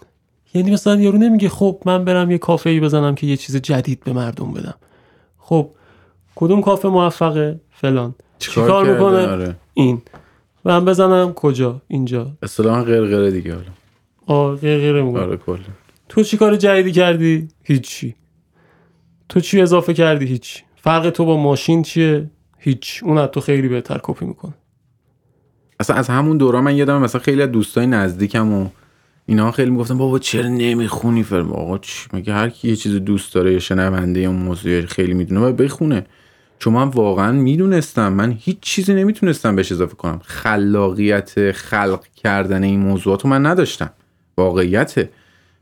یعنی 0.54 0.72
مثلا 0.72 0.96
یارو 0.96 1.18
نمیگه 1.18 1.50
خب 1.50 1.82
من 1.86 2.06
برم 2.06 2.32
یه 2.32 2.38
کافه 2.38 2.70
ای 2.70 2.80
بزنم 2.80 3.16
که 3.16 3.28
یه 3.28 3.38
چیز 3.38 3.56
جدید 3.56 4.04
به 4.04 4.14
مردم 4.14 4.54
بدم. 4.54 4.76
خب 5.38 5.70
کدوم 6.36 6.62
کافه 6.62 6.88
موفقه؟ 6.88 7.60
فلان. 7.72 8.16
چیکار؟ 8.40 8.94
می‌کنه؟ 8.94 9.28
آره. 9.28 9.56
این. 9.74 10.02
من 10.66 10.86
بزنم 10.86 11.34
کجا؟ 11.34 11.82
اینجا. 11.88 12.32
اصطلاحا 12.44 12.84
غرغره 12.84 13.32
دیگه 13.32 13.54
حالا. 13.56 13.66
آه 14.26 14.56
غیر 14.56 15.02
می‌کنه. 15.02 15.22
آره 15.22 15.38
کلا. 15.38 15.58
تو 16.10 16.24
چی 16.24 16.38
کار 16.38 16.56
جدیدی 16.56 16.92
کردی؟ 16.92 17.48
هیچی. 17.64 18.16
تو 19.30 19.40
چی 19.40 19.62
اضافه 19.62 19.94
کردی؟ 19.94 20.26
هیچ 20.26 20.64
فرق 20.76 21.10
تو 21.10 21.26
با 21.26 21.38
ماشین 21.38 21.82
چیه؟ 21.82 22.30
هیچ. 22.64 23.04
اون 23.04 23.28
تو 23.28 23.42
خیلی 23.42 23.68
بهتر 23.68 24.00
کپی 24.04 24.26
می‌کنه. 24.26 24.54
اصلا 25.80 25.96
از 25.96 26.10
همون 26.10 26.38
دوران 26.38 26.64
من 26.64 26.76
یادم 26.76 27.02
مثلا 27.02 27.22
خیلی 27.22 27.42
از 27.42 27.52
دوستای 27.52 27.88
نزدیکم 27.88 28.54
و 28.54 28.70
اینا 29.26 29.52
خیلی 29.52 29.72
می‌گفتن 29.72 29.98
بابا 29.98 30.20
چرا 30.20 30.48
نمی‌خونی؟ 30.48 31.24
فیلم 31.24 31.52
آقا 31.52 31.78
چی؟ 31.78 32.08
مگه 32.14 32.34
هر 32.34 32.50
کی 32.50 32.68
یه 32.68 32.76
چیز 32.76 32.96
دوست 32.96 33.34
داره 33.34 33.54
یا 33.54 33.60
شنونده 33.60 34.20
اون 34.20 34.36
موضوع 34.36 34.86
خیلی 34.86 35.14
می‌دونه 35.14 35.42
باید 35.42 35.58
بخونه. 35.58 36.06
چون 36.60 36.74
من 36.74 36.88
واقعا 36.88 37.32
می‌دونستم. 37.32 38.14
من 38.14 38.38
هیچ 38.40 38.58
چیزی 38.62 38.94
نمی‌تونستم 38.94 39.56
بهش 39.56 39.72
اضافه 39.72 39.96
کنم. 39.96 40.22
خلاقیت 40.24 41.52
خلق 41.52 42.06
کردن 42.16 42.64
این 42.64 42.80
موضوعات 42.80 43.24
رو 43.24 43.30
من 43.30 43.46
نداشتم. 43.46 43.90
واقعیته. 44.38 45.10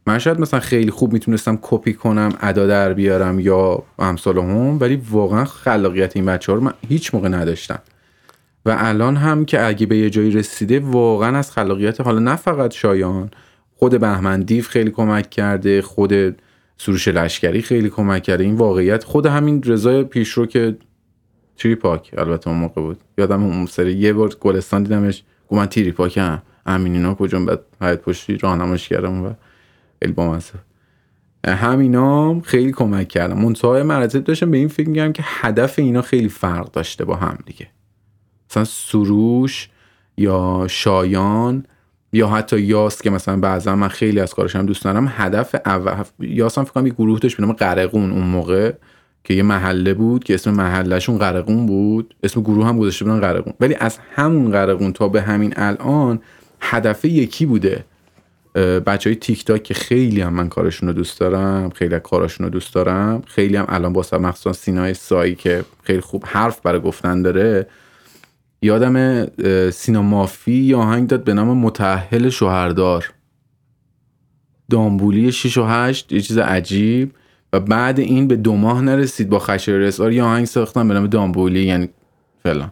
من 0.08 0.20
شاید 0.20 0.39
مثلا 0.39 0.60
خیلی 0.60 0.91
خوب 0.91 1.14
می‌تونستم 1.14 1.60
کپی 1.62 1.93
کنم 1.93 2.32
ادا 2.39 2.68
در 2.68 2.93
بیارم 2.93 3.39
یا 3.39 3.84
امثال 3.99 4.38
هم 4.38 4.80
ولی 4.80 5.02
واقعا 5.12 5.45
خلاقیت 5.45 6.16
این 6.16 6.26
بچه 6.26 6.52
ها 6.52 6.58
رو 6.58 6.64
من 6.64 6.74
هیچ 6.89 7.16
موقع 7.16 7.28
نداشتم. 7.28 7.80
و 8.66 8.76
الان 8.80 9.16
هم 9.16 9.45
که 9.45 9.66
اگه 9.66 9.86
به 9.86 9.97
یه 9.97 10.10
جایی 10.10 10.32
رسیده 10.32 10.80
واقعا 10.80 11.38
از 11.38 11.52
خلاقیت 11.52 12.02
حالا 12.02 12.20
نه 12.20 12.36
فقط 12.36 12.74
شایان 12.74 13.32
خود 13.76 13.99
بهمن 13.99 14.39
دیو 14.39 14.64
خیلی 14.64 14.91
کمک 14.91 15.30
کرده 15.30 15.82
خود 15.82 16.41
سروش 16.78 17.08
لشکری 17.08 17.62
خیلی 17.62 17.89
کمک 17.89 18.24
کرده. 18.24 18.43
این 18.43 18.56
واقعیت 18.56 19.04
خود 19.04 19.26
همین 19.26 19.64
رضای 19.64 20.04
پیشرو 20.04 20.45
که 20.45 20.78
تری 21.58 21.76
پاک 21.76 22.12
البته 22.18 22.49
اون 22.49 22.60
موقع 22.60 22.82
بود. 22.82 22.99
یادم 23.18 23.43
اون 23.43 23.66
سری 23.66 23.93
یه 23.93 24.14
بار 24.14 24.36
گلستان 24.39 24.84
دیدمش 24.84 25.24
گفت 25.49 25.60
من 25.60 25.66
تیری 25.66 25.91
پاکم. 25.91 26.41
امین 26.66 26.93
اینا 26.93 27.14
کجا؟ 27.14 27.39
بعد 27.39 27.60
حیات 27.82 28.02
پشتی 28.02 28.38
راهنمایش 28.38 28.89
کردم 28.89 29.26
و 29.26 29.34
خیلی 30.02 30.14
بامزه 30.14 30.54
همینا 31.47 32.30
هم 32.30 32.41
خیلی 32.41 32.72
کمک 32.72 33.08
کردم. 33.08 33.38
منتهای 33.39 33.84
مراتب 33.84 34.24
داشتم 34.24 34.52
به 34.52 34.58
این 34.58 34.68
فکر 34.68 34.89
میگم 34.89 35.14
که 35.14 35.24
هدف 35.26 35.80
اینا 35.80 36.02
خیلی 36.02 36.30
فرق 36.30 36.72
داشته 36.72 37.06
با 37.06 37.16
هم 37.16 37.38
دیگه. 37.45 37.68
مثلا 38.49 38.64
سروش 38.64 39.70
یا 40.18 40.66
شایان 40.70 41.66
یا 42.14 42.28
حتی 42.28 42.60
یاس 42.60 43.02
که 43.02 43.10
مثلا 43.10 43.38
بعضا 43.38 43.76
من 43.76 43.88
خیلی 43.88 44.20
از 44.20 44.34
کارش 44.34 44.56
هم 44.56 44.66
دوست 44.66 44.84
دارم 44.84 45.14
هدف 45.18 45.56
اول 45.66 46.04
یاس 46.20 46.58
هم 46.58 46.64
فکر 46.64 46.74
کنم 46.74 46.88
یه 46.88 46.93
گروه 46.93 47.20
داشت 47.20 47.38
به 47.38 47.43
نام 47.43 47.54
قرقون 47.54 48.12
اون 48.12 48.28
موقع 48.28 48.74
که 49.24 49.34
یه 49.34 49.43
محله 49.43 49.93
بود 49.93 50.24
که 50.24 50.34
اسم 50.34 50.52
محلهشون 50.52 51.18
قرقون 51.18 51.66
بود. 51.66 52.16
اسم 52.24 52.41
گروه 52.41 52.68
هم 52.68 52.78
گذاشته 52.78 53.06
بودن 53.06 53.20
قرقون 53.20 53.54
ولی 53.60 53.76
از 53.76 53.99
همون 54.16 54.52
قرقون 54.52 54.93
تا 54.93 55.08
به 55.08 55.22
همین 55.22 55.54
الان 55.56 56.20
هدف 56.62 57.06
یکی 57.06 57.45
بوده. 57.45 57.86
بچه 58.56 59.10
های 59.10 59.16
تیک 59.16 59.45
تاک 59.45 59.64
که 59.64 59.74
خیلی 59.74 60.22
هم 60.22 60.34
من 60.34 60.49
کارشون 60.49 60.89
رو 60.89 60.93
دوست 60.93 61.20
دارم 61.20 61.70
خیلی 61.70 61.99
کاراشون 61.99 62.43
رو 62.45 62.49
دوست 62.49 62.74
دارم. 62.74 63.22
خیلی 63.28 63.56
هم 63.56 63.66
الان 63.70 63.93
با 63.93 64.06
مخصوصا 64.14 64.54
سینای 64.54 64.93
سایی 64.93 65.36
که 65.36 65.64
خیلی 65.84 66.02
خوب 66.02 66.24
حرف 66.28 66.62
برای 66.62 66.82
گفتن 66.82 67.22
داره 67.22 67.68
یادم 68.62 69.26
سینا 69.70 70.02
مافی 70.02 70.64
یه 70.64 70.76
آهنگ 70.76 71.08
داد 71.08 71.24
به 71.24 71.34
نام 71.34 71.58
متأهل 71.58 72.30
شوهردار. 72.30 73.14
دامبولی 74.70 75.32
6 75.32 75.58
و 75.58 75.64
8 75.64 76.12
یه 76.12 76.22
چیز 76.22 76.38
عجیب. 76.38 77.14
و 77.54 77.60
بعد 77.60 77.99
این 77.99 78.28
به 78.28 78.36
دو 78.36 78.56
ماه 78.56 78.82
نرسید 78.82 79.30
با 79.30 79.39
خشر 79.39 79.72
رسار 79.72 80.12
یه 80.12 80.24
آهنگ 80.24 80.45
ساختن 80.45 80.88
به 80.88 80.93
نام 80.93 81.08
دامبولی 81.08 81.64
یعنی 81.64 81.89
فلان. 82.43 82.72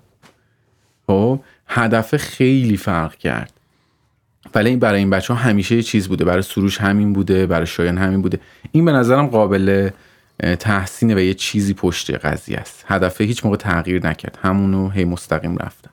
خب 1.07 1.39
هدف 1.67 2.17
خیلی 2.17 2.77
فرق 2.77 3.15
کرد. 3.15 3.58
ولی 4.55 4.75
برای 4.75 4.99
این 4.99 5.09
بچه 5.09 5.33
ها 5.33 5.39
همیشه 5.39 5.75
یه 5.75 5.83
چیز 5.83 6.07
بوده. 6.07 6.25
برای 6.25 6.41
سروش 6.41 6.81
همین 6.81 7.13
بوده 7.13 7.45
برای 7.45 7.67
شایان 7.67 7.97
همین 7.97 8.21
بوده. 8.21 8.39
این 8.71 8.85
به 8.85 8.91
نظرم 8.91 9.27
قابل 9.27 9.89
تحسینه 10.59 11.15
و 11.15 11.19
یه 11.19 11.33
چیزی 11.33 11.73
پشت 11.73 12.25
قضیه 12.25 12.57
است. 12.57 12.85
هدف 12.87 13.21
هیچ 13.21 13.45
موقع 13.45 13.57
تغییر 13.57 14.07
نکرد. 14.07 14.39
همونو 14.41 14.89
هی 14.89 15.05
مستقیم 15.05 15.57
رفتن. 15.57 15.91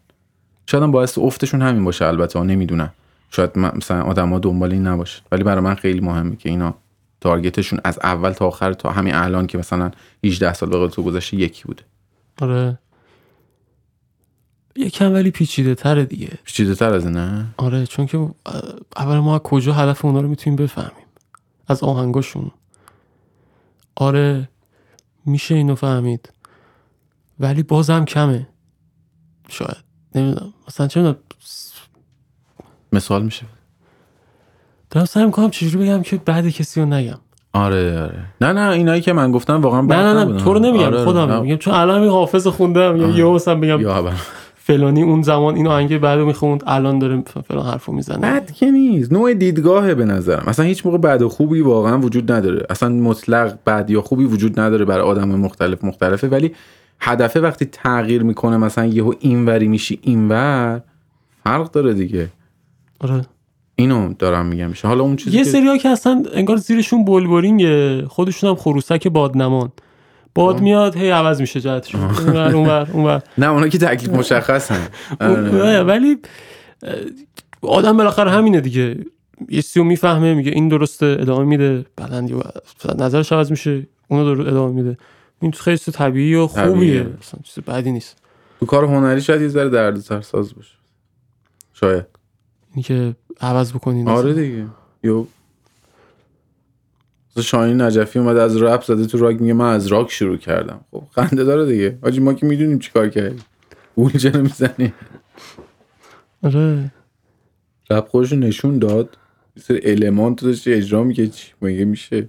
شاید 0.66 0.82
هم 0.82 0.90
باعث 0.90 1.18
افتشون 1.18 1.62
همین 1.62 1.84
باشه 1.84 2.06
البته. 2.06 2.42
نمی‌دونم. 2.42 2.92
شاید 3.30 3.58
مثلا 3.58 4.02
آدما 4.02 4.38
دنبال 4.38 4.72
این 4.72 4.86
نباشه. 4.86 5.22
ولی 5.32 5.44
برای 5.44 5.60
من 5.60 5.74
خیلی 5.74 6.00
مهمه 6.00 6.36
که 6.36 6.48
اینا 6.48 6.74
تارگتشون 7.20 7.80
از 7.84 7.98
اول 8.02 8.32
تا 8.32 8.46
آخر 8.46 8.72
تا 8.72 8.90
همین 8.90 9.14
الان 9.14 9.46
که 9.46 9.58
مثلا 9.58 9.90
18 10.24 10.52
سال 10.52 10.68
به 10.68 10.88
تو 10.88 11.02
گذشته 11.02 11.36
یکی 11.36 11.64
بوده. 11.64 11.82
آره. 12.40 12.78
یکم 14.78 15.12
ولی 15.12 15.30
پیچیده 15.30 15.74
تره 15.74 16.04
دیگه. 16.04 16.30
پیچیده 16.44 16.74
تر 16.74 16.94
از 16.94 17.06
نه 17.06 17.46
آره 17.56 17.86
چون 17.86 18.06
که 18.06 18.28
اول 18.96 19.18
ما 19.18 19.38
کجا 19.38 19.72
هدف 19.72 20.04
اونا 20.04 20.20
رو 20.20 20.28
می‌تونیم 20.28 20.56
بفهمیم. 20.56 21.06
از 21.68 21.82
آهنگاشون. 21.82 22.50
آره 23.96 24.48
میشه 25.26 25.54
اینو 25.54 25.74
فهمید. 25.74 26.32
ولی 27.40 27.62
بازم 27.62 28.04
کمه. 28.04 28.48
شاید. 29.48 29.84
نمی‌دونم. 30.14 30.52
مثلا 30.68 30.86
چه 30.86 31.00
می‌دونم. 31.00 31.18
مثال 32.92 33.22
میشه؟ 33.22 33.46
دارم 34.90 35.06
سعی 35.06 35.24
می‌کنم 35.24 35.50
چجوری 35.50 35.84
بگم 35.84 36.02
که 36.02 36.16
بعد 36.16 36.48
کسی 36.48 36.80
رو 36.80 36.86
نگم. 36.86 37.18
آره 37.52 38.02
آره. 38.02 38.24
نه 38.40 38.52
نه 38.52 38.70
اینایی 38.70 39.00
که 39.00 39.12
من 39.12 39.32
گفتم 39.32 39.60
واقعا 39.60 39.80
نه 39.80 39.96
نه 39.96 40.24
نه 40.24 40.40
تو 40.40 40.52
رو 40.52 40.58
نمیگم 40.58 40.84
آره 40.84 41.04
خودم 41.04 41.20
آره. 41.20 41.40
میگم 41.40 41.56
چون 41.56 41.74
الان 41.74 42.08
حافظ 42.08 42.46
خوندم 42.46 42.96
یا 42.96 43.08
یهو 43.08 43.34
مثلا 43.34 43.54
بگم 43.54 43.80
یا 43.80 44.12
فلانی 44.66 45.02
اون 45.02 45.22
زمان 45.22 45.54
این 45.54 45.66
آهنگ 45.66 45.98
بعدو 45.98 46.26
می‌خوند 46.26 46.62
الان 46.66 46.98
داره 46.98 47.22
فلان 47.48 47.66
حرفو 47.66 47.92
می‌زنه. 47.92 48.18
بد 48.18 48.50
که 48.50 48.70
نیست. 48.70 49.12
نوع 49.12 49.34
دیدگاهه 49.34 49.94
به 49.94 50.04
نظرم. 50.04 50.44
اصلا 50.46 50.64
هیچ 50.64 50.86
موقع 50.86 50.98
بد 50.98 51.22
و 51.22 51.28
خوبی 51.28 51.60
واقعا 51.60 51.98
وجود 51.98 52.32
نداره. 52.32 52.66
اصلا 52.70 52.88
مطلق 52.88 53.58
بد 53.66 53.90
یا 53.90 54.02
خوبی 54.02 54.24
وجود 54.24 54.60
نداره 54.60 54.84
برای 54.84 55.02
آدم 55.02 55.28
مختلف 55.28 55.84
مختلفه. 55.84 56.28
ولی 56.28 56.52
هدفه 57.00 57.40
وقتی 57.40 57.64
تغییر 57.64 58.22
می‌کنه 58.22 58.56
مثلا 58.56 58.86
یهو 58.86 59.12
اینوری 59.20 59.68
میشی 59.68 59.98
اینور 60.02 60.80
فرق 61.44 61.70
داره 61.70 61.94
دیگه. 61.94 62.28
آره. 63.00 63.26
اینو 63.76 64.14
دارم 64.18 64.46
میگم. 64.46 64.72
حالا 64.82 65.04
اون 65.04 65.16
چیزی 65.16 65.36
یه 65.36 65.44
که... 65.44 65.50
سریا 65.50 65.76
که 65.76 65.88
اصلا 65.88 66.22
انگار 66.32 66.56
زیرشون 66.56 67.04
بولبورینگه 67.04 68.04
خودشون 68.08 68.50
هم 68.50 68.56
خروسک 68.56 69.08
بادنمان. 69.08 69.72
باد 70.36 70.60
میاد 70.60 70.96
هی 70.96 71.10
عوض 71.10 71.40
میشه 71.40 71.60
جهتشون 71.60 72.00
اونور 72.00 72.54
اونور 72.54 72.88
اونور. 72.92 73.22
نه 73.38 73.46
اونا 73.50 73.68
که 73.68 73.78
تکلیف 73.78 74.10
مشخصن. 74.10 74.88
ولی 75.88 76.18
آدم 77.62 77.96
بالاخره 77.96 78.30
همینه 78.30 78.60
دیگه. 78.60 79.04
یه 79.48 79.60
سیو 79.60 79.84
می‌فهمه 79.84 80.34
میگه 80.34 80.50
این 80.50 80.68
درسته 80.68 81.16
ادامه 81.20 81.44
میده. 81.44 81.84
بعدن 81.96 82.28
نظرش 82.98 83.32
عوض 83.32 83.50
میشه 83.50 83.86
اونو 84.08 84.34
در 84.34 84.48
ادامه 84.48 84.72
میده. 84.74 84.98
این 85.40 85.52
خیلی 85.52 85.76
طبیعی 85.76 86.34
و 86.34 86.46
خوبیه. 86.46 87.00
اصلا 87.00 87.40
چیز 87.44 87.64
بدی 87.64 87.92
نیست. 87.92 88.16
تو 88.60 88.66
کار 88.66 88.84
هنری 88.84 89.20
شاید 89.20 89.42
یه 89.42 89.48
ذره 89.48 89.68
دردسر 89.68 90.20
ساز 90.20 90.54
باشه. 90.54 90.74
شاید. 91.72 92.04
اینکه 92.74 93.16
عوض 93.40 93.72
بکنین 93.72 94.08
آره 94.08 94.34
دیگه. 94.34 94.66
یو 95.04 95.26
شاهین 97.42 97.80
نجفی 97.80 98.18
اومده 98.18 98.42
از 98.42 98.62
رپ 98.62 98.82
زده 98.82 99.06
تو 99.06 99.18
راک 99.18 99.40
میگه 99.40 99.52
من 99.52 99.72
از 99.72 99.86
راک 99.86 100.10
شروع 100.10 100.36
کردم. 100.36 100.80
خب 100.90 101.02
خنده 101.10 101.44
داره 101.44 101.66
دیگه. 101.66 101.98
آجی 102.02 102.20
ما 102.20 102.34
که 102.34 102.46
می‌دونیم 102.46 102.78
چیکار 102.78 103.08
کردی 103.08 103.42
گول 103.96 104.12
چرا 104.12 104.42
می‌زنی 104.42 104.92
آره. 106.42 106.92
رپ 107.90 108.08
خودش 108.08 108.32
نشون 108.32 108.78
داد. 108.78 109.18
سر 109.58 109.80
المانت 109.84 110.44
داشتی 110.44 110.72
اجرا 110.72 111.04
میگه 111.04 111.26
چی؟ 111.26 111.52
میگه 111.60 111.84
میشه؟ 111.84 112.28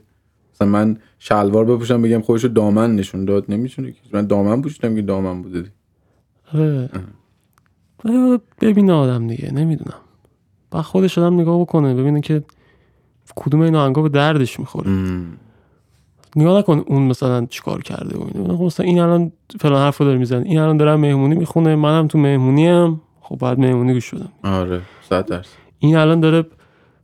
مثلا 0.56 0.68
من 0.68 0.98
شلوار 1.20 1.66
بپوشم 1.66 2.02
بگم 2.02 2.22
خودش 2.22 2.46
دامن 2.46 2.96
نشون 2.96 3.26
داد. 3.26 3.46
نمی‌تونه 3.50 3.92
که. 3.92 3.98
من 4.12 4.28
دامن 4.28 4.62
پوشیدم 4.62 4.96
که 4.96 5.02
دامن 5.02 5.42
بوده 5.42 5.62
دی. 5.62 5.70
آره. 6.54 6.90
ببینه 8.62 8.94
آدم 8.94 9.28
دیگه. 9.28 9.54
نمی‌دونم. 9.54 9.98
با 10.72 10.82
خودش 10.82 11.18
آدم 11.18 11.40
نگاه 11.40 11.62
بکنه 11.62 11.94
ببینه 11.94 12.22
که 12.22 12.44
کدوم 13.36 13.62
این 13.62 13.76
آهنگا 13.76 14.02
به 14.02 14.10
دردش 14.10 14.60
می‌خوره؟ 14.60 14.92
نگاه 16.36 16.60
نکن 16.60 16.84
اون 16.88 17.02
مثلا 17.04 17.46
چیکار 17.46 17.82
کرده 17.82 18.18
و 18.18 18.22
این 18.34 18.52
مثلا 18.52 18.86
این 18.86 19.00
الان 19.00 19.32
فلان 19.60 19.82
حرفو 19.82 20.04
داره 20.04 20.18
می‌زنه. 20.18 20.46
این 20.46 20.60
الان 20.60 20.78
دارم 20.78 21.00
مهمونی 21.00 21.36
می‌خونه. 21.36 21.76
منم 21.76 22.08
تو 22.08 22.18
مهمونی 22.18 22.68
ام 22.68 23.02
خب 23.22 23.38
بعد 23.38 23.60
مهمونی 23.60 23.94
گوش 23.94 24.06
شدم 24.06 24.30
آره 24.44 24.82
صد 25.10 25.26
درصد. 25.26 25.50
این 25.80 25.96
الان 25.96 26.20
داره 26.20 26.46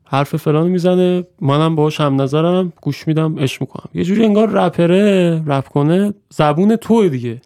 حرف 0.03 0.35
فلان 0.35 0.67
می‌زنه. 0.67 1.23
منم 1.41 1.75
باهاش 1.75 2.01
هم 2.01 2.21
نظرم. 2.21 2.73
گوش 2.81 3.07
میدم 3.07 3.35
اش 3.37 3.61
می‌کنم. 3.61 3.89
یه 3.93 4.03
جوری 4.03 4.25
انگار 4.25 4.49
رپره 4.49 5.41
رپ 5.45 5.67
کنه. 5.67 6.13
زبون 6.29 6.75
تو 6.75 7.09
دیگه. 7.09 7.41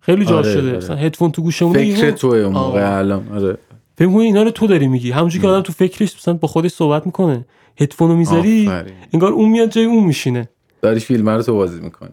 خیلی 0.00 0.24
جا 0.24 0.38
آره، 0.38 0.52
شده. 0.52 0.68
آره. 0.68 0.76
مثلا 0.76 0.96
هدفون 0.96 1.30
تو 1.30 1.42
گوشمون 1.42 1.72
فکر 1.72 2.10
توی 2.10 2.40
اون 2.40 2.52
موقع. 2.52 2.98
الان. 2.98 3.28
آره. 3.34 3.58
فکر 3.98 4.08
کنی 4.08 4.24
اینا 4.24 4.42
رو 4.42 4.50
تو 4.50 4.66
داری 4.66 4.88
میگی؟ 4.88 5.10
همونجوری 5.10 5.42
که 5.42 5.48
آدم 5.48 5.60
تو 5.60 5.72
فکرش 5.72 6.16
مثلا 6.16 6.34
با 6.34 6.48
خودش 6.48 6.70
صحبت 6.70 7.06
می‌کنه. 7.06 7.44
هدفونو 7.80 8.16
می‌ذاری. 8.16 8.70
انگار 9.12 9.32
اون 9.32 9.48
میاد 9.50 9.70
جای 9.70 9.84
اون 9.84 10.04
میشینه. 10.04 10.48
داری 10.82 11.00
فیلم 11.00 11.28
رو 11.28 11.42
تو 11.42 11.54
بازی 11.54 11.80
می‌کنی 11.80 12.10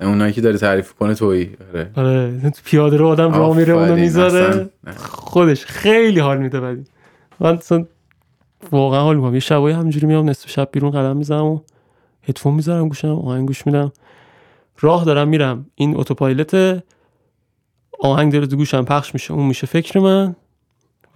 به. 0.00 0.06
اونایی 0.06 0.32
که 0.32 0.40
داری 0.40 0.58
تعریف 0.58 0.92
کنه 0.92 1.14
تویی. 1.14 1.50
آره. 1.68 1.90
آره. 1.96 2.50
تو 2.50 2.60
پیاده 2.64 2.96
رو 2.96 3.06
آدم 3.08 3.34
راه 3.34 3.56
میره 3.56 3.74
اونو. 3.74 3.96
می‌ذاره. 3.96 4.70
خودش 4.96 5.66
خیلی 5.66 6.20
حال 6.20 6.38
میده 6.38 6.60
بعدی. 6.60 6.84
من 7.40 7.56
اصلا 7.56 7.86
واقعا 8.72 9.00
حال 9.00 9.16
می‌کنم. 9.16 9.34
یه 9.34 9.40
شبایی 9.40 9.74
همینجوری 9.74 10.06
میام 10.06 10.30
نصف 10.30 10.50
شب 10.50 10.68
بیرون 10.72 10.90
قدم 10.90 11.16
می‌زنم 11.16 11.44
و 11.44 11.60
هدفون 12.28 12.54
می‌ذارم 12.54 12.88
گوشم 12.88 13.08
آهنگ 13.08 13.46
گوش 13.46 13.66
میدم. 13.66 13.92
راه 14.80 15.04
دارم 15.04 15.28
میرم. 15.28 15.66
این 15.74 15.96
اتوپایلوت 15.96 16.82
آهنگ 18.00 18.32
داره 18.32 18.46
تو 18.46 18.56
گوشم 18.56 18.84
پخش 18.84 19.14
میشه 19.14 19.32
اون 19.32 19.46
میشه 19.46 19.66
فکر 19.66 19.98
من. 19.98 20.36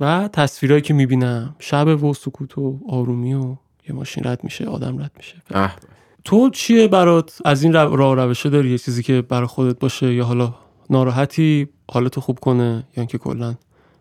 و 0.01 0.29
تصویرهایی 0.33 0.83
که 0.83 0.95
می‌بینم 0.95 1.57
شب 1.59 2.05
و 2.05 2.15
سکوت 2.15 2.59
و 2.59 2.79
آرومی 2.89 3.35
و 3.35 3.57
یه 3.89 3.95
ماشین 3.95 4.25
رد 4.25 4.45
میشه 4.45 4.67
آدم 4.67 4.99
رد 5.03 5.11
میشه. 5.17 5.35
اه. 5.51 5.77
تو 6.25 6.51
چیه 6.51 6.89
برات؟ 6.89 7.39
از 7.45 7.63
این 7.63 7.73
رو- 7.73 7.97
راه 7.97 8.15
روشه 8.15 8.51
داری؟ 8.51 8.71
یه 8.71 8.79
چیزی 8.79 9.03
که 9.03 9.23
برای 9.23 9.47
خودت 9.47 9.79
باشه 9.79 10.15
یا 10.15 10.25
حالا 10.25 10.55
ناراحتی؟ 10.91 11.69
حالتو 11.91 12.21
خوب 12.21 12.39
کنه 12.41 12.65
یا 12.65 12.83
اینکه 12.97 13.19
کلا 13.19 13.55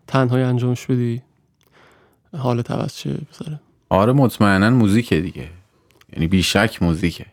تنهایی 0.06 0.44
انجامش 0.44 0.86
بدی؟ 0.86 1.22
حالت 2.38 2.70
عوض 2.70 2.94
شه 2.96 3.10
بذاره. 3.10 3.60
آره 3.88 4.12
مطمئنا 4.12 4.70
موزیکه 4.70 5.20
دیگه. 5.20 5.48
یعنی 6.12 6.26
بیشک 6.26 6.82
موزیکه. 6.82 7.26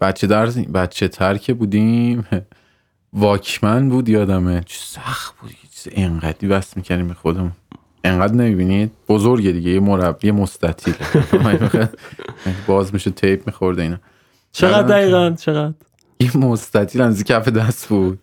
بچه 0.00 0.26
در 0.26 0.46
بچه 0.46 1.08
تر 1.08 1.36
که 1.38 1.54
بودیم 1.54 2.26
واکمن 3.12 3.88
بود 3.88 4.08
یادمه. 4.08 4.60
چه 4.66 4.78
سخت 4.78 5.34
بود. 5.40 5.50
یه 5.86 5.92
چیز 5.92 6.04
انقدی 6.04 6.46
بس 6.46 6.76
می‌کنیم 6.76 7.08
به 7.08 7.14
خودمون. 7.14 7.52
انقدر 8.04 8.34
نمی‌بینید؟ 8.34 8.92
بزرگه 9.08 9.52
دیگه 9.52 9.70
یه 9.70 9.80
مربی 9.80 10.30
مستطیل 10.30 10.94
باز 12.66 12.94
میشه 12.94 13.10
تیپ 13.10 13.46
میخورده 13.46 13.82
اینا. 13.82 13.98
چقدر 14.52 14.82
دقیقا؟ 14.82 15.30
چقدر؟ 15.30 15.74
یه 16.20 16.36
مستطیل 16.36 17.00
از 17.00 17.24
کف 17.24 17.48
دست 17.48 17.88
بود. 17.88 18.18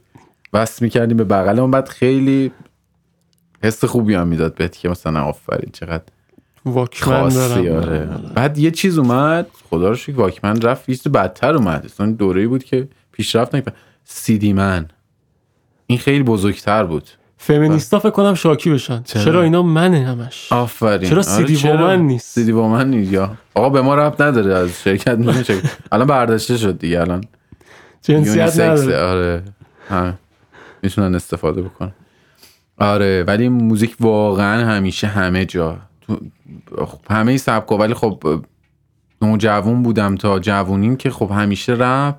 بس 0.54 0.82
می‌کردیم 0.82 1.18
به 1.18 1.24
بغلمون. 1.24 1.72
بعد 1.72 1.90
خیلی 1.90 2.52
حس 3.64 3.86
خوبی 3.86 4.14
هم 4.14 4.28
می‌داد 4.28 4.56
بهت 4.56 4.78
که 4.78 4.90
مثلا 4.90 5.24
آفرین 5.24 5.70
چقدر 5.74 6.04
واکمن 6.66 7.38
آره. 7.38 8.10
بعد 8.36 8.58
یه 8.58 8.72
چیز 8.72 8.98
اومد. 8.98 9.48
خدا 9.70 9.90
رو 9.90 9.96
شکر 9.96 10.16
واکمن 10.16 10.62
رفت. 10.62 10.90
یه 10.90 10.98
بدتر 11.14 11.56
اومد. 11.56 11.86
اصلا 11.86 12.12
دوره 12.12 12.48
بود 12.48 12.64
که 12.64 12.88
پیشرفت 13.12 13.56
نکرد. 13.56 13.76
سیدی 14.04 14.54
من. 14.54 14.88
این 15.88 16.00
خیلی 16.00 16.24
بزرگتر 16.24 16.84
بود. 16.84 17.10
فمینیستا 17.44 18.00
فکر 18.00 18.10
کنم 18.10 18.34
شاکی 18.34 18.70
بشن. 18.72 19.04
چرا؟ 19.04 19.24
چرا, 19.24 19.44
اینا 19.44 19.64
منه 19.64 20.06
همش؟ 20.06 20.54
آفرین. 20.54 21.10
چرا 21.10 21.24
آره، 21.28 21.48
CD 21.48 21.66
با 21.66 21.78
من 21.78 22.02
نیست؟ 22.02 22.36
سیدی 22.36 22.52
با 22.52 22.68
من 22.68 22.90
نیست. 22.90 23.12
یا 23.12 23.38
آقا 23.56 23.70
به 23.70 23.82
ما 23.82 23.96
رب 23.96 24.22
نداره 24.22 24.54
از 24.54 24.82
شرکت 24.82 25.18
میشه 25.18 25.62
الان 25.92 26.08
برداشته 26.08 26.58
شد 26.58 26.80
دیگه 26.80 27.02
الان. 27.02 27.24
جنسیت 28.02 28.60
نداره. 28.60 28.98
آره. 28.98 29.44
هم. 29.90 30.18
می‌تونن 30.84 31.16
استفاده 31.16 31.62
بکنن. 31.62 31.92
آره 32.78 33.24
ولی 33.24 33.50
موزیک 33.50 33.96
واقعا 34.00 34.66
همیشه 34.66 35.08
همه 35.08 35.46
جا. 35.46 35.78
تو 36.08 36.20
خب 36.86 37.00
همه 37.10 37.38
سبکا 37.38 37.78
ولی 37.78 37.94
خب 37.94 38.44
نوجوون 39.22 39.84
بودم 39.84 40.16
تا 40.16 40.40
جوونیم 40.40 40.96
که 40.96 41.10
خب 41.10 41.32
همیشه 41.32 41.76
رپ. 41.80 42.16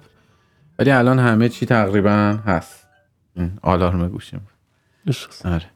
ولی 0.78 0.90
الان 0.90 1.18
همه 1.18 1.48
چی 1.48 1.66
تقریبا 1.66 2.38
هست. 2.46 2.86
آلارم 3.62 4.08
گوشیم. 4.08 4.40
آره. 5.44 5.70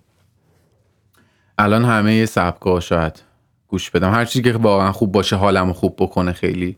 الان 1.58 1.84
همه 1.84 2.26
سبکا 2.26 2.80
شاید 2.80 3.22
گوش 3.68 3.90
بدم. 3.90 4.12
هر 4.12 4.24
چیزی 4.24 4.42
که 4.42 4.52
واقعا 4.52 4.92
خوب 4.92 5.12
باشه 5.12 5.36
حالمو 5.36 5.72
خوب 5.72 5.96
بکنه 5.98 6.32
خیلی 6.32 6.76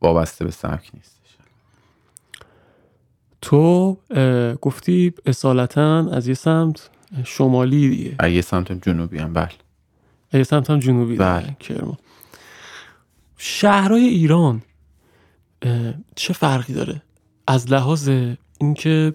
وابسته 0.00 0.44
به 0.44 0.50
سبک 0.50 0.90
نیست. 0.94 1.18
تو 3.40 3.98
گفتی 4.60 5.14
اصالتا 5.26 6.10
از 6.12 6.28
یه 6.28 6.34
سمت 6.34 6.90
شمالی 7.24 7.88
دیگه 7.88 8.16
از 8.18 8.32
یه 8.32 8.40
سمت 8.40 8.72
جنوبی 8.72 9.18
هم 9.18 9.32
بله. 9.32 9.48
از 10.32 10.38
یه 10.38 10.42
سمت 10.42 10.70
هم 10.70 10.78
جنوبی. 10.78 11.16
بله. 11.16 11.56
کرمان 11.60 11.96
شهرهای 13.36 14.04
ایران 14.04 14.62
چه 16.14 16.32
فرقی 16.32 16.72
داره؟ 16.72 17.02
از 17.46 17.72
لحاظ 17.72 18.08
اینکه 18.60 19.14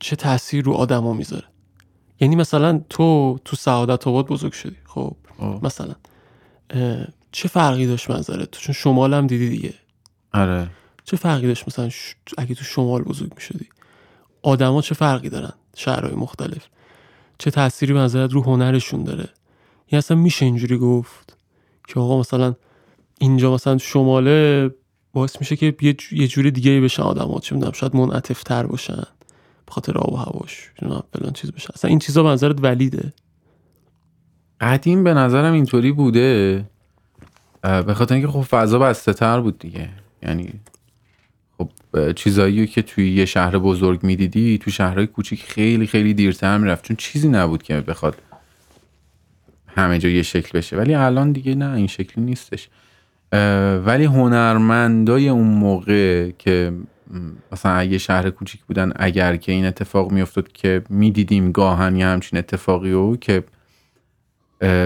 چه 0.00 0.16
تاثیر 0.16 0.64
رو 0.64 0.72
آدما 0.72 1.12
می‌ذاره. 1.12 1.49
یعنی 2.20 2.36
مثلا 2.36 2.80
تو 2.90 3.38
تو 3.44 3.56
سعادت 3.56 4.06
آباد 4.08 4.26
بزرگ 4.26 4.52
شدی. 4.52 4.76
خب 4.84 5.16
خب. 5.38 5.66
مثلا 5.66 5.94
چه 7.32 7.48
فرقی 7.48 7.86
داشت 7.86 8.10
منظره؟ 8.10 8.46
تو 8.46 8.60
چون 8.60 8.72
شمال 8.72 9.14
هم 9.14 9.26
دیدی 9.26 9.48
دیگه. 9.48 9.74
آره. 10.32 10.70
چه 11.04 11.16
فرقی 11.16 11.46
داشت 11.46 11.64
مثلا 11.68 11.88
ش- 11.88 12.14
اگه 12.38 12.54
تو 12.54 12.64
شمال 12.64 13.02
بزرگ 13.02 13.32
می‌شدی؟ 13.34 13.68
آدما 14.42 14.82
چه 14.82 14.94
فرقی 14.94 15.28
دارن؟ 15.28 15.52
شهرهای 15.76 16.14
مختلف. 16.14 16.66
چه 17.38 17.50
تأثیری 17.50 17.92
به 17.92 17.98
نظرت 17.98 18.32
رو 18.32 18.42
هنرشون 18.42 19.04
داره؟ 19.04 19.28
یعنی 19.92 19.98
اصلا 19.98 20.16
میشه 20.16 20.44
اینجوری 20.44 20.78
گفت 20.78 21.36
که 21.88 22.00
آقا 22.00 22.20
مثلا 22.20 22.54
اینجا 23.18 23.54
مثلا 23.54 23.78
شماله 23.78 24.70
باعث 25.12 25.36
میشه 25.40 25.56
که 25.56 25.76
یه 25.82 25.92
جو- 25.92 26.16
یه 26.16 26.28
جور 26.28 26.50
دیگه 26.50 26.80
بشن 26.80 27.02
آدما. 27.02 27.40
چه 27.40 27.54
می‌دونم 27.54 27.72
شاید 27.72 27.96
منعطف 27.96 28.42
تر 28.42 28.66
باشن. 28.66 29.02
خاطر 29.70 29.98
آب 29.98 30.12
و 30.12 30.16
هواش 30.16 30.70
فلان 31.12 31.32
چیز 31.34 31.52
بشه. 31.52 31.68
اصلا 31.74 31.88
این 31.88 31.98
چیزا 31.98 32.22
به 32.22 32.28
نظرت 32.28 32.56
ولیده؟ 32.62 33.12
قدیم 34.60 35.04
به 35.04 35.14
نظرم 35.14 35.52
اینطوری 35.52 35.92
بوده 35.92 36.64
به 37.62 37.94
خاطر 37.94 38.14
اینکه 38.14 38.30
خب 38.30 38.42
فضا 38.42 38.78
بسته 38.78 39.12
تر 39.12 39.40
بود 39.40 39.58
دیگه. 39.58 39.88
یعنی 40.22 40.52
خب 41.58 41.70
چیزایی 42.12 42.66
که 42.66 42.82
توی 42.82 43.12
یه 43.12 43.24
شهر 43.24 43.58
بزرگ 43.58 44.02
می‌دیدی 44.02 44.58
تو 44.58 44.70
شهرهای 44.70 45.06
کوچیک 45.06 45.42
خیلی 45.42 45.86
خیلی 45.86 46.14
دیرتر 46.14 46.58
می‌رفت. 46.58 46.84
چون 46.84 46.96
چیزی 46.96 47.28
نبود 47.28 47.62
که 47.62 47.80
بخواد 47.80 48.16
همه 49.66 49.98
جا 49.98 50.08
یه 50.08 50.22
شکل 50.22 50.58
بشه. 50.58 50.76
ولی 50.76 50.94
الان 50.94 51.32
دیگه 51.32 51.54
نه 51.54 51.74
این 51.74 51.86
شکلی 51.86 52.24
نیستش. 52.24 52.68
ولی 53.84 54.04
هنرمندای 54.04 55.28
اون 55.28 55.48
موقع 55.48 56.30
که 56.30 56.72
مثلا 57.52 57.72
اگه 57.72 57.98
شهر 57.98 58.30
کوچیک 58.30 58.64
بودن 58.64 58.92
اگر 58.96 59.36
که 59.36 59.52
این 59.52 59.64
اتفاق 59.64 60.12
میافتاد 60.12 60.52
که 60.52 60.82
می‌دیدیم 60.88 61.52
گاهن 61.52 61.96
یه 61.96 62.06
همچین 62.06 62.38
اتفاقی 62.38 62.92
رو 62.92 63.16
که 63.16 63.44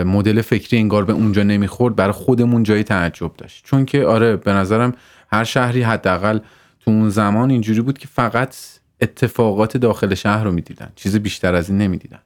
مدل 0.05 0.41
فکری 0.41 0.79
انگار 0.79 1.05
به 1.05 1.13
اونجا 1.13 1.43
نمی‌خورد 1.43 1.97
برای 1.97 2.13
خودمون 2.13 2.63
جای 2.63 2.83
تعجب 2.83 3.37
داشت. 3.37 3.65
چون 3.65 3.85
که 3.85 4.05
آره 4.05 4.37
به 4.37 4.53
نظرم 4.53 4.93
هر 5.33 5.45
شهری 5.45 5.83
حداقل 5.83 6.39
تو 6.81 6.91
اون 6.91 7.09
زمان 7.09 7.51
اینجوری 7.51 7.81
بود 7.81 7.99
که 7.99 8.09
فقط 8.09 8.57
اتفاقات 9.01 9.77
داخل 9.77 10.15
شهر 10.15 10.45
رو 10.45 10.53
می‌دیدن 10.53 10.93
چیز 10.97 11.17
بیشتر 11.17 11.55
از 11.55 11.71
این 11.71 11.79
نمی‌دیدن. 11.79 12.21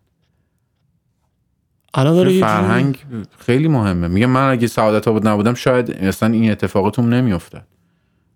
الان 1.95 2.15
داره 2.15 2.41
فرهنگ 2.41 3.05
خیلی 3.39 3.69
مهمه. 3.69 4.09
میگم 4.09 4.31
من 4.31 4.51
اگه 4.51 4.67
سعادت 4.67 5.09
آباد 5.09 5.29
نبودم 5.29 5.55
شاید 5.55 5.91
اصلا 5.91 6.33
این 6.33 6.51
اتفاقاتم 6.51 7.15
نمیافتاد. 7.15 7.67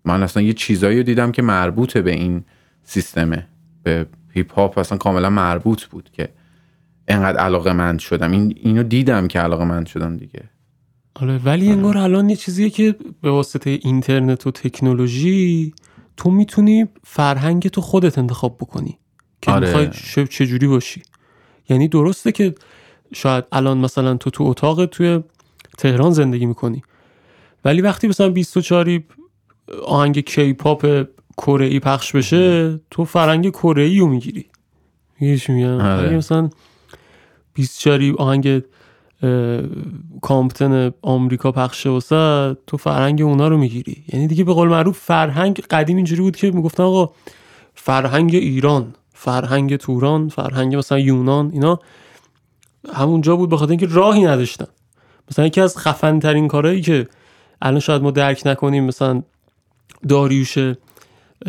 من 0.05 0.23
اصلا 0.23 0.43
یه 0.43 0.53
چیزایی 0.53 0.97
رو 0.97 1.03
دیدم 1.03 1.31
که 1.31 1.41
مربوطه 1.41 2.01
به 2.01 2.11
این 2.11 2.43
سیستمه. 2.83 3.47
به 3.83 4.05
هیپ 4.29 4.53
هاپ 4.53 4.77
اصلا 4.77 4.97
کاملا 4.97 5.29
مربوط 5.29 5.85
بود 5.85 6.09
که 6.13 6.29
انقدر 7.07 7.39
علاقه 7.39 7.73
مند 7.73 7.99
شدم. 7.99 8.31
این 8.31 8.57
اینو 8.61 8.83
دیدم 8.83 9.27
که 9.27 9.39
علاقه 9.39 9.65
مند 9.65 9.85
شدم 9.85 10.17
دیگه. 10.17 10.43
آره 11.15 11.37
ولی 11.37 11.69
انگار 11.69 11.97
الان 11.97 12.29
یه 12.29 12.35
چیزیه 12.35 12.69
که 12.69 12.95
به 13.21 13.31
واسطه 13.31 13.69
اینترنت 13.69 14.47
و 14.47 14.51
تکنولوژی 14.51 15.73
تو 16.17 16.31
می‌تونی 16.31 16.87
فرهنگ 17.03 17.67
تو 17.67 17.81
خودت 17.81 18.17
انتخاب 18.17 18.57
بکنی 18.57 18.97
که 19.41 19.51
آره. 19.51 19.67
می‌خوای 19.67 19.89
چه 19.89 20.27
چجوری 20.27 20.67
باشی. 20.67 21.01
یعنی 21.69 21.87
درسته 21.87 22.31
که 22.31 22.55
شاید 23.13 23.45
الان 23.51 23.77
مثلا 23.77 24.15
تو 24.15 24.29
تو 24.29 24.43
اتاق 24.43 24.85
توی 24.85 25.23
تهران 25.77 26.11
زندگی 26.11 26.45
می‌کنی 26.45 26.83
ولی 27.65 27.81
وقتی 27.81 28.07
مثلا 28.07 28.29
24 28.29 29.03
آهنگ 29.85 30.19
کیپاپ 30.19 31.07
کره 31.37 31.65
ای 31.65 31.79
پخش 31.79 32.15
بشه 32.15 32.79
تو 32.91 33.05
فرهنگ 33.05 33.49
کره 33.49 33.83
ای 33.83 33.99
رو 33.99 34.07
می‌گیری. 34.07 34.45
میگی 35.19 35.37
چی 35.37 35.51
میگم؟ 35.51 35.81
آره. 35.81 36.07
اگه 36.07 36.17
مثلا 36.17 36.49
24 37.53 38.01
آهنگ 38.17 38.63
کامپتن 40.21 40.91
آمریکا 41.01 41.51
پخشه 41.51 41.89
واسه 41.89 42.57
تو 42.67 42.77
فرهنگ 42.77 43.21
اونا 43.21 43.47
رو 43.47 43.57
می‌گیری. 43.57 44.03
یعنی 44.13 44.27
دیگه 44.27 44.43
به 44.43 44.53
قول 44.53 44.69
معروف 44.69 44.99
فرهنگ 44.99 45.59
قدیم 45.59 45.95
اینجوری 45.95 46.21
بود 46.21 46.35
که 46.35 46.51
می‌گفتن 46.51 46.83
آقا 46.83 47.13
فرهنگ 47.75 48.35
ایران 48.35 48.93
فرهنگ 49.13 49.75
توران 49.75 50.29
فرهنگ 50.29 50.75
مثلا 50.75 50.99
یونان 50.99 51.49
اینا 51.53 51.79
همونجا 52.93 53.35
بود 53.35 53.49
به 53.49 53.57
خاطر 53.57 53.71
اینکه 53.71 53.87
راهی 53.91 54.23
نداشتن. 54.23 54.67
مثلا 55.31 55.45
یکی 55.45 55.61
از 55.61 55.77
خفن 55.77 56.19
ترین 56.19 56.47
کارهایی 56.47 56.81
که 56.81 57.07
الان 57.61 57.79
شاید 57.79 58.01
ما 58.01 58.11
درک 58.11 58.41
نکنیم 58.45 58.83
مثلا 58.83 59.23
داریوش 60.07 60.57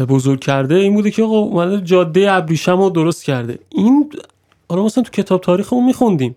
بزرگ 0.09 0.41
کرده 0.41 0.75
این 0.75 0.95
بوده 0.95 1.11
که 1.11 1.23
آقا 1.23 1.39
اومده 1.39 1.81
جاده 1.81 2.33
ابریشم 2.33 2.79
رو 2.79 2.91
درست 2.91 3.25
کرده. 3.25 3.59
این 3.69 4.13
حالا 4.69 4.85
مثلا 4.85 5.05
تو 5.05 5.11
کتاب 5.11 5.41
تاریخمون 5.41 5.85
میخوندیم. 5.85 6.37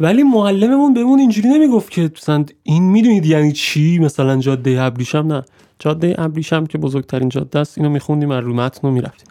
ولی 0.00 0.22
معلممون 0.22 0.94
بهمون 0.94 1.18
اینجوری 1.18 1.48
نمی‌گفت 1.48 1.90
که 1.90 2.10
مثلا 2.16 2.44
این 2.62 2.82
می‌دونید 2.82 3.26
یعنی 3.26 3.52
چی؟ 3.52 3.98
مثلا 3.98 4.36
جاده 4.36 4.82
ابریشم؟ 4.82 5.18
نه. 5.18 5.44
جاده 5.78 6.14
ابریشم 6.18 6.66
که 6.66 6.78
بزرگترین 6.78 7.28
جاده 7.28 7.58
است 7.58 7.78
اینو 7.78 7.90
میخوندیم 7.90 8.30
از 8.30 8.44
رو 8.44 8.54
متن 8.54 8.88
می‌رفتیم. 8.88 9.28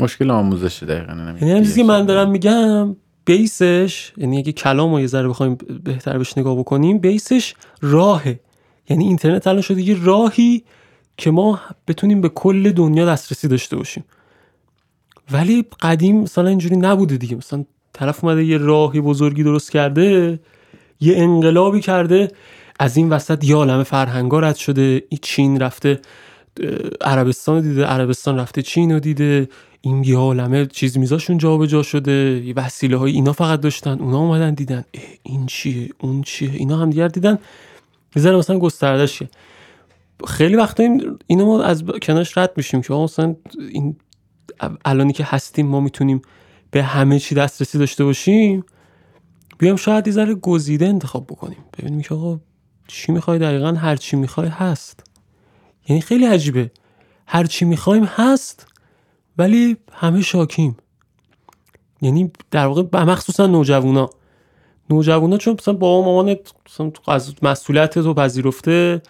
مشکل 0.00 0.30
آموزش 0.30 0.82
دقیقا 0.82 1.12
یعنی 1.12 1.50
همین 1.50 1.64
چیزی 1.64 1.80
که 1.80 1.86
من 1.86 2.06
دارم 2.06 2.30
میگم 2.30 2.96
بیسش 3.24 4.12
یعنی 4.16 4.38
اگه 4.38 4.52
کلام 4.52 4.94
رو 4.94 5.00
یه 5.00 5.06
ذره 5.06 5.28
بخوایم 5.28 5.58
بهتر 5.84 6.18
بهش 6.18 6.38
نگاه 6.38 6.58
بکنیم 6.58 6.98
بیسش 6.98 7.54
راهه. 7.80 8.40
یعنی 8.88 9.04
اینترنت 9.04 9.46
الان 9.46 9.62
شده 9.62 9.82
یه 9.82 10.04
راهی 10.04 10.64
که 11.16 11.30
ما 11.30 11.60
بتونیم 11.88 12.20
به 12.20 12.28
کل 12.28 12.72
دنیا 12.72 13.06
دسترسی 13.06 13.48
داشته 13.48 13.76
باشیم. 13.76 14.04
ولی 15.32 15.64
قدیم 15.80 16.20
مثلا 16.20 16.48
اینجوری 16.48 16.76
نبوده 16.76 17.16
دیگه. 17.16 17.36
مثلا 17.36 17.64
طرف 17.92 18.24
اومده 18.24 18.44
یه 18.44 18.58
راهی 18.58 19.00
بزرگی 19.00 19.42
درست 19.42 19.70
کرده 19.70 20.40
یه 21.00 21.14
انقلابی 21.16 21.80
کرده 21.80 22.28
از 22.80 22.96
این 22.96 23.08
وسط 23.08 23.44
یه 23.44 23.56
عالم 23.56 23.82
فرهنگا 23.82 24.40
رد 24.40 24.56
شده. 24.56 25.02
این 25.08 25.18
چین 25.22 25.60
رفته 25.60 26.00
عربستان 27.00 27.60
دیده 27.60 27.84
عربستان 27.84 28.38
رفته 28.38 28.62
چین 28.62 28.92
رو 28.92 29.00
دیده. 29.00 29.48
این 29.80 30.04
یه 30.04 30.16
عالمه 30.16 30.66
چیز 30.66 30.98
میزاشون 30.98 31.38
جا 31.38 31.82
شده. 31.82 32.42
یه 32.44 32.54
وسیله 32.54 32.96
های 32.96 33.12
اینا 33.12 33.32
فقط 33.32 33.60
داشتن 33.60 33.98
اونا 33.98 34.18
اومدن 34.18 34.54
دیدن 34.54 34.84
این 35.22 35.46
چیه 35.46 35.88
اون 36.00 36.22
چیه 36.22 36.50
اینا 36.50 36.76
هم 36.76 36.90
دیگر 36.90 37.08
دیدن. 37.08 37.38
یه 38.16 38.36
مثلا 38.36 38.58
گستردش 38.58 39.22
خیلی 40.26 40.56
وقتا 40.56 40.82
این 40.82 41.18
اینو 41.26 41.46
ما 41.46 41.62
از 41.62 41.84
کنارش 42.02 42.38
رد 42.38 42.52
میشیم 42.56 42.82
که 42.82 42.94
مثلا 42.94 43.36
این 43.70 43.96
الانی 44.84 45.12
که 45.12 45.24
هستیم 45.24 45.66
ما 45.66 45.80
می‌تونیم 45.80 46.22
به 46.70 46.82
همه 46.82 47.18
چی 47.18 47.34
دسترسی 47.34 47.78
داشته 47.78 48.04
باشیم 48.04 48.64
بیام 49.58 49.76
شاید 49.76 50.06
یه 50.06 50.12
ذره 50.12 50.34
گزیده 50.34 50.86
انتخاب 50.86 51.26
بکنیم. 51.26 51.58
ببینیم 51.78 52.00
که 52.00 52.14
آقا 52.14 52.40
چی 52.88 53.12
می‌خوای؟ 53.12 53.38
دقیقا 53.38 53.72
هر 53.72 53.96
چی 53.96 54.16
می‌خوای 54.16 54.48
هست. 54.48 55.04
یعنی 55.88 56.02
خیلی 56.02 56.26
عجیبه. 56.26 56.70
هر 57.26 57.44
چی 57.44 57.64
می‌خوایم 57.64 58.04
هست 58.04 58.66
ولی 59.38 59.76
همه 59.92 60.22
شاکیم. 60.22 60.76
یعنی 62.02 62.32
در 62.50 62.66
واقع 62.66 63.04
مخصوصا 63.04 63.46
نوجوانا. 63.46 64.10
نوجوانا 64.90 65.36
چون 65.36 65.54
مثلا 65.54 65.74
با 65.74 66.02
مامان 66.02 66.36
از 67.06 67.34
مسئولیت 67.42 67.98
تو 67.98 68.14
پذیرفته 68.14 69.02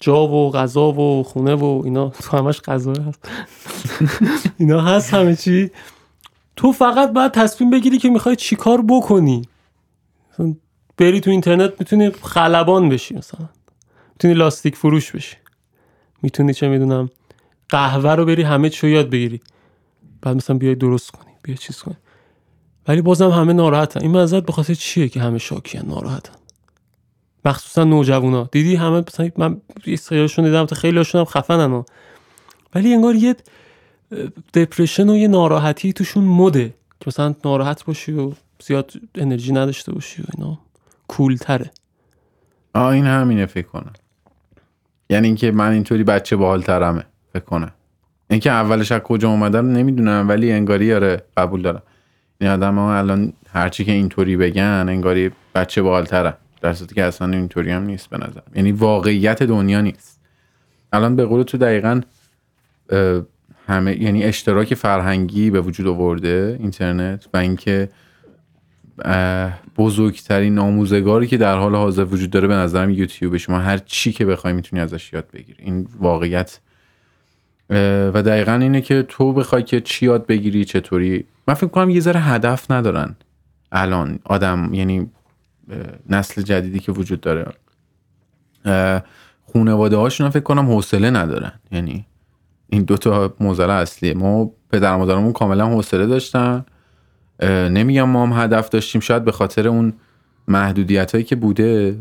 جا 0.00 0.28
و 0.28 0.50
غذا 0.50 0.92
و 0.92 1.22
خونه 1.22 1.54
و 1.54 1.82
اینا. 1.84 2.08
تو 2.08 2.36
همش 2.36 2.60
غذا 2.60 2.92
هست. 2.92 3.28
اینا 4.58 4.80
هست 4.80 5.14
همه 5.14 5.36
چی. 5.36 5.70
تو 6.56 6.72
فقط 6.72 7.12
باید 7.12 7.32
تصمیم 7.32 7.70
بگیری 7.70 7.98
که 7.98 8.10
می‌خوای 8.10 8.36
چیکار 8.36 8.82
بکنی. 8.88 9.42
بری 10.98 11.20
تو 11.20 11.30
اینترنت 11.30 11.72
می‌تونی 11.78 12.10
خلبان 12.10 12.88
بشی 12.88 13.14
مثلا. 13.14 13.48
می‌تونی 14.12 14.34
لاستیک 14.34 14.76
فروش 14.76 15.12
بشی. 15.12 15.36
می‌تونی 16.22 16.54
چه 16.54 16.68
می‌دونم 16.68 17.10
قهوه 17.68 18.10
رو 18.10 18.24
بری 18.24 18.42
همه 18.42 18.70
چی 18.70 18.88
یاد 18.88 19.10
بگیری. 19.10 19.40
بعد 20.22 20.36
مثلا 20.36 20.58
بیای 20.58 20.74
درست 20.74 21.10
کنی 21.10 21.30
بیا 21.42 21.54
چیز 21.54 21.78
کنی. 21.78 21.96
ولی 22.88 23.02
بازم 23.02 23.30
همه 23.30 23.52
ناراحتن. 23.52 24.00
این 24.00 24.16
مزد 24.16 24.44
به 24.44 24.52
خاطر 24.52 24.74
چیه 24.74 25.08
که 25.08 25.20
همه 25.20 25.38
شاکیان 25.38 25.86
ناراحتن؟ 25.86 26.32
مخصوصا 27.46 27.84
نوجوانا. 27.84 28.48
دیدی 28.52 28.76
همه 28.76 29.04
مثلا 29.08 29.30
من 29.36 29.60
یه 29.86 29.98
دیدم 30.36 30.66
تا 30.66 30.76
خیلی 30.76 30.96
هاشون 30.96 31.18
هم 31.18 31.24
خفنن 31.24 31.84
ولی 32.74 32.94
انگار 32.94 33.14
یه 33.14 33.36
دپرشن 34.54 35.08
و 35.08 35.16
یه 35.16 35.28
ناراحتی 35.28 35.92
توشون 35.92 36.24
مده 36.24 36.74
که 37.00 37.04
مثلا 37.06 37.34
ناراحت 37.44 37.84
باشی 37.84 38.12
و 38.12 38.32
زیاد 38.62 38.92
انرژی 39.14 39.52
نداشته 39.52 39.92
باشی 39.92 40.22
و 40.22 40.24
اینا. 40.36 40.58
کولتره. 41.08 41.70
آه 42.74 42.86
این 42.86 43.06
همینه 43.06 43.46
فکر 43.46 43.66
کنم. 43.66 43.92
یعنی 45.10 45.26
اینکه 45.26 45.50
من 45.50 45.72
اینطوری 45.72 46.04
بچه 46.04 46.36
باحال 46.36 46.62
ترمه 46.62 47.04
فکر 47.32 47.44
کنم. 47.44 47.72
اینکه 48.30 48.50
اولش 48.50 48.92
از 48.92 49.00
کجا 49.00 49.30
اومده 49.30 49.58
رو 49.58 49.66
نمی‌دونم 49.66 50.28
ولی 50.28 50.52
انگاری 50.52 50.94
آره 50.94 51.22
قبول 51.36 51.62
دارم. 51.62 51.82
این 52.40 52.50
آدم 52.50 52.74
ها 52.74 52.98
الان 52.98 53.32
هرچی 53.52 53.84
که 53.84 53.92
اینطوری 53.92 54.36
بگن 54.36 54.86
انگاری 54.88 55.30
بچه 55.54 55.82
باحال 55.82 56.04
تره 56.04 56.34
در 56.72 56.94
که 56.94 57.04
اصلا 57.04 57.28
اینطوری 57.28 57.70
هم 57.70 57.82
نیست 57.82 58.10
به 58.10 58.18
نظر 58.18 58.40
یعنی 58.54 58.72
واقعیت 58.72 59.42
دنیا 59.42 59.80
نیست. 59.80 60.20
الان 60.92 61.16
به 61.16 61.24
قول 61.24 61.42
تو 61.42 61.58
دقیقا 61.58 62.00
همه 63.66 64.02
یعنی 64.02 64.24
اشتراک 64.24 64.74
فرهنگی 64.74 65.50
به 65.50 65.60
وجود 65.60 65.86
آورده 65.86 66.56
اینترنت 66.60 67.28
و 67.34 67.36
اینکه 67.36 67.88
بزرگترین 69.76 70.58
آموزگاری 70.58 71.26
که 71.26 71.36
در 71.36 71.58
حال 71.58 71.74
حاضر 71.74 72.04
وجود 72.04 72.30
داره 72.30 72.48
به 72.48 72.54
نظرم 72.54 72.90
یوتیوب 72.90 73.36
شما 73.36 73.58
هر 73.58 73.78
چی 73.78 74.12
که 74.12 74.24
بخوای 74.24 74.52
می‌تونی 74.52 74.82
ازش 74.82 75.12
یاد 75.12 75.30
بگیری. 75.32 75.64
این 75.64 75.88
واقعیت. 76.00 76.60
و 78.14 78.22
دقیقا 78.22 78.52
اینه 78.52 78.80
که 78.80 79.02
تو 79.02 79.32
بخوای 79.32 79.62
که 79.62 79.80
چی 79.80 80.06
یاد 80.06 80.26
بگیری 80.26 80.64
چطوری؟ 80.64 81.24
من 81.48 81.54
فکر 81.54 81.66
کنم 81.66 81.90
یه 81.90 82.00
ذره 82.00 82.20
هدف 82.20 82.70
ندارن 82.70 83.16
الان 83.72 84.18
آدم 84.24 84.74
یعنی 84.74 85.10
نسل 86.10 86.42
جدیدی 86.42 86.80
که 86.80 86.92
وجود 86.92 87.20
داره. 87.20 87.52
خونواده 89.44 89.96
هاشون 89.96 90.30
فکر 90.30 90.42
کنم 90.42 90.66
حوصله 90.66 91.10
ندارن. 91.10 91.52
یعنی 91.72 92.06
این 92.68 92.82
دوتا 92.82 93.34
موزله 93.40 93.72
اصلیه. 93.72 94.14
ما 94.14 94.50
پدر 94.72 94.96
مادرمون 94.96 95.32
کاملا 95.32 95.66
حوصله 95.66 96.06
داشتن. 96.06 96.64
نمیگم 97.42 98.08
ما 98.08 98.26
هم 98.26 98.42
هدف 98.42 98.68
داشتیم. 98.68 99.00
شاید 99.00 99.24
به 99.24 99.32
خاطر 99.32 99.68
اون 99.68 99.92
محدودیت 100.48 101.12
هایی 101.12 101.24
که 101.24 101.36
بوده 101.36 101.98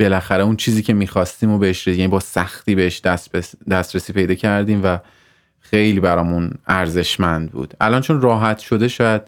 بالاخره 0.00 0.42
اون 0.42 0.56
چیزی 0.56 0.82
که 0.82 0.92
می‌خواستیم 0.92 1.50
و 1.50 1.58
بهش 1.58 1.86
یعنی 1.86 2.08
با 2.08 2.20
سختی 2.20 2.74
بهش 2.74 3.00
دست 3.00 3.56
دسترسی 3.70 4.12
پیدا 4.12 4.34
کردیم 4.34 4.80
و 4.84 4.98
خیلی 5.60 6.00
برامون 6.00 6.50
ارزشمند 6.66 7.52
بود. 7.52 7.74
الان 7.80 8.00
چون 8.00 8.20
راحت 8.20 8.58
شده 8.58 8.88
شاید 8.88 9.22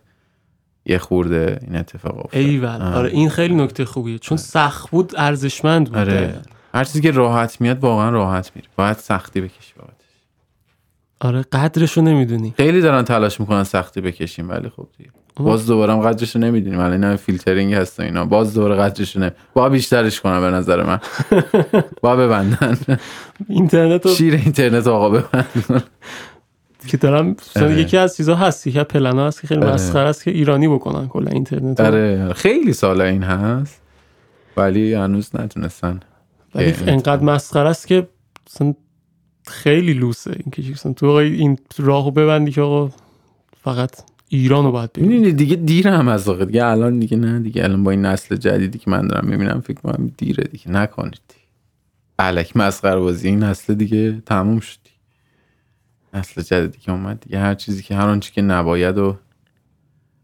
یه 0.87 0.99
خورده 0.99 1.59
این 1.63 1.77
اتفاق 1.77 2.19
افتاد. 2.19 2.41
ایول 2.41 2.83
آره 2.83 3.11
این 3.11 3.31
خیلی 3.31 3.55
نکته 3.55 3.85
خوبیه. 3.85 4.19
چون 4.19 4.37
سخت 4.39 4.91
بود 4.91 5.13
ارزشمند 5.17 5.89
بود. 5.89 5.99
آره. 5.99 6.41
هر 6.75 6.85
چیزی 6.85 7.01
که 7.01 7.11
راحت 7.11 7.61
میاد 7.61 7.79
واقعا 7.81 8.11
راحت 8.11 8.51
میره. 8.55 8.69
باید 8.77 8.97
سختی 8.97 9.41
بکشی 9.41 9.73
بابتش. 9.79 9.93
آره 11.21 11.43
قدرشو 11.43 12.01
نمی‌دونی. 12.01 12.55
خیلی 12.57 12.81
دارن 12.81 13.03
تلاش 13.03 13.41
می‌کنن 13.41 13.65
سختی 13.65 14.01
بکشیم 14.01 14.49
ولی 14.51 14.69
خب 14.69 14.89
دیگه. 14.99 15.11
باز 15.37 15.67
دوباره 15.67 15.93
هم 15.93 16.01
قدرشو 16.01 16.39
نمی‌دونیم. 16.39 16.79
الان 16.79 16.93
اینا 16.93 17.17
فیلترینگ 17.17 17.75
هست 17.75 18.01
اینا. 18.01 18.25
باز 18.25 18.55
دوباره 18.55 18.77
قدرشو 18.77 19.21
نه 19.21 19.33
با 19.55 19.69
بیشترش 19.69 20.21
کنم 20.21 20.41
به 20.41 20.51
نظر 20.51 20.83
من. 20.83 21.01
با 22.03 22.17
ببندن. 22.17 22.79
اینترنت 23.49 24.09
شیر 24.09 24.35
اینترنت 24.35 24.87
آقا 24.87 25.11
ببندن 25.11 25.83
که 26.87 26.97
دارم 26.97 27.37
آره. 27.57 27.81
یکی 27.81 27.97
از 27.97 28.17
چیزا 28.17 28.35
هست 28.35 28.67
یکی 28.67 28.83
پلنا 28.83 29.27
هست 29.27 29.41
که 29.41 29.47
خیلی 29.47 29.61
آره. 29.61 29.75
مسخره 29.75 30.09
است 30.09 30.25
که 30.25 30.31
ایرانی 30.31 30.69
بکنن 30.69 31.09
کلا 31.09 31.31
اینترنت 31.31 31.81
آره. 31.81 32.33
خیلی 32.33 32.73
سال 32.73 33.01
این 33.01 33.23
هست 33.23 33.81
ولی 34.57 34.95
هنوز 34.95 35.31
نتونستن. 35.35 36.01
ولی 36.55 36.75
انقدر 36.87 37.23
مسخره 37.23 37.69
است 37.69 37.87
که 37.87 38.09
خیلی 39.47 39.95
لوسه 39.95 40.37
اینکه 40.37 40.93
تو 40.93 41.07
این 41.07 41.59
راهو 41.79 42.11
ببندی 42.11 42.51
که 42.51 42.61
آقا 42.61 42.93
فقط 43.63 43.91
ایران 44.29 44.65
رو 44.65 44.73
باید 44.73 44.93
ببینی. 44.93 45.33
دیگه 45.33 45.57
دیره 45.57 45.91
هم 45.91 46.09
از 46.09 46.29
دیگه 46.29 46.67
الان 46.67 46.99
دیگه 46.99 47.17
نه 47.17 47.41
دیگه. 47.41 47.65
الان 47.65 47.85
با 47.85 47.91
این 47.91 48.07
نسل 48.07 48.37
جدیدی 48.37 48.79
که 48.79 48.91
من 48.91 49.07
دارم 49.07 49.29
می‌بینم 49.29 49.61
فکر 49.61 49.81
کنم 49.81 50.13
دیره 50.19 50.45
دیگه. 50.45 50.71
نکنید. 50.71 51.21
علک 52.19 52.57
مسخره 52.57 53.01
بازی. 53.01 53.29
این 53.29 53.43
نسل 53.43 53.75
دیگه 53.75 54.23
تموم 54.27 54.61
شدی 54.61 54.86
نسل 56.17 56.43
جدیدی 56.43 56.79
که 56.79 56.93
اومد. 56.93 57.21
دیگه 57.21 57.39
هر 57.39 57.55
چیزی 57.55 57.83
که 57.83 57.95
هر 57.95 58.09
آنچه 58.09 58.33
که 58.33 58.43
نباید 58.43 58.99
و 58.99 59.17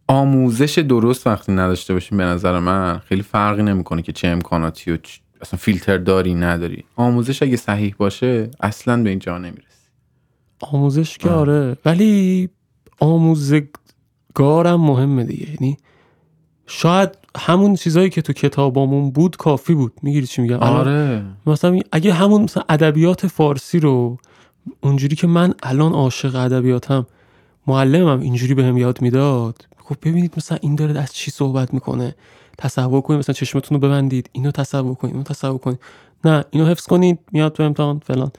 آموزش 0.09 0.79
درست 0.79 1.27
وقتی 1.27 1.53
نداشته 1.53 1.95
باشیم 1.95 2.19
به 2.19 2.25
نظر 2.25 2.59
من 2.59 2.99
خیلی 2.99 3.23
فرقی 3.23 3.63
نمی‌کنه 3.63 4.03
که 4.03 4.13
چه 4.13 4.29
امکاناتی 4.29 4.93
و 4.93 4.99
اصلا 5.41 5.59
فیلتر 5.59 5.99
داری 5.99 6.35
نداری. 6.35 6.85
آموزش 6.97 7.43
اگه 7.43 7.57
صحیح 7.57 7.95
باشه 7.99 8.51
اصلا 8.61 9.03
به 9.03 9.11
اینجا 9.11 9.39
نمی‌رسی. 9.39 9.63
آموزش 10.61 11.19
که 11.19 11.31
آره 11.31 11.77
ولی 11.85 12.49
آموزگارم 13.01 14.81
مهمه 14.81 15.25
دیگه. 15.25 15.51
یعنی 15.51 15.77
شاید 16.67 17.11
همون 17.39 17.75
چیزایی 17.75 18.11
که 18.11 18.23
تو 18.23 18.33
کتابامون 18.33 19.11
بود 19.11 19.37
کافی 19.37 19.75
بود. 19.75 19.93
می‌گیری 20.03 20.27
چی 20.27 20.43
میگم؟ 20.43 20.59
آره. 20.59 21.23
مثلا 21.47 21.81
اگه 21.93 22.13
همون 22.13 22.43
مثلا 22.43 22.63
ادبیات 22.69 23.27
فارسی 23.27 23.81
رو 23.81 24.19
اونجوری 24.81 25.17
که 25.17 25.27
من 25.27 25.55
الان 25.63 25.93
عاشق 25.93 26.37
ادبیاتم 26.37 27.07
معلمم 27.67 28.21
اینجوری 28.21 28.55
بهم 28.55 28.77
یاد 28.77 29.03
می‌داد. 29.03 29.67
خب 29.85 29.97
ببینید 30.03 30.35
مثلا 30.37 30.59
این 30.61 30.75
داره 30.75 31.01
از 31.01 31.15
چی 31.15 31.31
صحبت 31.31 31.75
می‌کنه؟ 31.75 32.15
تصور 32.59 33.01
کنید 33.01 33.19
مثلا 33.19 33.33
چشمتون 33.33 33.81
رو 33.81 33.89
ببندید 33.89 34.31
اینو 34.33 34.51
تصور 34.51 34.95
کنید 34.95 35.15
اینو 35.15 35.25
تصور 35.25 35.59
کنید. 35.59 35.79
نه 36.25 36.45
اینو 36.51 36.67
حفظ 36.67 36.87
کنید 36.87 37.19
میاد 37.33 37.53
تو 37.53 37.63
امتحان 37.63 37.99
فلان. 38.07 38.31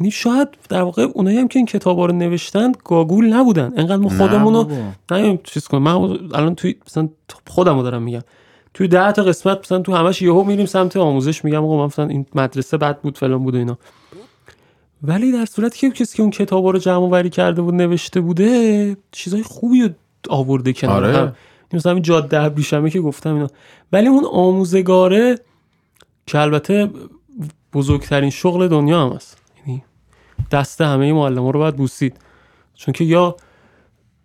یعنی 0.00 0.10
شاید 0.10 0.48
در 0.68 0.82
واقع 0.82 1.02
اونایی 1.02 1.38
هم 1.38 1.48
که 1.48 1.58
این 1.58 1.66
کتابا 1.66 2.06
رو 2.06 2.12
نوشتن 2.12 2.72
گاگول 2.84 3.32
نبودن. 3.32 3.72
انقدر 3.76 3.96
ما 3.96 4.08
خودمون 4.08 4.54
رو 4.54 4.70
نه 5.10 5.38
چیز 5.44 5.68
کنیم 5.68 5.82
من 5.82 5.92
الان 6.34 6.54
توی 6.54 6.74
مثلا 6.86 7.08
خودم 7.46 7.76
رو 7.76 7.82
دارم 7.82 8.02
میگم. 8.02 8.22
توی 8.74 8.88
ده 8.88 9.12
تا 9.12 9.22
قسمت 9.22 9.58
مثلا 9.58 9.78
تو 9.78 9.94
همش 9.94 10.22
یهو 10.22 10.44
میریم 10.44 10.66
سمت 10.66 10.96
آموزش 10.96 11.44
میگم 11.44 11.64
آقا 11.64 11.86
مثلا 11.86 12.06
این 12.06 12.26
مدرسه 12.34 12.76
بد 12.76 13.00
بود 13.00 13.18
فلان 13.18 13.44
بود 13.44 13.54
اینا. 13.54 13.78
ولی 15.02 15.32
در 15.32 15.44
صورتی 15.44 15.78
که 15.78 15.90
کسی 15.90 16.16
که 16.16 16.22
اون 16.22 16.30
کتابا 16.30 16.70
رو 16.70 16.78
جمع 16.78 17.08
وری 17.08 17.30
کرده 17.30 17.62
بود 17.62 17.74
نوشته 17.74 18.20
بوده 18.20 18.96
چیزای 19.12 19.42
خوبی 19.42 19.82
رو 19.82 19.88
آورده 20.28 20.72
کنار 20.72 21.04
آره. 21.04 21.16
هم. 21.16 21.36
مثلا 21.72 21.92
این 21.92 22.02
جاده 22.02 22.42
ابریشمه 22.42 22.90
که 22.90 23.00
گفتم 23.00 23.34
اینا. 23.34 23.48
ولی 23.92 24.06
اون 24.06 24.24
آموزگاره 24.24 25.38
که 26.26 26.38
البته 26.38 26.90
بزرگترین 27.72 28.30
شغل 28.30 28.68
دنیا 28.68 29.06
هم 29.06 29.16
هست. 29.16 29.38
یعنی 29.58 29.82
دست 30.50 30.80
همه 30.80 31.12
معلم 31.12 31.46
رو 31.48 31.58
باید 31.58 31.76
بوسید. 31.76 32.16
چون 32.74 32.92
که 32.92 33.04
یا 33.04 33.36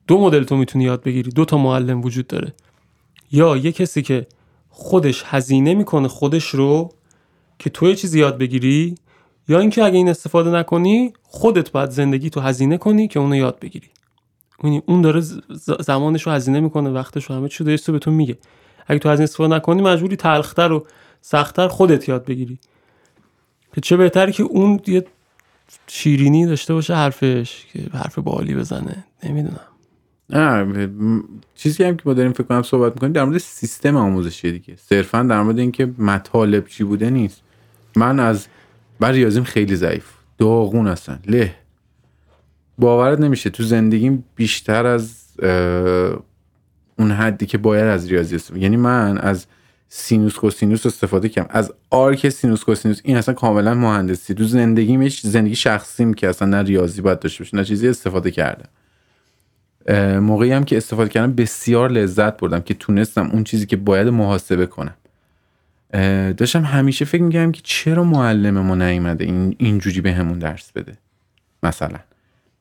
دو 0.07 0.17
مدل 0.17 0.43
تو 0.43 0.55
می‌تونی 0.55 0.84
یاد 0.84 1.03
بگیری 1.03 1.32
دو 1.32 1.45
تا 1.45 1.57
معلم 1.57 2.01
وجود 2.01 2.28
داره. 2.28 2.53
یا 3.32 3.57
یه 3.57 3.71
کسی 3.71 4.01
که 4.01 4.28
خودش 4.69 5.23
هزینه 5.25 5.73
می‌کنه 5.73 6.07
خودش 6.07 6.49
رو 6.49 6.89
که 7.59 7.69
تو 7.69 7.88
یه 7.88 7.95
چیزی 7.95 8.19
یاد 8.19 8.38
بگیری 8.38 8.95
یا 9.48 9.60
اینکه 9.60 9.84
اگه 9.84 9.95
این 9.95 10.10
استفاده 10.10 10.50
نکنی 10.50 11.14
خودت 11.24 11.72
باید 11.72 11.89
زندگی 11.89 12.30
تو 12.30 12.39
هزینه 12.39 12.78
کنی 12.78 13.08
که 13.08 13.20
اونو 13.20 13.36
یاد 13.36 13.60
بگیری. 13.60 13.88
یعنی 14.64 14.82
اون 14.86 15.02
داره 15.02 15.22
زمانش 15.80 16.22
رو 16.24 16.32
هزینه 16.32 16.60
می‌کنه 16.60 16.89
وقتش 16.89 17.26
رو 17.26 17.36
همه 17.36 17.50
چی 17.50 17.64
رو 17.64 17.93
به 17.93 18.00
تو 18.00 18.12
میگه. 18.12 18.38
اگه 18.88 19.00
تو 19.00 19.10
از 19.10 19.20
این 19.20 19.24
استفاده 19.24 19.56
نکنی 19.56 19.82
مجبوری 19.82 20.16
تلختر 20.16 20.72
و 20.72 20.86
سختتر 21.22 21.68
خودت 21.68 22.10
یاد 22.10 22.26
بگیری. 22.26 22.60
که 23.76 23.82
چه 23.82 23.98
بهتری 23.98 24.32
که 24.32 24.43
اون 24.43 24.80
یه 24.88 25.06
شیرینی 25.88 26.45
داشته 26.45 26.74
باشه 26.74 26.95
حرفش 26.95 27.66
که 27.74 27.80
حرف 27.93 28.20
بالی 28.20 28.56
بزنه. 28.56 29.06
نمی‌دونم. 29.24 29.60
نه 30.30 30.89
چیزی 31.56 31.84
هم 31.84 31.98
که 31.98 32.04
ما 32.06 32.14
داریم 32.14 32.34
فکر 32.34 32.43
کنم 32.43 32.64
صحبت 32.64 32.93
می‌کنیم 32.93 33.14
در 33.14 33.24
مورد 33.26 33.38
سیستم 33.38 33.95
آموزشی 33.95 34.52
دیگه. 34.52 34.76
صرفا 34.76 35.24
در 35.24 35.41
مورد 35.41 35.60
اینکه 35.60 35.86
مطالب 35.98 36.68
چی 36.68 36.84
بوده 36.84 37.10
نیست. 37.10 37.41
من 37.95 38.20
از 38.20 38.48
بر 39.00 39.12
ریاضیم 39.12 39.43
خیلی 39.43 39.76
ضعیف. 39.76 40.06
داغون 40.38 40.88
هستن. 40.88 41.20
له. 41.28 41.56
باورت 42.78 43.20
نمیشه. 43.20 43.50
تو 43.50 43.64
زندگیم 43.64 44.24
بیشتر 44.36 44.86
از 44.86 45.24
اون 47.00 47.12
حدی 47.12 47.45
که 47.45 47.58
باید 47.58 47.86
از 47.86 48.12
ریاضی 48.12 48.36
استفاده 48.36 48.62
یعنی 48.62 48.78
من 48.78 49.18
از 49.18 49.45
سینوس 49.89 50.36
کوسینوس 50.36 50.86
استفاده 50.86 51.30
کردم. 51.30 51.50
از 51.52 51.74
آرک 51.89 52.30
سینوس 52.30 52.64
کوسینوس 52.64 53.02
این 53.04 53.18
اصلا 53.18 53.34
کاملا 53.34 53.74
مهندسی. 53.74 54.34
تو 54.34 54.43
زندگیم 54.43 55.10
زندگی 55.10 55.56
شخصیم 55.56 56.14
که 56.14 56.30
اصلا 56.30 56.48
نه 56.48 56.62
ریاضی 56.62 57.02
باید 57.02 57.20
داشته 57.20 57.43
باشه 57.43 57.58
نه 57.58 57.64
چیزی 57.64 57.88
استفاده 57.88 58.32
کردم. 58.32 58.70
موقعی 60.20 60.52
هم 60.52 60.64
که 60.64 60.78
استفاده 60.78 61.10
کردم 61.10 61.34
بسیار 61.34 61.91
لذت 61.91 62.38
بردم 62.38 62.60
که 62.60 62.74
تونستم 62.74 63.30
اون 63.34 63.43
چیزی 63.43 63.66
که 63.66 63.78
باید 63.78 64.08
محاسبه 64.08 64.66
کنم. 64.66 64.93
داشتم 66.38 66.63
همیشه 66.63 67.05
فکر 67.05 67.21
می‌کردم 67.21 67.51
که 67.51 67.61
چرا 67.63 68.03
معلم 68.03 68.59
ما 68.59 68.75
نیومده 68.75 69.25
این 69.25 69.55
اینجوری 69.57 70.01
به 70.01 70.13
همون 70.13 70.39
درس 70.39 70.71
بده؟ 70.71 70.97
مثلا. 71.63 71.99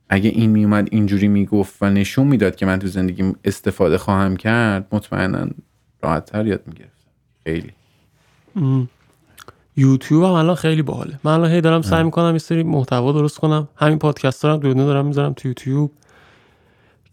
اگه 0.08 0.30
این 0.30 0.50
میومد 0.50 0.88
اینجوری 0.90 1.28
می‌گفت 1.28 1.74
و 1.80 1.90
نشون 1.90 2.26
می‌داد 2.26 2.56
که 2.56 2.66
من 2.66 2.78
تو 2.78 2.86
زندگیم 2.86 3.36
استفاده 3.44 3.98
خواهم 3.98 4.36
کرد 4.36 4.86
مطمئنا 4.92 5.46
راحتتر 6.02 6.46
یاد 6.46 6.62
می‌گرفتم. 6.66 7.10
خیلی. 7.44 7.72
یوتیوب 9.76 10.24
هم 10.24 10.30
الان 10.30 10.54
خیلی 10.54 10.82
باحاله. 10.82 11.20
من 11.24 11.32
الان 11.32 11.50
هی 11.50 11.60
دارم 11.60 11.82
سعی 11.82 12.02
می‌کنم 12.02 12.32
یه 12.32 12.38
سری 12.38 12.62
محتوا 12.62 13.12
درست 13.12 13.38
کنم. 13.38 13.68
همین 13.76 13.98
پادکست 13.98 14.44
هم 14.44 14.56
دونه 14.56 14.84
دارم 14.84 15.06
می‌ذارم 15.06 15.32
تو 15.32 15.48
یوتیوب 15.48 15.92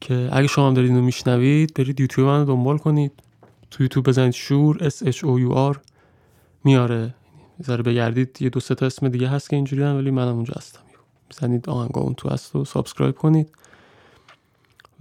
که 0.02 0.30
اگه 0.32 0.48
شما 0.48 0.68
هم 0.68 0.74
دارید 0.74 0.90
اینو 0.90 1.02
میشنوید 1.02 1.74
برید 1.74 2.00
یوتیوب 2.00 2.28
من 2.28 2.46
دنبال 2.46 2.78
کنید. 2.78 3.12
تو 3.72 3.84
یوتیوب 3.84 4.08
بزنید 4.08 4.34
شور 4.34 4.90
S 4.90 4.94
H 4.94 5.18
O 5.18 5.50
U 5.50 5.76
R. 5.76 5.78
میاره. 6.64 7.16
ذره 7.64 7.84
بگردید 7.84 8.42
یه 8.42 8.50
دو 8.50 8.60
سه 8.60 8.76
تا 8.76 8.86
اسم 8.86 9.10
دیگه 9.10 9.28
هست 9.28 9.50
که 9.50 9.56
اینجوری 9.56 9.84
ولی 9.84 10.12
منم 10.12 10.36
اونجا 10.36 10.54
هستم. 10.58 10.80
بزنید 11.32 11.70
آهنگا 11.70 12.02
اون 12.02 12.14
تو 12.14 12.30
هست 12.30 12.56
و 12.56 12.66
subscribe 12.66 13.16
کنید. 13.16 13.50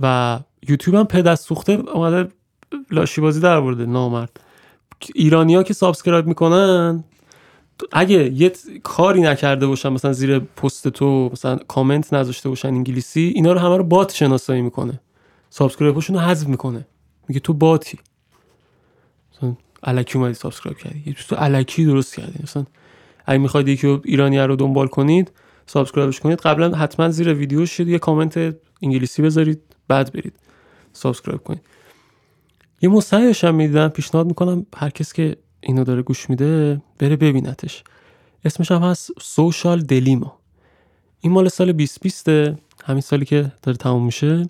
و 0.01 0.39
یوتیوب 0.69 0.97
هم 0.97 1.05
پدر 1.05 1.47
سوخته 1.47 1.73
اومده 1.73 2.29
لاشی 2.91 3.21
بازی 3.21 3.41
درآورده 3.41 3.87
نامرد. 3.87 4.41
ایرانیا 5.15 5.63
که 5.63 5.75
subscribe 5.75 6.27
می‌کنن 6.27 7.05
اگه 7.93 8.33
یه 8.33 8.53
کاری 8.83 9.21
نکرده 9.21 9.67
باشن 9.67 9.89
مثلا 9.89 10.13
زیر 10.13 10.39
پست 10.39 10.89
تو 10.89 11.29
مثلا 11.33 11.57
کامنت 11.57 12.15
نذاشته 12.15 12.49
باشن 12.49 12.69
انگلیسی 12.69 13.33
اینا 13.35 13.53
رو 13.53 13.59
همه 13.59 13.77
رو 13.77 13.85
bot 13.85 14.15
شناسایی 14.15 14.63
می‌کنه. 14.63 15.01
subscribe 15.51 15.97
شون 15.97 16.17
رو 16.17 16.23
حذف 16.23 16.47
می‌کنه. 16.47 16.87
میگه 17.29 17.41
تو 17.41 17.53
bot 17.53 17.80
ی. 17.80 17.99
مثلا 19.33 19.57
الکی 19.83 20.19
اومدی 20.19 20.35
subscribe 20.35 20.79
کردی. 20.79 21.03
یه 21.07 21.13
تو 21.13 21.37
الکی 21.39 21.85
درست 21.85 22.17
کردی. 22.17 22.39
مثلا 22.43 22.67
اگه 23.27 23.39
می‌خواید 23.39 23.69
یکی 23.69 23.87
ایرانی 24.05 24.39
رو 24.39 24.57
دنبال 24.57 24.87
کنید 24.87 25.33
subscribe 25.67 26.11
ش 26.11 26.21
کنید 26.21 26.41
قبلا 26.41 26.77
حتما 26.77 27.09
زیر 27.09 27.35
ویدیوش 27.35 27.81
یه 27.81 27.99
کامنت 27.99 28.57
انگلیسی 28.83 29.23
بذارید 29.23 29.61
بعد 29.89 30.13
برید 30.13 30.35
subscribe 30.93 31.43
کنید. 31.43 31.63
یه 32.83 32.89
مستندش 32.89 33.45
هم 33.45 33.55
می‌دیدم 33.55 33.89
پیشنهاد 33.89 34.27
می‌کنم 34.27 34.67
هر 34.77 34.91
کس 34.91 35.13
که 35.13 35.37
اینو 35.61 35.85
داره 35.85 36.03
گوش 36.03 36.31
میده 36.31 36.83
بره 36.99 37.17
ببینتش. 37.17 37.85
اسمش 38.45 38.73
هم 38.73 38.83
هست 38.83 39.11
Social 39.21 39.81
Dilemma 39.81 40.39
این 41.21 41.33
مال 41.33 41.49
سال 41.49 41.73
2020 41.73 42.29
همین 42.85 43.01
سالی 43.01 43.25
که 43.25 43.53
داره 43.63 43.77
تموم 43.77 44.05
میشه. 44.05 44.49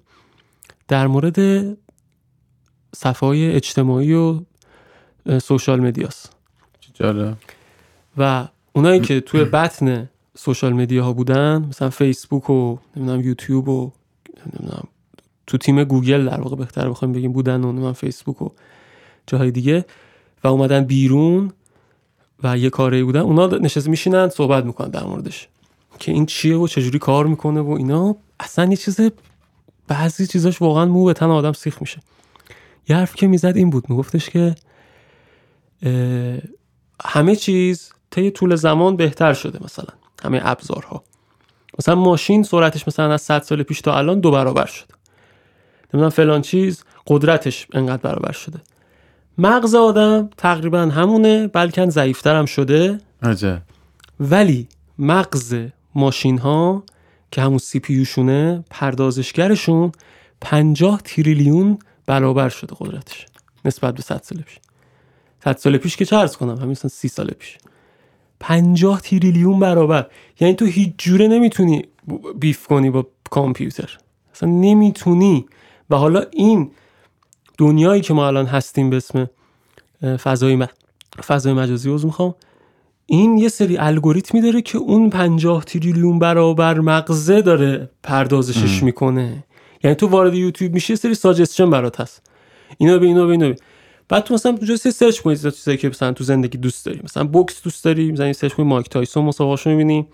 در 0.89 1.07
مورد 1.07 1.39
صفحه 2.97 3.29
های 3.29 3.53
اجتماعی 3.53 4.13
و 4.13 4.41
social 5.43 5.81
media 5.81 6.18
ست 6.18 6.33
و 8.19 8.49
اونایی 8.73 9.01
که 9.01 9.21
توی 9.21 9.45
بطن 9.45 10.09
social 10.39 10.73
media 10.73 11.05
ها 11.05 11.13
بودن 11.13 11.65
مثلا 11.69 11.91
فیسبوک 11.91 12.51
و 12.51 12.77
نمی‌دونم 12.97 13.21
یوتیوب 13.21 13.69
و 13.69 13.93
نمی‌دونم 14.47 14.85
تو 15.47 15.59
تیم 15.59 15.85
گوگل 15.85 16.29
در 16.29 16.41
واقع 16.41 16.57
بهتر 16.57 16.91
بخوایم 16.91 17.13
بگیم 17.13 17.33
بودن 17.33 17.65
و 17.65 17.73
من 17.73 17.93
فیسبوک 17.93 18.43
و 18.43 18.49
جاهای 19.27 19.51
دیگه 19.51 19.85
و 20.45 20.49
اومدن 20.49 20.85
بیرون 20.85 21.53
و 22.43 22.59
یه 22.59 22.71
کاری 22.71 23.03
بودن. 23.03 23.21
اونا 23.21 23.47
نشسته 23.47 23.91
میشینن 23.91 24.29
صحبت 24.29 24.65
می‌کنن 24.65 24.91
در 24.91 25.05
موردش. 25.05 25.49
که 25.99 26.13
این 26.13 26.27
چیه 26.27 26.57
و 26.57 26.67
چجوری 26.67 26.99
کار 26.99 27.27
می‌کنه 27.27 27.61
و 27.61 27.71
اینا. 27.71 28.17
اصلا 28.41 28.65
یه 28.71 28.77
چیز 28.77 29.01
بعضی 29.89 30.27
چیزاش 30.27 30.63
واقعا 30.63 30.87
مو 30.87 31.05
به 31.05 31.13
تن 31.13 31.27
آدم 31.27 31.53
سیخ 31.53 31.81
میشه. 31.81 32.01
یه 32.89 32.97
حرف 32.97 33.15
که 33.15 33.27
می‌زد 33.27 33.57
این 33.57 33.71
بود 33.71 33.91
میگفتش 33.91 34.31
که 34.31 34.55
همه 37.05 37.37
چیز 37.37 37.93
طی 38.11 38.31
طول 38.31 38.57
زمان 38.57 38.97
بهتر 38.97 39.33
شده 39.33 39.59
مثلا 39.65 39.95
همه 40.25 40.41
ابزارها. 40.45 41.05
مثلا 41.79 41.95
ماشین 41.95 42.43
سرعتش 42.43 42.89
مثلا 42.89 43.13
از 43.13 43.23
100 43.23 43.43
سال 43.43 43.63
پیش 43.63 43.81
تا 43.81 43.99
الان 43.99 44.21
دو 44.21 44.31
برابر 44.31 44.67
شده. 44.67 44.95
نمی‌دونم 45.95 46.11
فلان 46.11 46.43
چیز 46.43 46.85
قدرتش 47.07 47.67
انقدر 47.73 48.03
برابر 48.03 48.33
شده. 48.33 48.61
مغز 49.39 49.75
آدم 49.75 50.31
تقریبا 50.37 50.81
همونه 50.81 51.47
بلکن 51.47 51.89
ضعیفتر 51.91 52.37
هم 52.37 52.47
شده. 52.47 53.01
عجب. 53.23 53.63
ولی 54.21 54.69
مغز 54.99 55.57
ماشین 55.95 56.39
ها 56.39 56.85
که 57.31 57.41
همون 57.41 57.59
سی 57.59 57.81
پی 57.81 58.05
شونه 58.05 58.65
پردازشگرشون 58.71 59.93
50 60.41 61.01
تریلیون 61.05 61.79
برابر 62.07 62.49
شده 62.49 62.77
قدرتش 62.79 63.27
نسبت 63.65 63.95
به 63.95 64.03
100 64.03 64.23
سال 64.23 64.39
پیش. 64.39 64.59
100 65.45 65.57
سال 65.57 65.77
پیش 65.77 65.97
که 65.97 66.05
چه 66.05 66.29
کنم؟ 66.29 66.59
همین 66.59 66.75
30 66.75 67.09
سال 67.09 67.31
پیش. 67.39 67.59
50 68.41 69.01
تریلیون 69.01 69.61
برابر. 69.61 70.07
یعنی 70.41 70.55
تو 70.55 70.65
هیچ 70.65 70.95
جوره 70.99 71.29
نمی‌تونی 71.29 71.83
بیف 72.39 72.67
کنی 72.67 72.91
با 72.91 73.07
کامپیوتر. 73.31 73.99
اصلا 74.35 74.49
نمی‌تونی. 74.49 75.47
و 75.91 75.97
حالا 75.97 76.25
این 76.31 76.71
دنیایی 77.59 78.01
که 78.01 78.15
ما 78.15 78.27
الان 78.27 78.47
هستیم 78.47 78.91
به 78.91 78.97
اسم 78.97 79.31
فضای, 80.23 80.67
فضای 81.27 81.53
مجازی 81.53 81.91
عذر 81.91 82.05
می‌خوام 82.05 82.35
این 83.07 83.39
یه 83.39 83.49
سری 83.49 83.79
الگوریتمی 83.79 84.41
داره 84.41 84.63
که 84.63 84.79
اون 84.79 85.11
50 85.11 85.65
تریلیون 85.65 86.19
برابر 86.19 86.81
مغزه 86.81 87.43
داره 87.43 87.91
پردازشش 88.03 88.83
می‌کنه. 88.83 89.45
یعنی 89.85 89.95
تو 89.95 90.07
وارد 90.07 90.35
یوتیوب 90.35 90.75
میشی 90.75 90.93
یه 90.93 90.97
سری 90.97 91.15
suggestion 91.15 91.71
برات 91.71 92.01
هست. 92.01 92.23
اینو 92.79 92.99
به 92.99 93.07
اینو 93.07 93.27
به 93.27 93.33
اینو 93.33 93.55
بعد 94.13 94.25
تو 94.25 94.35
مثلا 94.35 94.53
اونجا 94.53 94.77
search 94.77 95.21
کنید 95.21 95.37
چیزایی 95.37 95.79
که 95.79 95.89
مثلا 95.89 96.13
تو 96.13 96.25
زندگی 96.25 96.59
دوست 96.59 96.87
داری. 96.87 97.01
مثلا 97.05 97.25
بوکس 97.25 97.63
دوست 97.63 97.85
داری 97.85 98.11
می‌زنی 98.11 98.33
search 98.33 98.53
کنی 98.53 98.67
مایک 98.67 98.89
تایسون 98.89 99.25
مسابقهشو 99.25 99.71
می‌بینی. 99.71 100.07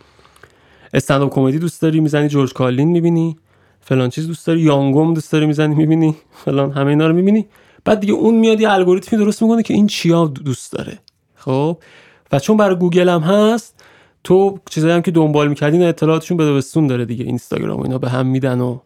استنداپ 0.94 1.34
کمدی 1.34 1.58
دوست 1.58 1.82
داری 1.82 2.00
می‌زنی 2.00 2.28
جورج 2.28 2.52
کارلین 2.52 2.88
می‌بینی. 2.88 3.36
فلان 3.80 4.10
چیز 4.10 4.26
دوست 4.26 4.46
داری 4.46 4.60
یانگوم 4.60 5.14
دوست 5.14 5.32
داری 5.32 5.46
می‌زنی 5.46 5.74
می‌بینی. 5.74 6.16
فلان 6.44 6.70
همه 6.72 6.90
اینا 6.90 7.06
رو 7.06 7.14
می‌بینی. 7.14 7.46
بعد 7.84 8.00
دیگه 8.00 8.12
اون 8.12 8.34
میاد 8.34 8.60
یه 8.60 8.70
الگوریتمی 8.70 9.18
درست 9.18 9.42
می‌کنه 9.42 9.62
که 9.62 9.74
این 9.74 9.86
چیا 9.86 10.26
دوست 10.26 10.72
داره. 10.72 10.98
خب؟ 11.34 11.78
و 12.32 12.38
چون 12.38 12.56
برای 12.56 12.76
گوگل 12.76 13.08
هم 13.08 13.20
هست 13.20 13.84
تو 14.24 14.58
چیزایی 14.70 14.94
هم 14.94 15.02
که 15.02 15.10
دنبال 15.10 15.48
می‌کردین 15.48 15.82
اطلاعاتشون 15.82 16.36
به 16.36 16.62
داره 16.88 17.04
دیگه. 17.04 17.24
اینستاگرام 17.24 17.80
و 17.80 17.82
اینا 17.82 17.98
به 17.98 18.08
هم 18.08 18.26
میدن 18.26 18.60
و 18.60 18.78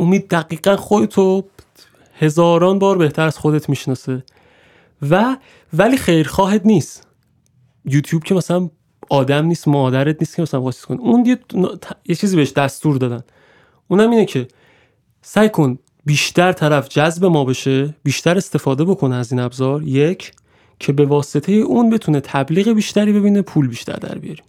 امید 0.00 0.28
دقیقا 0.28 0.76
خودتو 0.76 1.44
هزاران 2.18 2.78
بار 2.78 2.98
بهتر 2.98 3.26
از 3.26 3.38
خودت 3.38 3.68
می‌شناسه. 3.68 4.24
و 5.10 5.36
ولی 5.72 5.96
خیرخواهت 5.96 6.66
نیست. 6.66 7.06
یوتیوب 7.84 8.24
که 8.24 8.34
مثلا 8.34 8.70
آدم 9.10 9.46
نیست 9.46 9.68
مادرت 9.68 10.16
نیست 10.20 10.36
که 10.36 10.42
مثلا 10.42 10.62
واسه 10.62 10.86
کن 10.86 10.94
اون 10.94 11.26
یه, 11.26 11.38
یه 12.06 12.14
چیزی 12.14 12.36
بهش 12.36 12.52
دستور 12.52 12.96
دادن. 12.96 13.22
اونم 13.88 14.10
اینه 14.10 14.24
که 14.24 14.48
سعی 15.22 15.48
کن 15.48 15.78
بیشتر 16.06 16.52
طرف 16.52 16.88
جذب 16.88 17.24
ما 17.24 17.44
بشه 17.44 17.94
بیشتر 18.02 18.36
استفاده 18.36 18.84
بکنه 18.84 19.16
از 19.16 19.32
این 19.32 19.40
ابزار. 19.40 19.82
یک 19.82 20.32
که 20.78 20.92
به 20.92 21.06
واسطه 21.06 21.52
اون 21.52 21.90
بتونه 21.90 22.20
تبلیغ 22.20 22.68
بیشتری 22.68 23.12
ببینه 23.12 23.42
پول 23.42 23.68
بیشتر 23.68 23.92
در 23.92 24.18
بیاریم. 24.18 24.44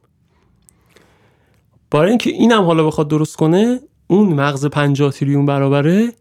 برای 1.92 2.10
اینکه 2.10 2.30
اینم 2.30 2.64
حالا 2.64 2.84
بخواد 2.84 3.08
درست 3.08 3.36
کنه 3.36 3.80
اون 4.08 4.34
مغز 4.34 4.66
50 4.66 5.12
تریلیون 5.12 5.46
برابره 5.46 6.14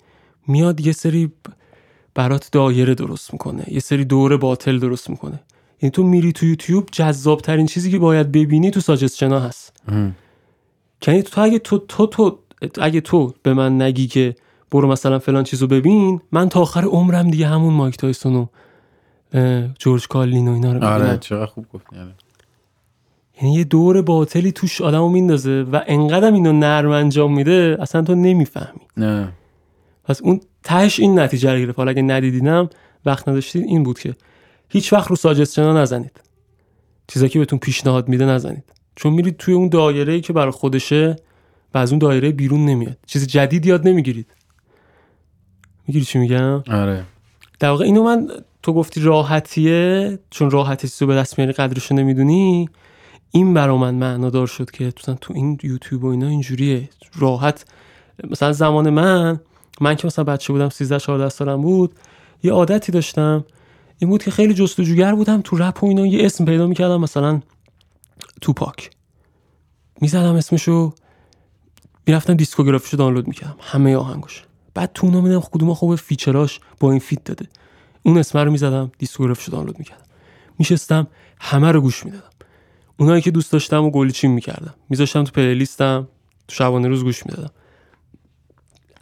میاد 0.47 0.80
یه 0.80 0.92
سری 0.92 1.32
برات 2.14 2.49
دایره 2.53 2.95
درست 2.95 3.32
می‌کنه 3.32 3.64
یه 3.68 3.80
سری 3.80 4.05
دور 4.05 4.36
باطل 4.36 4.78
درست 4.78 5.11
می‌کنه. 5.11 5.40
یعنی 5.82 5.90
تو 5.90 6.03
میری 6.03 6.32
تو 6.32 6.47
یوتیوب 6.47 6.88
جذاب 6.92 7.40
ترین 7.40 7.66
چیزی 7.66 7.90
که 7.90 7.99
باید 7.99 8.32
ببینی 8.32 8.70
تو 8.70 8.80
ساجستشنا 8.80 9.40
هست. 9.40 9.82
یعنی 11.07 11.22
تو 11.22 11.40
اگه 11.40 11.59
تو 11.59 11.78
تو 11.78 12.07
تو 12.07 12.38
اگه 12.80 13.01
تو 13.01 13.34
به 13.42 13.55
من 13.55 13.82
نگی 13.82 14.07
که 14.07 14.34
برو 14.70 14.88
مثلا 14.88 15.18
فلان 15.18 15.45
چیزو 15.45 15.66
ببین 15.66 16.20
من 16.32 16.49
تا 16.49 16.61
آخر 16.61 16.84
عمرم 16.84 17.30
دیگه 17.30 17.47
همون 17.47 17.74
مایک 17.74 17.97
تایسون 17.97 18.34
و 18.34 18.47
جورج 19.78 20.09
کالین 20.09 20.49
و 20.49 20.53
اینا 20.53 20.72
رو 20.72 20.84
آره 20.84 21.18
چقدر 21.18 21.47
خوب 21.47 21.66
گفت 21.72 21.86
یعنی 21.92 22.14
یعنی 23.42 23.55
یه 23.55 23.64
دور 23.64 24.03
باطلی 24.03 24.53
توش 24.53 24.80
آدمو 24.80 25.09
میندازه 25.09 25.66
و 25.72 25.80
انقدر 25.86 26.32
اینو 26.32 26.53
نرم 26.53 26.90
انجام 26.90 27.34
میده 27.34 27.76
اصلا 27.80 28.03
تو 28.03 28.14
نمی‌فهمی. 28.14 28.80
نه. 28.97 29.32
پس 30.05 30.22
اون 30.22 30.40
تهش 30.62 31.00
این 31.00 31.18
نتیجه 31.18 31.52
رو 31.52 31.59
گرفت. 31.59 31.78
حالا 31.78 31.90
اگه 31.90 32.02
ندیدینم 32.02 32.68
وقت 33.07 33.28
نداشتید 33.28 33.64
این 33.64 33.82
بود 33.82 33.98
که 33.98 34.14
هیچ 34.68 34.92
وقت 34.92 35.09
رو 35.09 35.16
ساجستشن 35.16 35.76
نزنید. 35.76 36.20
چیزایی 37.07 37.30
که 37.30 37.38
بهتون 37.38 37.59
پیشنهاد 37.59 38.09
میده 38.09 38.24
نزنید. 38.24 38.64
چون 38.96 39.12
میرید 39.12 39.36
توی 39.36 39.55
اون 39.55 39.68
دایره 39.68 40.12
ای 40.12 40.20
که 40.20 40.32
برای 40.32 40.50
خودشه 40.50 41.16
و 41.74 41.78
از 41.78 41.92
اون 41.92 41.98
دایره 41.98 42.32
بیرون 42.32 42.64
نمیاد. 42.64 42.96
چیز 43.07 43.26
جدید 43.26 43.66
یاد 43.66 43.88
نمی‌گیرید. 43.88 44.26
می‌گیری 45.86 46.05
چی 46.05 46.18
میگم؟ 46.18 46.62
آره. 46.70 47.05
در 47.59 47.68
واقع 47.68 47.84
اینو 47.84 48.02
من 48.02 48.28
تو 48.62 48.72
گفتی 48.72 49.00
راحتیه 49.00 50.18
چون 50.30 50.50
راحتی 50.50 50.88
تو 50.88 51.07
به 51.07 51.14
دست 51.14 51.38
میاری 51.38 51.52
قدرشو 51.52 51.94
نمی‌دونی. 51.94 52.68
این 53.30 53.55
برا 53.55 53.76
من 53.76 53.94
معنادار 53.94 54.46
شد 54.46 54.70
که 54.70 54.90
تو 54.92 55.34
این 55.34 55.59
یوتیوب 55.62 56.05
و 56.05 56.07
اینا 56.07 56.28
اینجوریه. 56.28 56.88
راحت 57.18 57.64
مثلا 58.30 58.52
زمان 58.52 58.90
من 58.90 59.40
من 59.81 59.95
که 59.95 60.07
مثلا 60.07 60.25
بچه 60.25 60.53
بودم 60.53 60.68
13 60.68 60.99
14 60.99 61.29
سالم 61.29 61.62
بود 61.62 61.95
یه 62.43 62.53
عادتی 62.53 62.93
داشتم. 62.93 63.45
این 63.99 64.11
بود 64.11 64.22
که 64.22 64.31
خیلی 64.31 64.55
جستجوگر 64.55 65.14
بودم 65.14 65.41
تو 65.41 65.57
رپ 65.57 65.85
و 65.85 65.87
اینا. 65.87 66.07
یه 66.07 66.27
اسم 66.27 66.45
پیدا 66.45 66.66
می‌کردم 66.66 67.01
مثلا 67.01 67.41
توپاک. 68.41 68.91
می‌زدم 70.01 70.35
اسمشو 70.35 70.95
می‌رفتم 72.07 72.35
discography 72.35 72.83
شو 72.83 72.97
دانلود 72.97 73.29
می‌کردم. 73.29 73.57
همه 73.61 73.97
آهنگاش 73.97 74.45
بعد 74.75 74.91
تو 74.95 75.07
اونا 75.07 75.20
می‌دیدم 75.20 75.41
کدوم 75.41 75.75
خوب 75.75 75.97
feature 75.97 76.46
اش 76.46 76.61
با 76.81 76.91
این 76.91 77.01
feat 77.01 77.24
داده. 77.25 77.47
اون 78.03 78.18
اسم 78.18 78.39
رو 78.39 78.51
می‌زدم 78.51 78.93
discography 78.99 79.41
شو 79.41 79.53
دانلود 79.53 79.79
می‌کردم. 79.79 80.05
میشستم 80.59 81.07
همه 81.41 81.72
رو 81.72 81.81
گوش 81.81 82.05
می‌دادم. 82.05 82.31
اونایی 82.97 83.22
که 83.22 83.31
دوست 83.31 83.53
داشتم 83.53 83.85
و 83.85 83.91
گلچین 83.91 84.30
می‌کردم. 84.31 84.75
میذاشتم 84.89 85.25
تو 85.25 85.33
playlist 85.32 86.00
م 86.00 86.09
تو 86.49 86.55
شبانه 86.55 86.89
روز 86.89 87.05
گوش 87.05 87.27
می‌دادم. 87.27 87.51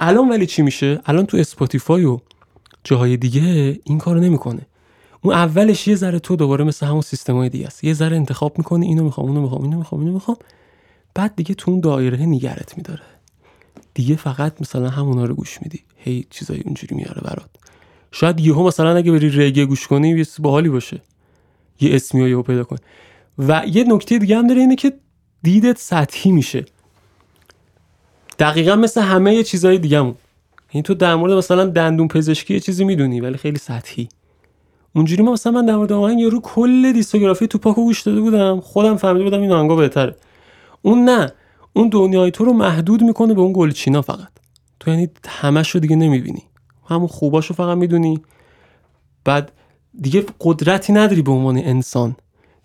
الان 0.05 0.28
ولی 0.28 0.46
چی 0.46 0.62
میشه؟ 0.62 1.00
الان 1.07 1.26
تو 1.26 1.36
اسپاتیفای 1.36 2.05
و 2.05 2.18
جاهای 2.84 3.16
دیگه 3.16 3.80
این 3.84 3.98
کارو 3.98 4.20
نمی‌کنه. 4.20 4.66
اون 5.20 5.34
اولش 5.34 5.88
یه 5.88 5.94
ذره 5.94 6.18
تو 6.18 6.36
دوباره 6.36 6.64
مثل 6.64 6.86
همون 6.86 7.00
سیستمای 7.00 7.48
دیگه 7.48 7.66
است. 7.66 7.84
یه 7.84 7.92
ذره 7.92 8.16
انتخاب 8.16 8.59
می‌کنه 8.59 8.86
اینو 8.86 9.05
می‌خوام 9.05 9.26
اونو 9.26 9.40
می‌خوام 9.40 9.62
اینو 9.62 9.78
می‌خوام 9.78 10.00
اینو 10.00 10.12
می‌خوام. 10.12 10.36
بعد 11.14 11.36
دیگه 11.36 11.55
تو 11.55 11.70
اون 11.70 11.80
دایره 11.80 12.26
نگرت 12.26 12.76
میداره. 12.76 13.03
دیگه 13.94 14.16
فقط 14.16 14.61
مثلا 14.61 14.88
همونا 14.88 15.24
رو 15.24 15.34
گوش 15.34 15.62
میدی. 15.62 15.80
هی 15.96 16.26
چیزای 16.30 16.61
اونجوری 16.61 16.96
میاره 16.96 17.20
برات. 17.24 17.50
شاید 18.12 18.40
یهو 18.40 18.66
مثلا 18.66 18.96
اگه 18.96 19.12
بری 19.12 19.30
رگه 19.30 19.66
گوش 19.66 19.86
کنی 19.86 20.09
یه 20.09 20.26
باحالی 20.38 20.68
باشه. 20.68 21.03
یه 21.80 21.94
اسمی 21.94 22.30
یهو 22.30 22.42
پیدا 22.42 22.64
کنی. 22.64 22.78
و 23.38 23.62
یه 23.66 23.84
نکته 23.84 24.18
دیگه 24.18 24.36
هم 24.36 24.46
داره 24.46 24.61
اینه 24.61 24.76
که 24.76 24.92
دیدت 25.42 25.78
سطحی 25.78 26.32
میشه. 26.32 26.64
دقیقا 28.39 28.76
مثل 28.76 29.01
همه 29.01 29.43
چیزهای 29.43 29.78
دیگهمون 29.78 30.14
این 30.70 30.83
تو 30.83 30.95
در 30.95 31.14
مورد 31.14 31.33
مثلا 31.33 31.66
دندون 31.66 32.09
پزشکی 32.09 32.55
یه 32.55 32.61
چیزی 32.61 32.85
می‌دونی 32.85 33.20
ولی 33.20 33.37
خیلی 33.37 33.59
سطحی. 33.59 34.09
اونجوری 34.95 35.22
ما 35.22 35.33
مثلا 35.33 35.53
من 35.53 35.66
در 35.66 35.76
مورد 35.76 35.93
آهنگ 35.93 36.20
یارو 36.20 36.41
کل 36.41 36.93
دیسکوگرافی 36.93 37.47
تو 37.47 37.59
پاکو 37.59 37.85
گوش 37.85 38.03
داده 38.03 38.20
بودم. 38.20 38.61
خودم 38.61 38.97
فهمیده 38.97 39.24
بودم 39.24 39.41
این 39.41 39.53
آهنگا 39.53 39.76
بهتره. 39.76 40.16
اون 40.83 41.05
نه. 41.05 41.33
اون 41.72 41.89
دنیای 41.89 42.30
تو 42.30 42.45
رو 42.45 42.53
محدود 42.53 43.03
می‌کنه 43.03 43.35
به 43.35 43.41
اون 43.41 43.53
گلچینا 43.53 44.03
فقط. 44.03 44.28
تو 44.80 44.91
یعنی 44.91 45.09
همش 45.28 45.70
رو 45.70 45.80
دیگه 45.80 45.97
نمی‌بینی. 45.97 46.43
همون 46.89 47.07
خوباشو 47.07 47.55
فقط 47.55 47.78
می‌دونی. 47.78 48.22
بعد 49.24 49.53
دیگه 50.01 50.24
قدرتی 50.41 50.93
نداری 50.93 51.22
به 51.22 51.33
عنوان 51.33 51.57
انسان. 51.57 52.16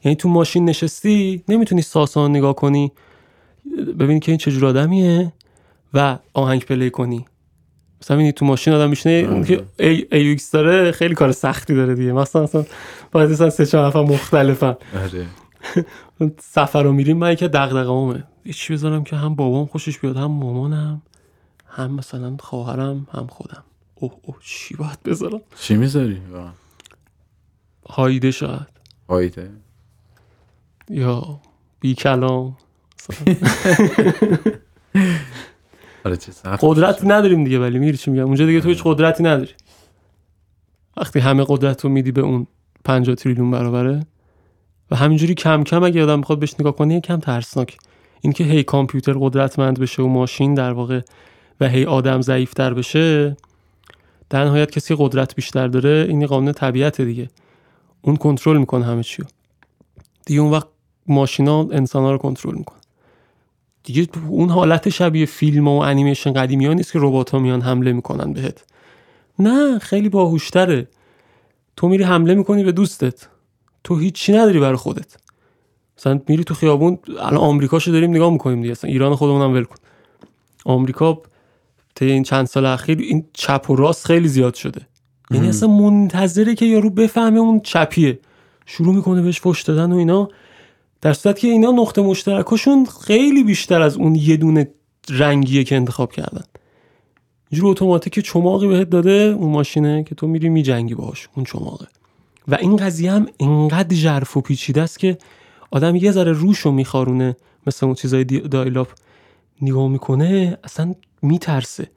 یعنی 0.04 0.16
تو 0.16 0.30
ماشین 0.30 0.66
نشستی 0.66 1.44
نمی‌تونی 1.48 1.82
ساسان 1.82 2.32
نگاه 2.32 2.56
کنی. 2.56 2.92
ببینی 4.00 4.20
که 4.20 4.32
این 4.32 4.38
چجور 4.38 4.66
آدمیه. 4.66 5.34
و 5.98 6.18
آهنگ 6.34 6.66
پلی 6.66 6.90
کنی. 6.90 7.26
مثلا 8.02 8.32
تو 8.32 8.46
ماشین 8.46 8.74
آدم 8.74 8.90
میشنه 8.90 9.12
اون 9.12 9.44
که 9.44 9.64
ای, 9.80 10.08
ای 10.12 10.38
داره 10.54 10.92
خیلی 10.92 11.16
کار 11.16 11.32
سختی 11.32 11.76
داره 11.76 11.96
دیگه. 11.96 12.12
مثلا 12.12 12.44
مثلا 12.44 12.66
باید 13.12 13.32
مثلا 13.32 13.50
سه 13.50 13.66
چهار 13.66 13.88
نفر 13.88 14.02
مختلفن. 14.02 14.76
سفر 16.40 16.84
رو 16.84 16.94
میریم. 16.94 17.18
من 17.18 17.36
که 17.36 17.48
دغدغه‌امه 17.48 18.24
چی 18.54 18.74
بذارم 18.74 19.04
که 19.04 19.16
هم 19.16 19.36
بابام 19.36 19.66
خوشش 19.66 20.00
بیاد 20.00 20.18
هم 20.18 20.32
مامانم 20.32 21.02
هم 21.68 21.92
مثلا 21.92 22.38
خواهرم 22.40 23.08
هم 23.12 23.28
خودم. 23.28 23.64
اوه 23.96 24.14
اوه 24.22 24.38
چی 24.42 24.76
باید 24.76 25.04
بذارم؟ 25.04 25.42
چی 25.60 25.76
می‌ذاری؟ 25.76 26.22
هایده 27.90 28.32
شاید. 28.32 28.68
هایده؟ 29.10 29.52
یا 30.90 31.40
بی 31.80 31.96
کلام 31.96 32.58
آره، 36.46 36.58
قدرت 36.62 37.04
نداریم 37.04 37.44
دیگه 37.44 37.60
ولی 37.60 37.80
میری 37.80 37.98
چی 37.98 38.12
میگم؟ 38.12 38.26
اونجا 38.26 38.46
دیگه 38.46 38.62
تو 38.62 38.70
هیچ 38.70 38.82
قدرتی 38.84 39.24
نداری. 39.24 39.52
وقتی 40.98 41.20
همه 41.20 41.46
قدرت 41.48 41.84
رو 41.84 41.90
میدی 41.90 42.12
به 42.12 42.22
اون 42.22 42.48
50 42.84 43.16
تریلیون 43.16 43.52
برابره 43.52 44.06
و 44.92 44.96
همینجوری 44.96 45.34
کم 45.34 45.64
کم 45.64 45.84
اگه 45.84 46.04
آدم 46.04 46.22
بخواد 46.22 46.40
بهش 46.40 46.56
نگاه 46.60 46.76
کنه 46.76 47.02
کم 47.02 47.20
ترسناک. 47.20 47.78
اینکه 48.22 48.44
هی 48.44 48.64
کامپیوتر 48.64 49.14
قدرتمند 49.20 49.80
بشه 49.80 50.04
و 50.04 50.08
ماشین 50.08 50.54
در 50.54 50.72
واقع 50.72 51.02
و 51.60 51.70
هی 51.70 51.86
آدم 51.86 52.22
ضعیفتر 52.22 52.74
بشه 52.74 53.38
در 54.30 54.46
نهایت 54.46 54.72
کسی 54.72 54.96
قدرت 54.98 55.36
بیشتر 55.36 55.68
داره 55.68 56.06
این 56.10 56.26
قانون 56.26 56.52
طبیعت 56.52 57.02
دیگه. 57.02 57.30
اون 58.02 58.16
کنترل 58.16 58.58
می‌کنه 58.58 58.86
همه 58.86 59.04
چیو. 59.04 59.26
دیگه 60.26 60.42
اون 60.42 60.52
وقت 60.52 60.68
ماشینا 61.08 61.60
انسان 61.72 62.12
رو 62.12 62.18
کنترل 62.18 62.56
می‌کنه. 62.56 62.77
دیگه 63.88 64.08
اون 64.30 64.50
حالت 64.50 64.90
شبیه 64.90 65.26
فیلم 65.26 65.68
و 65.68 65.78
انیمیشن 65.78 66.34
قدیمی 66.34 66.66
ها 66.66 66.74
نیست 66.74 66.92
که 66.92 67.00
ربات 67.02 67.30
ها 67.30 67.40
میان 67.40 67.62
حمله 67.62 67.94
می‌کنن 67.94 68.34
بهت. 68.34 68.66
نه 69.40 69.80
خیلی 69.80 70.10
باهوشتره. 70.10 70.88
تو 71.76 71.88
میری 71.88 72.04
حمله 72.04 72.36
می‌کنی 72.36 72.64
به 72.64 72.72
دوستت. 72.72 73.28
تو 73.84 73.98
هیچی 73.98 74.34
نداری 74.34 74.60
برای 74.60 74.76
خودت. 74.76 75.16
مثلا 75.98 76.20
میری 76.28 76.44
تو 76.44 76.54
خیابون 76.54 77.00
الان 77.20 77.38
آمریکاشو 77.38 77.92
داریم 77.92 78.10
نگاه 78.10 78.32
می‌کنیم 78.32 78.62
دیگه. 78.62 78.72
اصلا 78.72 78.90
ایران 78.90 79.16
خودمون 79.16 79.42
هم 79.42 79.54
ول 79.54 79.64
کن. 79.64 79.76
آمریکا 80.66 81.22
طی 81.96 82.12
این 82.12 82.24
چند 82.24 82.46
سال 82.46 82.66
اخیر 82.66 82.98
این 82.98 83.26
چپ 83.34 83.66
و 83.70 83.76
راست 83.76 84.06
خیلی 84.06 84.28
زیاد 84.28 84.54
شده. 84.54 84.82
یعنی 85.32 85.50
اصلا 85.50 85.70
منتظره 85.70 86.56
که 86.56 86.66
یارو 86.66 86.90
بفهمه 86.90 87.40
اون 87.40 87.60
چپیه. 87.60 88.20
شروع 88.66 88.96
می‌کنه 88.96 89.22
بهش 89.22 89.42
فش 89.42 89.62
دادن 89.62 89.92
و 89.92 89.96
اینا. 89.96 90.30
در 91.02 91.14
صورت 91.14 91.40
که 91.40 91.48
اینا 91.48 91.72
نقطه 91.72 92.02
مشترکاشون 92.02 92.86
خیلی 92.86 93.44
بیشتر 93.44 93.82
از 93.82 93.98
اون 93.98 94.16
یه 94.16 94.38
دونه 94.38 94.72
رنگیه 95.10 95.64
که 95.64 95.76
انتخاب 95.76 96.12
کردن. 96.12 96.44
اینجور 97.50 97.72
اتوماتیک 97.72 98.20
چماقی 98.20 98.68
بهت 98.68 98.90
داده 98.90 99.12
اون 99.12 99.52
ماشینه 99.52 100.04
که 100.04 100.16
تو 100.16 100.28
میری 100.28 100.50
میجنگی 100.50 100.96
باهاش 100.96 101.30
اون 101.36 101.46
چماقه. 101.46 101.88
و 102.48 102.56
این 102.56 102.76
قضیه 102.76 103.12
هم 103.12 103.28
انقدر 103.40 103.96
ژرف 103.96 104.38
و 104.38 104.42
پیچیده 104.42 104.82
است 104.82 105.00
که 105.00 105.18
آدم 105.72 105.96
یه 105.96 106.12
ذره 106.12 106.32
روشو 106.32 106.72
میخارونه 106.72 107.36
مثل 107.68 107.86
اون 107.86 107.96
چیزای 107.96 108.24
دایلاپ 108.24 108.88
نگاه 109.62 109.88
می‌کنه 109.88 110.58
اصلا 110.64 110.96
میترسه. 111.22 111.88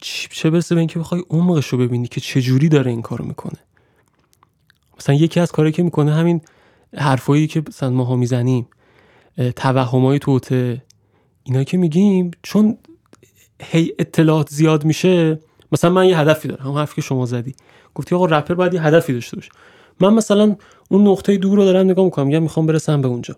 چه 0.00 0.50
برسه 0.50 0.74
به 0.74 0.78
اینکه 0.78 0.98
بخوای 0.98 1.22
عمقش 1.30 1.66
رو 1.66 1.78
ببینی 1.78 2.08
که 2.08 2.20
چه 2.20 2.40
جوری 2.40 2.68
داره 2.68 2.90
این 2.90 3.02
کارو 3.02 3.24
می‌کنه. 3.24 3.58
مثلا 4.98 5.14
یکی 5.14 5.40
از 5.40 5.52
کاری 5.52 5.72
که 5.72 5.82
می‌کنه 5.82 6.14
همین 6.14 6.40
حرفایی 6.96 7.46
که 7.46 7.62
مثلا 7.68 7.90
ماها 7.90 8.16
می‌زنیم 8.16 8.66
توهمای 9.56 10.18
توته 10.18 10.82
اینا 11.44 11.64
که 11.64 11.76
میگیم 11.76 12.30
چون 12.42 12.78
هی 13.62 13.92
اطلاعات 13.98 14.48
زیاد 14.50 14.84
میشه 14.84 15.40
مثلا 15.72 15.90
من 15.90 16.08
یه 16.08 16.18
هدفی 16.18 16.48
دارم 16.48 16.62
همون 16.64 16.76
حرفی 16.76 16.94
که 16.94 17.00
شما 17.00 17.26
زدی. 17.26 17.54
گفتی 17.94 18.14
آقا 18.14 18.26
رپر 18.26 18.54
باید 18.54 18.74
یه 18.74 18.82
هدفی 18.82 19.12
داشته 19.12 19.36
باشه. 19.36 19.50
من 20.00 20.14
مثلا 20.14 20.56
اون 20.88 21.08
نقطه 21.08 21.36
دور 21.36 21.58
رو 21.58 21.64
دارم 21.64 21.90
نگاه 21.90 22.04
می‌کنم 22.04 22.26
میگم 22.26 22.42
می‌خوام 22.42 22.66
برسم 22.66 23.00
به 23.00 23.08
اونجا. 23.08 23.36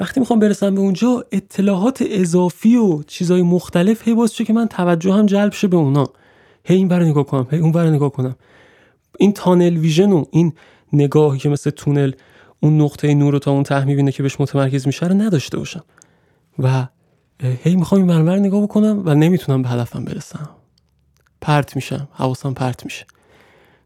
وقتی 0.00 0.20
می‌خوام 0.20 0.38
برسم 0.38 0.74
به 0.74 0.80
اونجا 0.80 1.24
اطلاعات 1.32 2.04
اضافی 2.06 2.76
و 2.76 3.02
چیزای 3.02 3.42
مختلف 3.42 4.08
هی 4.08 4.14
باعث 4.14 4.42
که 4.42 4.52
من 4.52 4.68
توجه 4.68 5.12
هم 5.12 5.26
جلب 5.26 5.52
شه 5.52 5.68
به 5.68 5.76
اونا. 5.76 6.06
هی 6.64 6.76
این 6.76 6.88
برای 6.88 7.10
نگاه 7.10 7.24
کنم 7.24 7.46
هی 7.50 7.58
اون 7.58 7.72
برای 7.72 7.90
نگاه 7.90 8.10
کنم. 8.10 8.36
این 9.18 9.32
تانل 9.32 9.76
ویژن 9.76 10.12
و 10.12 10.24
این 10.30 10.52
نگاهی 10.94 11.38
که 11.38 11.48
مثل 11.48 11.70
تونل 11.70 12.12
اون 12.60 12.80
نقطه 12.80 13.14
نور 13.14 13.32
رو 13.32 13.38
تا 13.38 13.50
اون 13.50 13.62
ته 13.62 13.84
می‌بینه 13.84 14.12
که 14.12 14.22
بهش 14.22 14.40
متمرکز 14.40 14.86
میشه 14.86 15.06
رو 15.06 15.14
نداشته 15.14 15.58
باشم. 15.58 15.84
و 16.58 16.86
هی 17.62 17.76
می‌خوام 17.76 18.00
این 18.00 18.10
مرمر 18.10 18.36
نگاه 18.36 18.62
بکنم 18.62 19.02
و 19.04 19.14
نمی‌تونم 19.14 19.62
به 19.62 19.68
هدفم 19.68 20.04
برسم. 20.04 20.48
پرت 21.40 21.76
میشم 21.76 22.08
حواسم 22.12 22.54
پرت 22.54 22.84
میشه. 22.84 23.06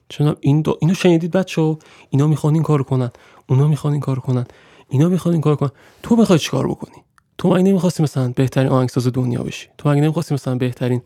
چون 0.08 0.36
این 0.40 0.62
دو... 0.62 0.78
اینو 0.80 0.94
شنیدید 0.94 1.30
بچه 1.30 1.76
اینا 2.10 2.26
می‌خوان 2.26 2.54
این 2.54 2.62
کارو 2.62 2.84
کنن. 2.84 3.10
اونا 3.46 3.68
می‌خوان 3.68 3.92
این 3.92 4.00
کارو 4.00 4.20
کنن. 4.20 4.46
اینا 4.88 5.08
می‌خوان 5.08 5.32
این 5.32 5.42
کار 5.42 5.56
کنن. 5.56 5.70
تو 6.02 6.16
می‌خوای 6.16 6.38
چیکار 6.38 6.68
بکنی؟ 6.68 7.02
تو 7.38 7.48
مگه 7.48 7.62
نمی‌خواستی 7.62 8.02
مثلا 8.02 8.32
بهترین 8.36 8.68
آهنگساز 8.68 9.06
دنیا 9.06 9.42
بشی؟ 9.42 9.68
تو 9.78 9.90
مگه 9.90 10.00
نمی‌خواستی 10.00 10.34
مثلا 10.34 10.54
بهترین 10.54 11.02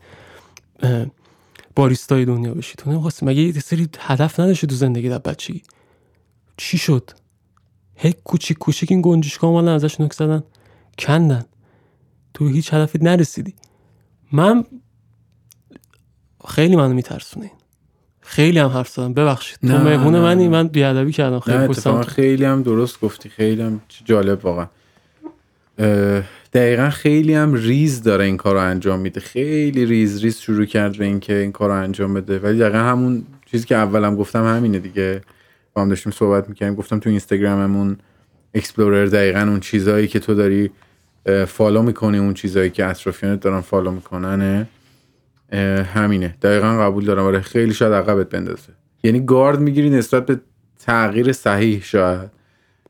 باریستای 1.75 2.25
دنیا 2.25 2.53
بشی؟ 2.53 2.75
تو 2.77 2.91
نمی‌خواستی 2.91 3.25
مگه 3.25 3.41
یه 3.41 3.59
سری 3.59 3.89
هدف 3.99 4.39
نداشتی 4.39 4.67
تو 4.67 4.75
زندگی 4.75 5.09
در 5.09 5.17
بچگی؟ 5.17 5.61
چی 6.57 6.77
شد؟ 6.77 7.11
هی 7.95 8.13
کوچیک 8.23 8.57
کوچیک 8.57 8.91
این 8.91 9.01
گنجشکا 9.01 9.51
مال 9.51 9.67
ازش 9.67 10.01
نک 10.01 10.13
زدن. 10.13 10.43
کندن. 10.99 11.45
تو 12.33 12.47
هیچ 12.47 12.73
هدفی 12.73 12.99
نرسیدی. 13.01 13.53
من 14.31 14.63
خیلی 16.47 16.75
منو 16.75 16.93
میترسونه 16.93 17.51
خیلی 18.21 18.59
هم 18.59 18.69
حرف 18.69 18.89
زدم. 18.89 19.13
ببخشید. 19.13 19.59
تو 19.61 19.67
مهمون 19.67 20.19
منی 20.19 20.47
من 20.47 20.67
بیادبی 20.67 21.11
کردم. 21.11 21.39
خیلی 21.39 21.73
خیلی 22.07 22.45
هم 22.45 22.63
درست 22.63 23.01
گفتی. 23.01 23.29
خیلی 23.29 23.61
هم 23.61 23.81
جالب 24.05 24.45
واقعا. 24.45 24.67
دقیقا 26.53 26.89
خیلی 26.89 27.33
هم 27.33 27.53
ریز 27.53 28.03
داره 28.03 28.25
این 28.25 28.37
کار 28.37 28.55
رو 28.55 28.61
انجام 28.61 28.99
میده. 28.99 29.19
خیلی 29.19 29.85
ریز 29.85 30.21
ریز 30.23 30.39
شروع 30.39 30.65
کرد 30.65 30.97
به 30.97 31.05
اینکه 31.05 31.35
این 31.35 31.51
کار 31.51 31.69
رو 31.69 31.75
انجام 31.75 32.13
بده. 32.13 32.39
ولی 32.39 32.59
دقیقا 32.59 32.77
همون 32.77 33.25
چیزی 33.45 33.65
که 33.65 33.75
اولم 33.75 34.15
گفتم 34.15 34.55
همینه 34.55 34.79
دیگه. 34.79 35.21
با 35.73 35.81
هم 35.81 35.89
داشتیم 35.89 36.11
صحبت 36.11 36.49
می‌کنیم 36.49 36.75
گفتم 36.75 36.99
تو 36.99 37.09
اینستاگراممون 37.09 37.97
explore 38.53 39.05
دقیقا 39.05 39.39
اون 39.39 39.59
چیزهایی 39.59 40.07
که 40.07 40.19
تو 40.19 40.33
داری 40.33 40.71
follow 41.47 41.81
می‌کنی 41.81 42.17
اون 42.17 42.33
چیزهایی 42.33 42.69
که 42.69 42.85
اطرافیانت 42.85 43.39
دارن 43.39 43.61
follow 43.61 43.91
می‌کنن 43.91 44.67
همینه. 45.93 46.37
دقیقا 46.41 46.67
قبول 46.67 47.05
دارم. 47.05 47.23
آره 47.23 47.41
خیلی 47.41 47.73
شاید 47.73 47.93
عقبت 47.93 48.29
بندازه. 48.29 48.73
یعنی 49.03 49.19
گارد 49.19 49.59
می‌گیری 49.59 49.89
نسبت 49.89 50.25
به 50.25 50.41
تغییر 50.79 51.31
صحیح 51.31 51.81
شاید. 51.81 52.31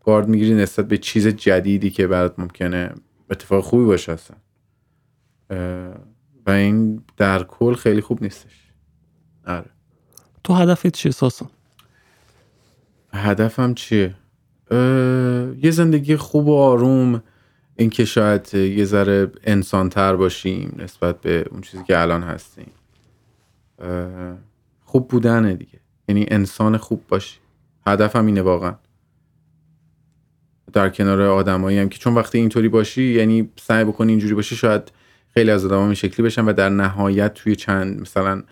گارد 0.05 0.27
می‌گیری 0.27 0.53
نسبت 0.53 0.87
به 0.87 0.97
چیز 0.97 1.27
جدیدی 1.27 1.89
که 1.89 2.07
برات 2.07 2.39
ممکنه 2.39 2.91
اتفاق 3.29 3.63
خوبی 3.63 3.85
باشه 3.85 4.11
اصلا. 4.11 4.37
و 6.45 6.51
این 6.51 7.03
در 7.17 7.43
کل 7.43 7.73
خیلی 7.73 8.01
خوب 8.01 8.23
نیستش. 8.23 8.71
آره. 9.47 9.69
تو 10.43 10.53
هدفت 10.53 10.87
چیه 10.87 11.11
ساسان؟ 11.11 11.49
هدفم 13.13 13.73
چیه؟ 13.73 14.15
یه 15.61 15.71
زندگی 15.71 16.15
خوب 16.15 16.47
و 16.47 16.55
آروم 16.55 17.23
اینکه 17.75 18.05
شاید 18.05 18.53
یه 18.53 18.85
ذره 18.85 19.31
انسان 19.43 19.89
تر 19.89 20.15
باشیم 20.15 20.75
نسبت 20.79 21.21
به 21.21 21.45
اون 21.51 21.61
چیزی 21.61 21.83
که 21.83 21.99
الان 21.99 22.23
هستیم. 22.23 22.71
خوب 24.85 25.07
بودنه 25.07 25.55
دیگه. 25.55 25.79
یعنی 26.09 26.25
انسان 26.27 26.77
خوب 26.77 27.03
باشی. 27.07 27.39
هدفم 27.87 28.25
اینه 28.25 28.41
واقعا. 28.41 28.75
در 30.73 30.89
کنار 30.89 31.21
آدمایی 31.21 31.79
هم 31.79 31.89
که 31.89 31.99
چون 31.99 32.15
وقتی 32.15 32.37
اینطوری 32.37 32.69
باشی 32.69 33.03
یعنی 33.03 33.49
سعی 33.59 33.83
بکنی 33.83 34.11
اینجوری 34.11 34.33
باشی 34.33 34.55
شاید 34.55 34.91
خیلی 35.33 35.51
از 35.51 35.65
آدم 35.65 35.79
این 35.79 35.93
شکلی 35.93 36.25
بشن 36.25 36.45
و 36.45 36.53
در 36.53 36.69
نهایت 36.69 37.33
توی 37.33 37.55
چند 37.55 38.01
مثلا 38.01 38.43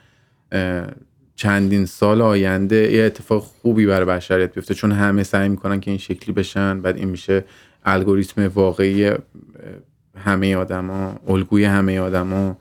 چندین 1.41 1.85
سال 1.85 2.21
آینده 2.21 2.91
یه 2.91 3.03
اتفاق 3.03 3.43
خوبی 3.43 3.85
برای 3.85 4.05
بشریت 4.05 4.53
بیفته. 4.53 4.73
چون 4.73 4.91
همه 4.91 5.23
سعی 5.23 5.49
می‌کنن 5.49 5.79
که 5.79 5.91
این 5.91 5.97
شکلی 5.97 6.33
بشن 6.33 6.81
بعد 6.81 6.97
این 6.97 7.09
میشه 7.09 7.45
الگوریتم 7.85 8.47
واقعی 8.47 9.11
همه 10.17 10.55
آدما 10.55 11.19
الگوی 11.27 11.65
همه 11.65 11.99
آدما. 11.99 12.57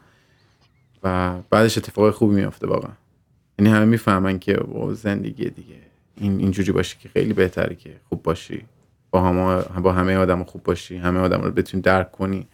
و 1.02 1.34
بعدش 1.50 1.78
اتفاق 1.78 2.10
خوبی 2.10 2.34
میافته 2.34 2.66
واقعا. 2.66 2.92
یعنی 3.58 3.70
همه 3.72 3.84
می‌فهمن 3.84 4.38
که 4.38 4.58
زندگی 4.92 5.50
دیگه. 5.50 5.76
این 6.16 6.38
اینجوری 6.38 6.72
باشه 6.72 6.96
که 7.00 7.08
خیلی 7.08 7.32
بهتره 7.32 7.74
که 7.74 7.90
خوب 8.08 8.22
باشی. 8.22 8.64
با 9.10 9.22
همه 9.22 9.62
با 9.80 9.92
همه 9.92 10.16
آدم 10.16 10.44
خوب 10.44 10.62
باشی. 10.62 10.96
همه 10.96 11.20
آدم 11.20 11.40
رو 11.40 11.50
بتونی 11.50 11.82
درک 11.82 12.12
کنی. 12.12 12.46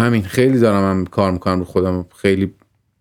همین. 0.00 0.22
خیلی 0.22 0.58
دارم 0.58 0.90
هم 0.90 1.06
کار 1.06 1.32
می‌کنم 1.32 1.58
رو 1.58 1.64
خودم. 1.64 2.06
خیلی 2.16 2.54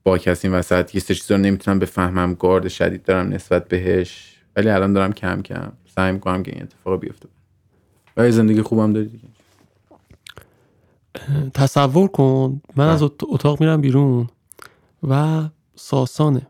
با 0.08 0.18
کسی 0.18 0.48
وسط. 0.48 0.96
یه 0.96 1.02
چیزا 1.02 1.36
رو 1.36 1.42
نمی‌تونم 1.42 1.80
بفهمم. 1.80 2.34
گارد 2.34 2.68
شدید 2.68 3.04
دارم 3.04 3.34
نسبت 3.34 3.68
بهش. 3.68 4.36
ولی 4.56 4.70
الان 4.70 4.94
دارم 4.94 5.14
کم 5.14 5.42
کم 5.42 5.72
سعی 5.96 6.12
می‌کنم 6.12 6.44
که 6.44 6.52
این 6.52 6.64
اتفاق 6.64 7.00
بیفته. 7.00 7.30
و 8.18 8.32
زندگی 8.32 8.62
خوبم 8.62 8.94
داری 8.94 9.08
دیگه. 9.08 9.28
تصور 11.54 12.08
کن. 12.08 12.62
من 12.76 12.88
از 12.90 13.04
اتاق 13.04 13.60
میرم 13.60 13.82
بیرون 13.82 14.28
و 15.10 15.44
ساسانه 15.76 16.48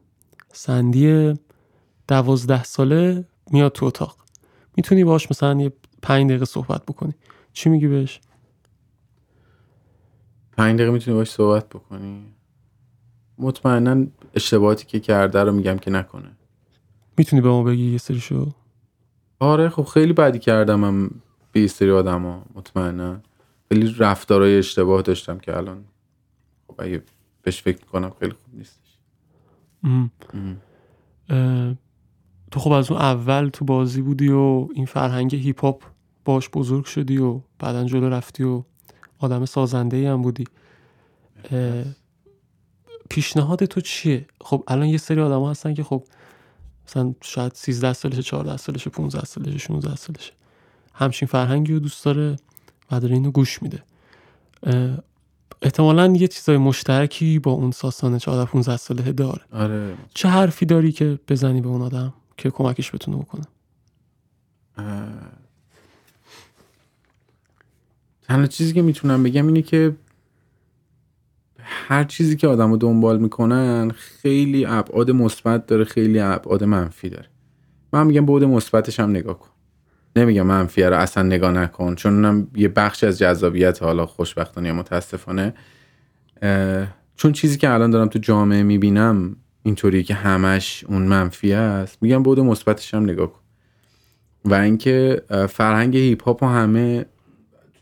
سندی 0.54 1.34
دوازده 2.08 2.64
ساله 2.64 3.26
میاد 3.52 3.72
تو 3.72 3.86
اتاق. 3.86 4.18
می‌تونی 4.76 5.04
باش 5.04 5.32
مثلا 5.32 5.62
یه 5.62 5.74
پنج 6.02 6.30
دقیقه 6.30 6.46
صحبت 6.46 6.86
بکنی. 6.86 7.14
چی 7.54 7.70
میگی 7.70 7.88
بهش؟ 7.88 8.20
پنج 10.58 10.76
دقیقه 10.76 10.92
می‌تونی 10.92 11.18
باش 11.18 11.32
صحبت 11.32 11.70
بکنی. 11.70 12.37
مطمئنا 13.40 14.06
اشتباهاتی 14.34 14.86
که 14.86 15.00
کرده 15.00 15.44
رو 15.44 15.52
میگم 15.52 15.78
که 15.78 15.92
نکنه. 15.92 16.32
می‌تونی 17.18 17.42
به 17.42 17.50
ما 17.50 17.64
بگی 17.64 17.92
یه 17.92 17.98
سریشو؟ 17.98 18.52
آره 19.40 19.70
خب 19.70 19.84
خیلی 19.84 20.14
بدی 20.14 20.40
کردم 20.40 20.84
هم 20.84 21.12
به 21.52 21.60
یه 21.60 21.68
سری 21.68 21.92
آدم 21.92 22.26
ها 22.26 22.46
مطمئنا. 22.56 23.20
خیلی 23.70 23.96
رفتارهای 24.00 24.58
اشتباه 24.58 25.02
داشتم 25.02 25.38
که 25.38 25.58
الان 25.58 25.84
خب 26.68 26.82
اگه 26.82 27.04
بهش 27.42 27.62
فکر 27.62 27.78
می‌کنم 27.78 28.12
خیلی 28.20 28.32
خوب 28.32 28.56
نیستش. 28.56 28.98
تو 32.52 32.60
خب 32.60 32.72
از 32.72 32.92
اون 32.92 33.02
اول 33.02 33.50
تو 33.50 33.66
بازی 33.66 34.02
بودی 34.02 34.30
و 34.30 34.68
این 34.74 34.86
فرهنگ 34.86 35.36
هیپ 35.36 35.62
هاپ 35.62 35.84
باش 36.26 36.50
بزرگ 36.50 36.86
شدی 36.86 37.18
و 37.18 37.40
بعدا 37.60 37.84
جلو 37.84 38.10
رفتی 38.10 38.44
و 38.44 38.64
آدم 39.20 39.46
سازنده 39.46 39.98
ای 39.98 40.06
هم 40.06 40.22
بودی. 40.22 40.44
پیشنهاد 43.10 43.66
تو 43.66 43.82
چیه؟ 43.82 44.26
خب 44.42 44.64
الان 44.68 44.88
یه 44.88 44.98
سری 44.98 45.22
آدم 45.22 45.50
هستن 45.50 45.74
که 45.74 45.84
خب 45.84 46.04
مثلا 46.88 47.14
شاید 47.22 47.54
13 47.56 47.94
سالشه 47.94 48.24
14 48.24 48.58
سالشه 48.58 48.90
15 48.90 49.26
سالشه 49.26 49.58
16 49.58 49.96
سالشه. 49.96 50.32
همچین 50.94 51.28
فرهنگی 51.28 51.74
رو 51.74 51.80
دوست 51.80 52.06
داره 52.06 52.36
و 52.92 53.00
داره 53.00 53.14
اینو 53.14 53.32
گوش 53.32 53.64
میده. 53.64 53.84
احتمالا 55.62 56.08
یه 56.08 56.28
چیزای 56.28 56.58
مشترکی 56.58 57.40
با 57.40 57.52
اون 57.52 57.72
ساسانه 57.72 58.20
14 58.20 58.52
15 58.52 58.78
ساله 58.78 59.12
داره. 59.12 59.42
آره. 59.54 59.98
چه 60.14 60.28
حرفی 60.28 60.66
داری 60.66 60.92
که 60.92 61.20
بزنی 61.28 61.62
به 61.62 61.68
اون 61.68 61.82
آدم 61.82 62.14
که 62.38 62.50
کمکش 62.50 62.96
بتونه 62.96 63.18
بکنه؟ 63.18 63.44
تنها 68.24 68.48
چیزی 68.48 68.74
که 68.74 68.82
می‌تونم 68.82 69.24
بگم 69.24 69.48
اینه 69.48 69.62
که 69.62 69.96
هر 71.70 72.04
چیزی 72.04 72.36
که 72.36 72.48
آدم 72.48 72.72
رو 72.72 72.78
دنبال 72.78 73.20
می‌کنن 73.20 73.92
خیلی 73.96 74.66
ابعاد 74.66 75.12
مثبت 75.12 75.66
داره 75.66 75.84
خیلی 75.84 76.20
ابعاد 76.20 76.64
منفی 76.64 77.10
داره. 77.10 77.26
من 77.94 78.08
میگم 78.08 78.26
بعد 78.26 78.44
مثبتش 78.44 79.00
هم 79.00 79.10
نگاه 79.10 79.40
کن. 79.40 79.50
نمیگم 80.16 80.46
منفی 80.46 80.84
رو 80.84 80.98
اصلا 80.98 81.24
نگاه 81.24 81.52
نکن. 81.52 81.96
چون 81.96 82.14
اونم 82.14 82.48
یه 82.56 82.68
بخش 82.68 83.04
از 83.04 83.18
جذابیت 83.20 83.84
حالا 83.84 84.06
خوشبختانه 84.06 84.72
متاسفانه 84.72 85.54
چون 87.16 87.32
چیزی 87.32 87.58
که 87.58 87.70
الان 87.70 87.90
دارم 87.90 88.08
تو 88.08 88.20
جامعه 88.20 88.64
می‌بینم 88.64 89.36
اینطوری 89.64 90.04
که 90.04 90.14
همش 90.14 90.84
اون 90.88 91.02
منفی 91.02 91.54
است 91.54 91.98
میگم 92.02 92.24
بود 92.24 92.40
مثبتش 92.40 92.94
هم 92.94 93.04
نگاه 93.04 93.34
کن. 93.34 93.40
و 94.46 94.54
اینکه 94.54 95.22
فرهنگ 95.50 95.98
هیپ 95.98 96.24
هاپ 96.24 96.44
همه 96.44 97.06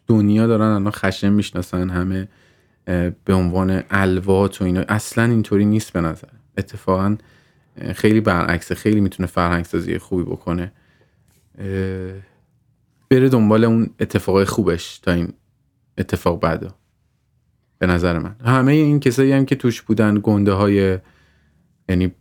دنیا 0.08 0.48
دارن 0.48 0.66
الان 0.66 0.92
خشن 0.92 1.30
می‌شناسن 1.30 1.90
همه 1.90 2.28
به 3.26 3.34
عنوان 3.34 3.84
الوات 3.90 4.62
و 4.62 4.66
اینا. 4.66 4.82
اصلا 4.90 5.24
اینطوری 5.24 5.66
نیست 5.66 5.94
به 5.94 6.02
نظر. 6.02 6.28
اتفاقا 6.58 7.18
خیلی 7.94 8.22
برعکس 8.22 8.72
خیلی 8.72 9.02
می‌تونه 9.02 9.28
فرهنگ 9.28 9.66
سازی 9.66 9.98
خوبی 9.98 10.24
بکنه. 10.24 10.72
بره 13.10 13.30
دنبال 13.30 13.64
اون 13.64 13.90
اتفاق 14.00 14.44
خوبش 14.44 15.00
تا 15.00 15.12
این 15.12 15.34
اتفاق 15.98 16.40
بعدا 16.40 16.76
به 17.80 17.88
نظر 17.88 18.20
من. 18.20 18.36
همه 18.46 18.72
این 18.72 19.00
کسایی 19.00 19.32
هم 19.32 19.46
که 19.46 19.56
توش 19.56 19.82
بودن 19.82 20.20
گنده 20.24 20.52
های 20.52 21.00
یعنی 21.90 22.12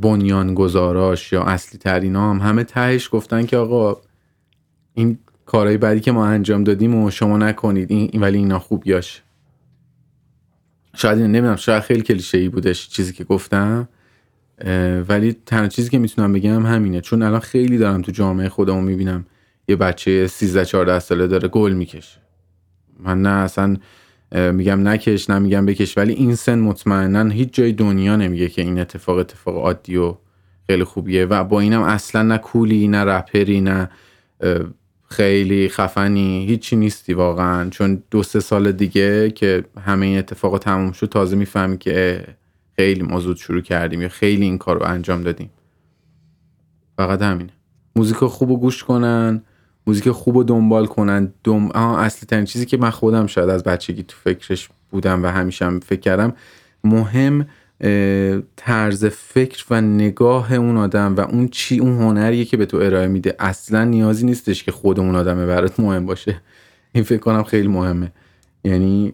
بنیان 0.00 0.54
گزاراش 0.54 1.32
یا 1.32 1.42
اصلی 1.42 1.78
ترین 1.78 2.16
هم 2.16 2.38
همه 2.42 2.64
تهش 2.64 3.08
گفتن 3.12 3.46
که 3.46 3.56
آقا 3.56 4.00
این 4.94 5.18
کارهای 5.46 5.76
بعدی 5.76 6.00
که 6.00 6.12
ما 6.12 6.26
انجام 6.26 6.64
دادیم 6.64 6.94
و 6.94 7.10
شما 7.10 7.36
نکنید 7.36 7.90
این 7.90 8.20
ولی 8.20 8.38
اینا 8.38 8.58
خوبیاش 8.58 9.22
شاید 10.98 11.18
نمی‌دونم 11.18 11.56
شاید 11.56 11.82
خیلی 11.82 12.02
کلیشه 12.02 12.38
ای 12.38 12.48
بودش 12.48 12.88
چیزی 12.88 13.12
که 13.12 13.24
گفتم 13.24 13.88
ولی 15.08 15.36
تنها 15.46 15.68
چیزی 15.68 15.90
که 15.90 15.98
می‌تونم 15.98 16.32
بگم 16.32 16.66
همینه. 16.66 17.00
چون 17.00 17.22
الان 17.22 17.40
خیلی 17.40 17.78
دارم 17.78 18.02
تو 18.02 18.12
جامعه 18.12 18.48
خودمو 18.48 18.80
می‌بینم 18.80 19.26
یه 19.68 19.76
بچه 19.76 20.26
13 20.26 20.64
14 20.64 20.98
ساله 20.98 21.26
داره 21.26 21.48
گل 21.48 21.72
می‌کشه. 21.72 22.18
من 23.00 23.22
نه 23.22 23.28
اصلا 23.28 23.76
میگم 24.32 24.88
نکش 24.88 25.30
نه 25.30 25.38
میگم 25.38 25.66
بکش. 25.66 25.98
ولی 25.98 26.12
این 26.12 26.34
سن 26.34 26.58
مطمئنا 26.58 27.24
هیچ 27.30 27.54
جای 27.54 27.72
دنیا 27.72 28.16
نمیگه 28.16 28.48
که 28.48 28.62
این 28.62 28.78
اتفاق 28.78 29.18
اتفاق 29.18 29.56
عادی 29.56 29.96
و 29.96 30.16
خیلی 30.66 30.84
خوبیه. 30.84 31.24
و 31.24 31.44
با 31.44 31.60
اینم 31.60 31.82
اصلا 31.82 32.22
نه 32.22 32.38
کولی 32.38 32.88
نه 32.88 33.04
رپری 33.04 33.60
نه 33.60 33.90
خیلی 35.10 35.68
خفنی 35.68 36.46
هیچی 36.46 36.76
نیستی 36.76 37.14
واقعا. 37.14 37.70
چون 37.70 38.02
دو 38.10 38.22
سه 38.22 38.40
سال 38.40 38.72
دیگه 38.72 39.30
که 39.30 39.64
همه 39.86 40.06
این 40.06 40.18
اتفاق 40.18 40.58
تموم 40.58 40.92
شد 40.92 41.06
تازه 41.06 41.36
می‌فهمی 41.36 41.78
که 41.78 42.24
خیلی 42.76 43.02
ما 43.02 43.34
شروع 43.34 43.60
کردیم 43.60 44.02
یا 44.02 44.08
خیلی 44.08 44.44
این 44.44 44.58
کار 44.58 44.78
رو 44.78 44.86
انجام 44.86 45.22
دادیم. 45.22 45.50
فقط 46.96 47.22
همینه. 47.22 47.52
موزیک 47.96 48.16
خوب 48.16 48.60
گوش 48.60 48.84
کنن 48.84 49.42
موزیک 49.86 50.10
خوب 50.10 50.36
رو 50.36 50.44
دنبال 50.44 50.86
کنن. 50.86 51.32
دم... 51.44 51.70
اصلی 51.76 52.26
ترین 52.26 52.44
چیزی 52.44 52.66
که 52.66 52.76
من 52.76 52.90
خودم 52.90 53.26
شاید 53.26 53.48
از 53.48 53.64
بچگی 53.64 54.02
تو 54.02 54.16
فکرش 54.24 54.68
بودم 54.90 55.22
و 55.22 55.26
همیشه 55.26 55.64
هم 55.64 55.80
فکر 55.80 56.00
کردم 56.00 56.32
مهم 56.84 57.46
طرز 58.56 59.04
فکر 59.04 59.64
و 59.70 59.80
نگاه 59.80 60.54
اون 60.54 60.76
آدم 60.76 61.16
و 61.16 61.20
اون 61.20 61.48
چی 61.48 61.78
اون 61.78 61.98
هنریه 61.98 62.44
که 62.44 62.56
به 62.56 62.66
تو 62.66 62.76
ارائه 62.76 63.06
میده. 63.06 63.36
اصلا 63.38 63.84
نیازی 63.84 64.26
نیستش 64.26 64.64
که 64.64 64.72
خود 64.72 65.00
اون 65.00 65.16
آدمه 65.16 65.46
برات 65.46 65.80
مهم 65.80 66.06
باشه. 66.06 66.40
این 66.92 67.04
فکر 67.04 67.18
کنم 67.18 67.42
خیلی 67.42 67.68
مهمه. 67.68 68.12
یعنی 68.64 69.12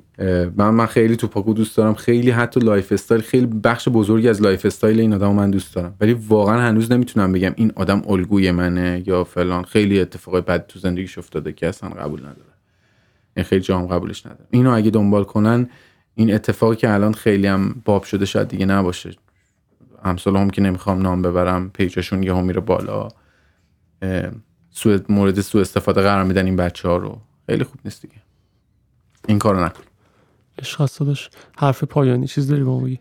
من 0.57 0.71
من 0.71 0.87
خیلی 0.87 1.17
توپاکو 1.17 1.55
دوست 1.55 1.77
دارم. 1.77 1.95
خیلی 1.95 2.31
حتی 2.31 2.61
lifestyle 2.61 3.21
خیلی 3.21 3.47
بخش 3.47 3.89
بزرگی 3.89 4.29
از 4.29 4.43
lifestyle 4.43 5.01
این 5.01 5.13
آدم 5.13 5.33
من 5.33 5.51
دوست 5.51 5.75
دارم. 5.75 5.95
ولی 6.01 6.13
واقعا 6.13 6.61
هنوز 6.61 6.93
نمی‌تونم 6.93 7.33
بگم 7.33 7.53
این 7.57 7.73
آدم 7.77 8.03
الگوی 8.09 8.51
منه 8.51 9.03
یا 9.07 9.25
فلان. 9.25 9.65
خیلی 9.65 10.01
اتفاقای 10.01 10.41
بد 10.41 10.67
تو 10.67 10.79
زندگیش 10.79 11.19
افتاده 11.19 11.53
که 11.53 11.69
اصلا 11.69 11.91
قبول 11.91 12.21
نداره 12.21 12.55
این 13.37 13.45
خیلی 13.45 13.63
جام 13.63 13.87
قبولش 13.87 14.27
نداره 14.27 14.47
اینو 14.51 14.71
اگه 14.71 14.91
دنبال 14.91 15.25
کنن 15.25 15.69
این 16.15 16.35
اتفاقی 16.35 16.77
که 16.77 16.91
الان 16.91 17.13
خیلی 17.13 17.47
هم 17.47 17.83
باب 17.85 18.05
شده 18.05 18.25
شاید 18.25 18.49
دیگه 18.49 18.67
نباشه. 18.67 19.17
امثال 20.05 20.37
هم 20.37 20.51
که 20.51 20.63
نمی‌خوام 20.63 21.03
نام 21.03 21.23
ببرم 21.23 21.71
پیجشون 21.71 22.23
یه 22.23 22.35
هم 22.35 22.45
میره 22.45 22.61
بالا. 22.61 23.09
سو 24.71 24.99
مورد 25.09 25.41
سو 25.41 25.59
استفاده 25.59 26.03
قرار 26.03 26.25
میدن 26.25 26.47
این 26.47 26.57
بچه 26.57 26.89
ها 26.89 26.97
رو. 26.97 27.19
خیلی 27.47 27.65
خوب 27.65 27.81
نیست 27.85 28.03
دیگه. 28.03 28.15
این 29.29 29.39
کارو 29.39 29.65
نکن. 29.65 29.83
عشق 30.59 30.89
داشت 31.05 31.37
حرف 31.59 31.85
پایانی 31.85 32.27
چیز 32.27 32.49
داری 32.49 32.65
با 32.65 32.79
بگی 32.79 32.99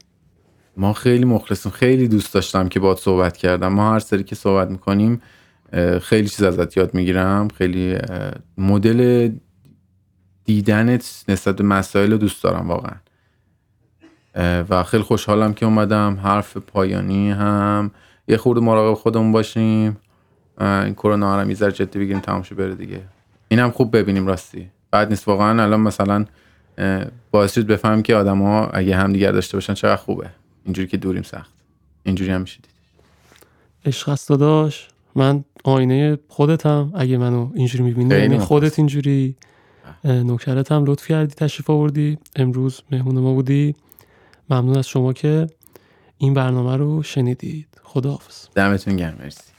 ما 0.78 0.93
خیلی 0.93 1.26
مخلصیم. 1.26 1.72
خیلی 1.72 2.07
دوست 2.07 2.34
داشتم 2.34 2.70
که 2.70 2.80
باید 2.80 2.97
صحبت 2.97 3.38
کردم. 3.38 3.74
ما 3.74 3.93
هر 3.93 3.99
سری 3.99 4.24
که 4.24 4.36
صحبت 4.36 4.70
می‌کنیم 4.70 5.22
خیلی 6.01 6.28
چیز 6.28 6.43
ازت 6.43 6.78
یاد 6.78 6.93
می‌گیرم. 6.93 7.47
خیلی 7.47 7.97
مدل 8.57 9.32
دیدنت 10.45 11.24
نسبت 11.28 11.55
به 11.55 11.64
مسائل 11.64 12.18
دوست 12.18 12.43
دارم 12.43 12.68
واقعا. 12.68 12.95
و 14.36 14.84
خیلی 14.84 15.04
خوشحالم 15.04 15.54
که 15.54 15.66
اومدم. 15.66 16.20
حرف 16.24 16.58
پایانی 16.58 17.32
هم. 17.32 17.92
یه 18.28 18.38
خورده 18.38 18.62
مراقب 18.62 18.94
خودمون 18.94 19.32
باشیم. 19.32 19.98
این 20.62 20.94
کرونا 20.94 21.42
رو 21.42 21.48
میذار 21.48 21.72
جدی 21.72 22.00
بگیریم 22.00 22.20
تمام 22.20 22.44
بره 22.58 22.76
دیگه. 22.76 23.02
اینم 23.48 23.72
خوب 23.72 23.98
ببینیم 23.98 24.28
راستی. 24.28 24.70
بعد 24.92 25.10
نیست 25.10 25.28
واقعا 25.28 25.64
الان 25.64 25.80
مثلا 25.80 26.26
باعث 27.32 27.54
شد 27.54 27.68
بفهم 27.68 28.02
که 28.02 28.16
آدما 28.16 28.66
اگه 28.66 28.96
هم 28.96 29.14
دیگر 29.14 29.32
داشته 29.32 29.58
باشن 29.58 29.74
چقدر 29.74 29.96
خوبه. 29.96 30.30
اینجوری 30.66 30.88
که 30.88 30.98
دوریم 30.98 31.24
سخت. 31.24 31.52
اینجوری 32.04 32.32
هم 32.32 32.42
میشه 32.42 32.60
دید 32.62 32.74
عشق 33.86 34.18
داداش. 34.30 34.88
من 35.16 35.44
آینه 35.64 36.18
خودتم. 36.28 36.92
اگه 36.96 37.18
منو 37.18 37.50
اینجوری 37.56 37.84
می‌بینی 37.84 38.16
یعنی 38.16 38.40
خودت 38.40 38.80
اینجوری. 38.80 39.36
نوکرت 40.04 40.72
هم 40.72 40.86
لطف 40.86 41.08
کردی 41.08 41.34
تشریف 41.34 41.70
آوردی. 41.70 42.18
امروز 42.36 42.82
مهمون 42.92 43.20
ما 43.20 43.34
بودی. 43.34 43.76
ممنون 44.50 44.78
از 44.78 44.88
شما 44.88 45.14
که 45.14 45.48
این 46.18 46.34
برنامه 46.34 46.78
رو 46.78 47.04
شنیدید. 47.04 47.68
خداحافظ. 47.84 48.48
دمتون 48.56 48.96
گرم 48.96 49.18
مرسی. 49.20 49.53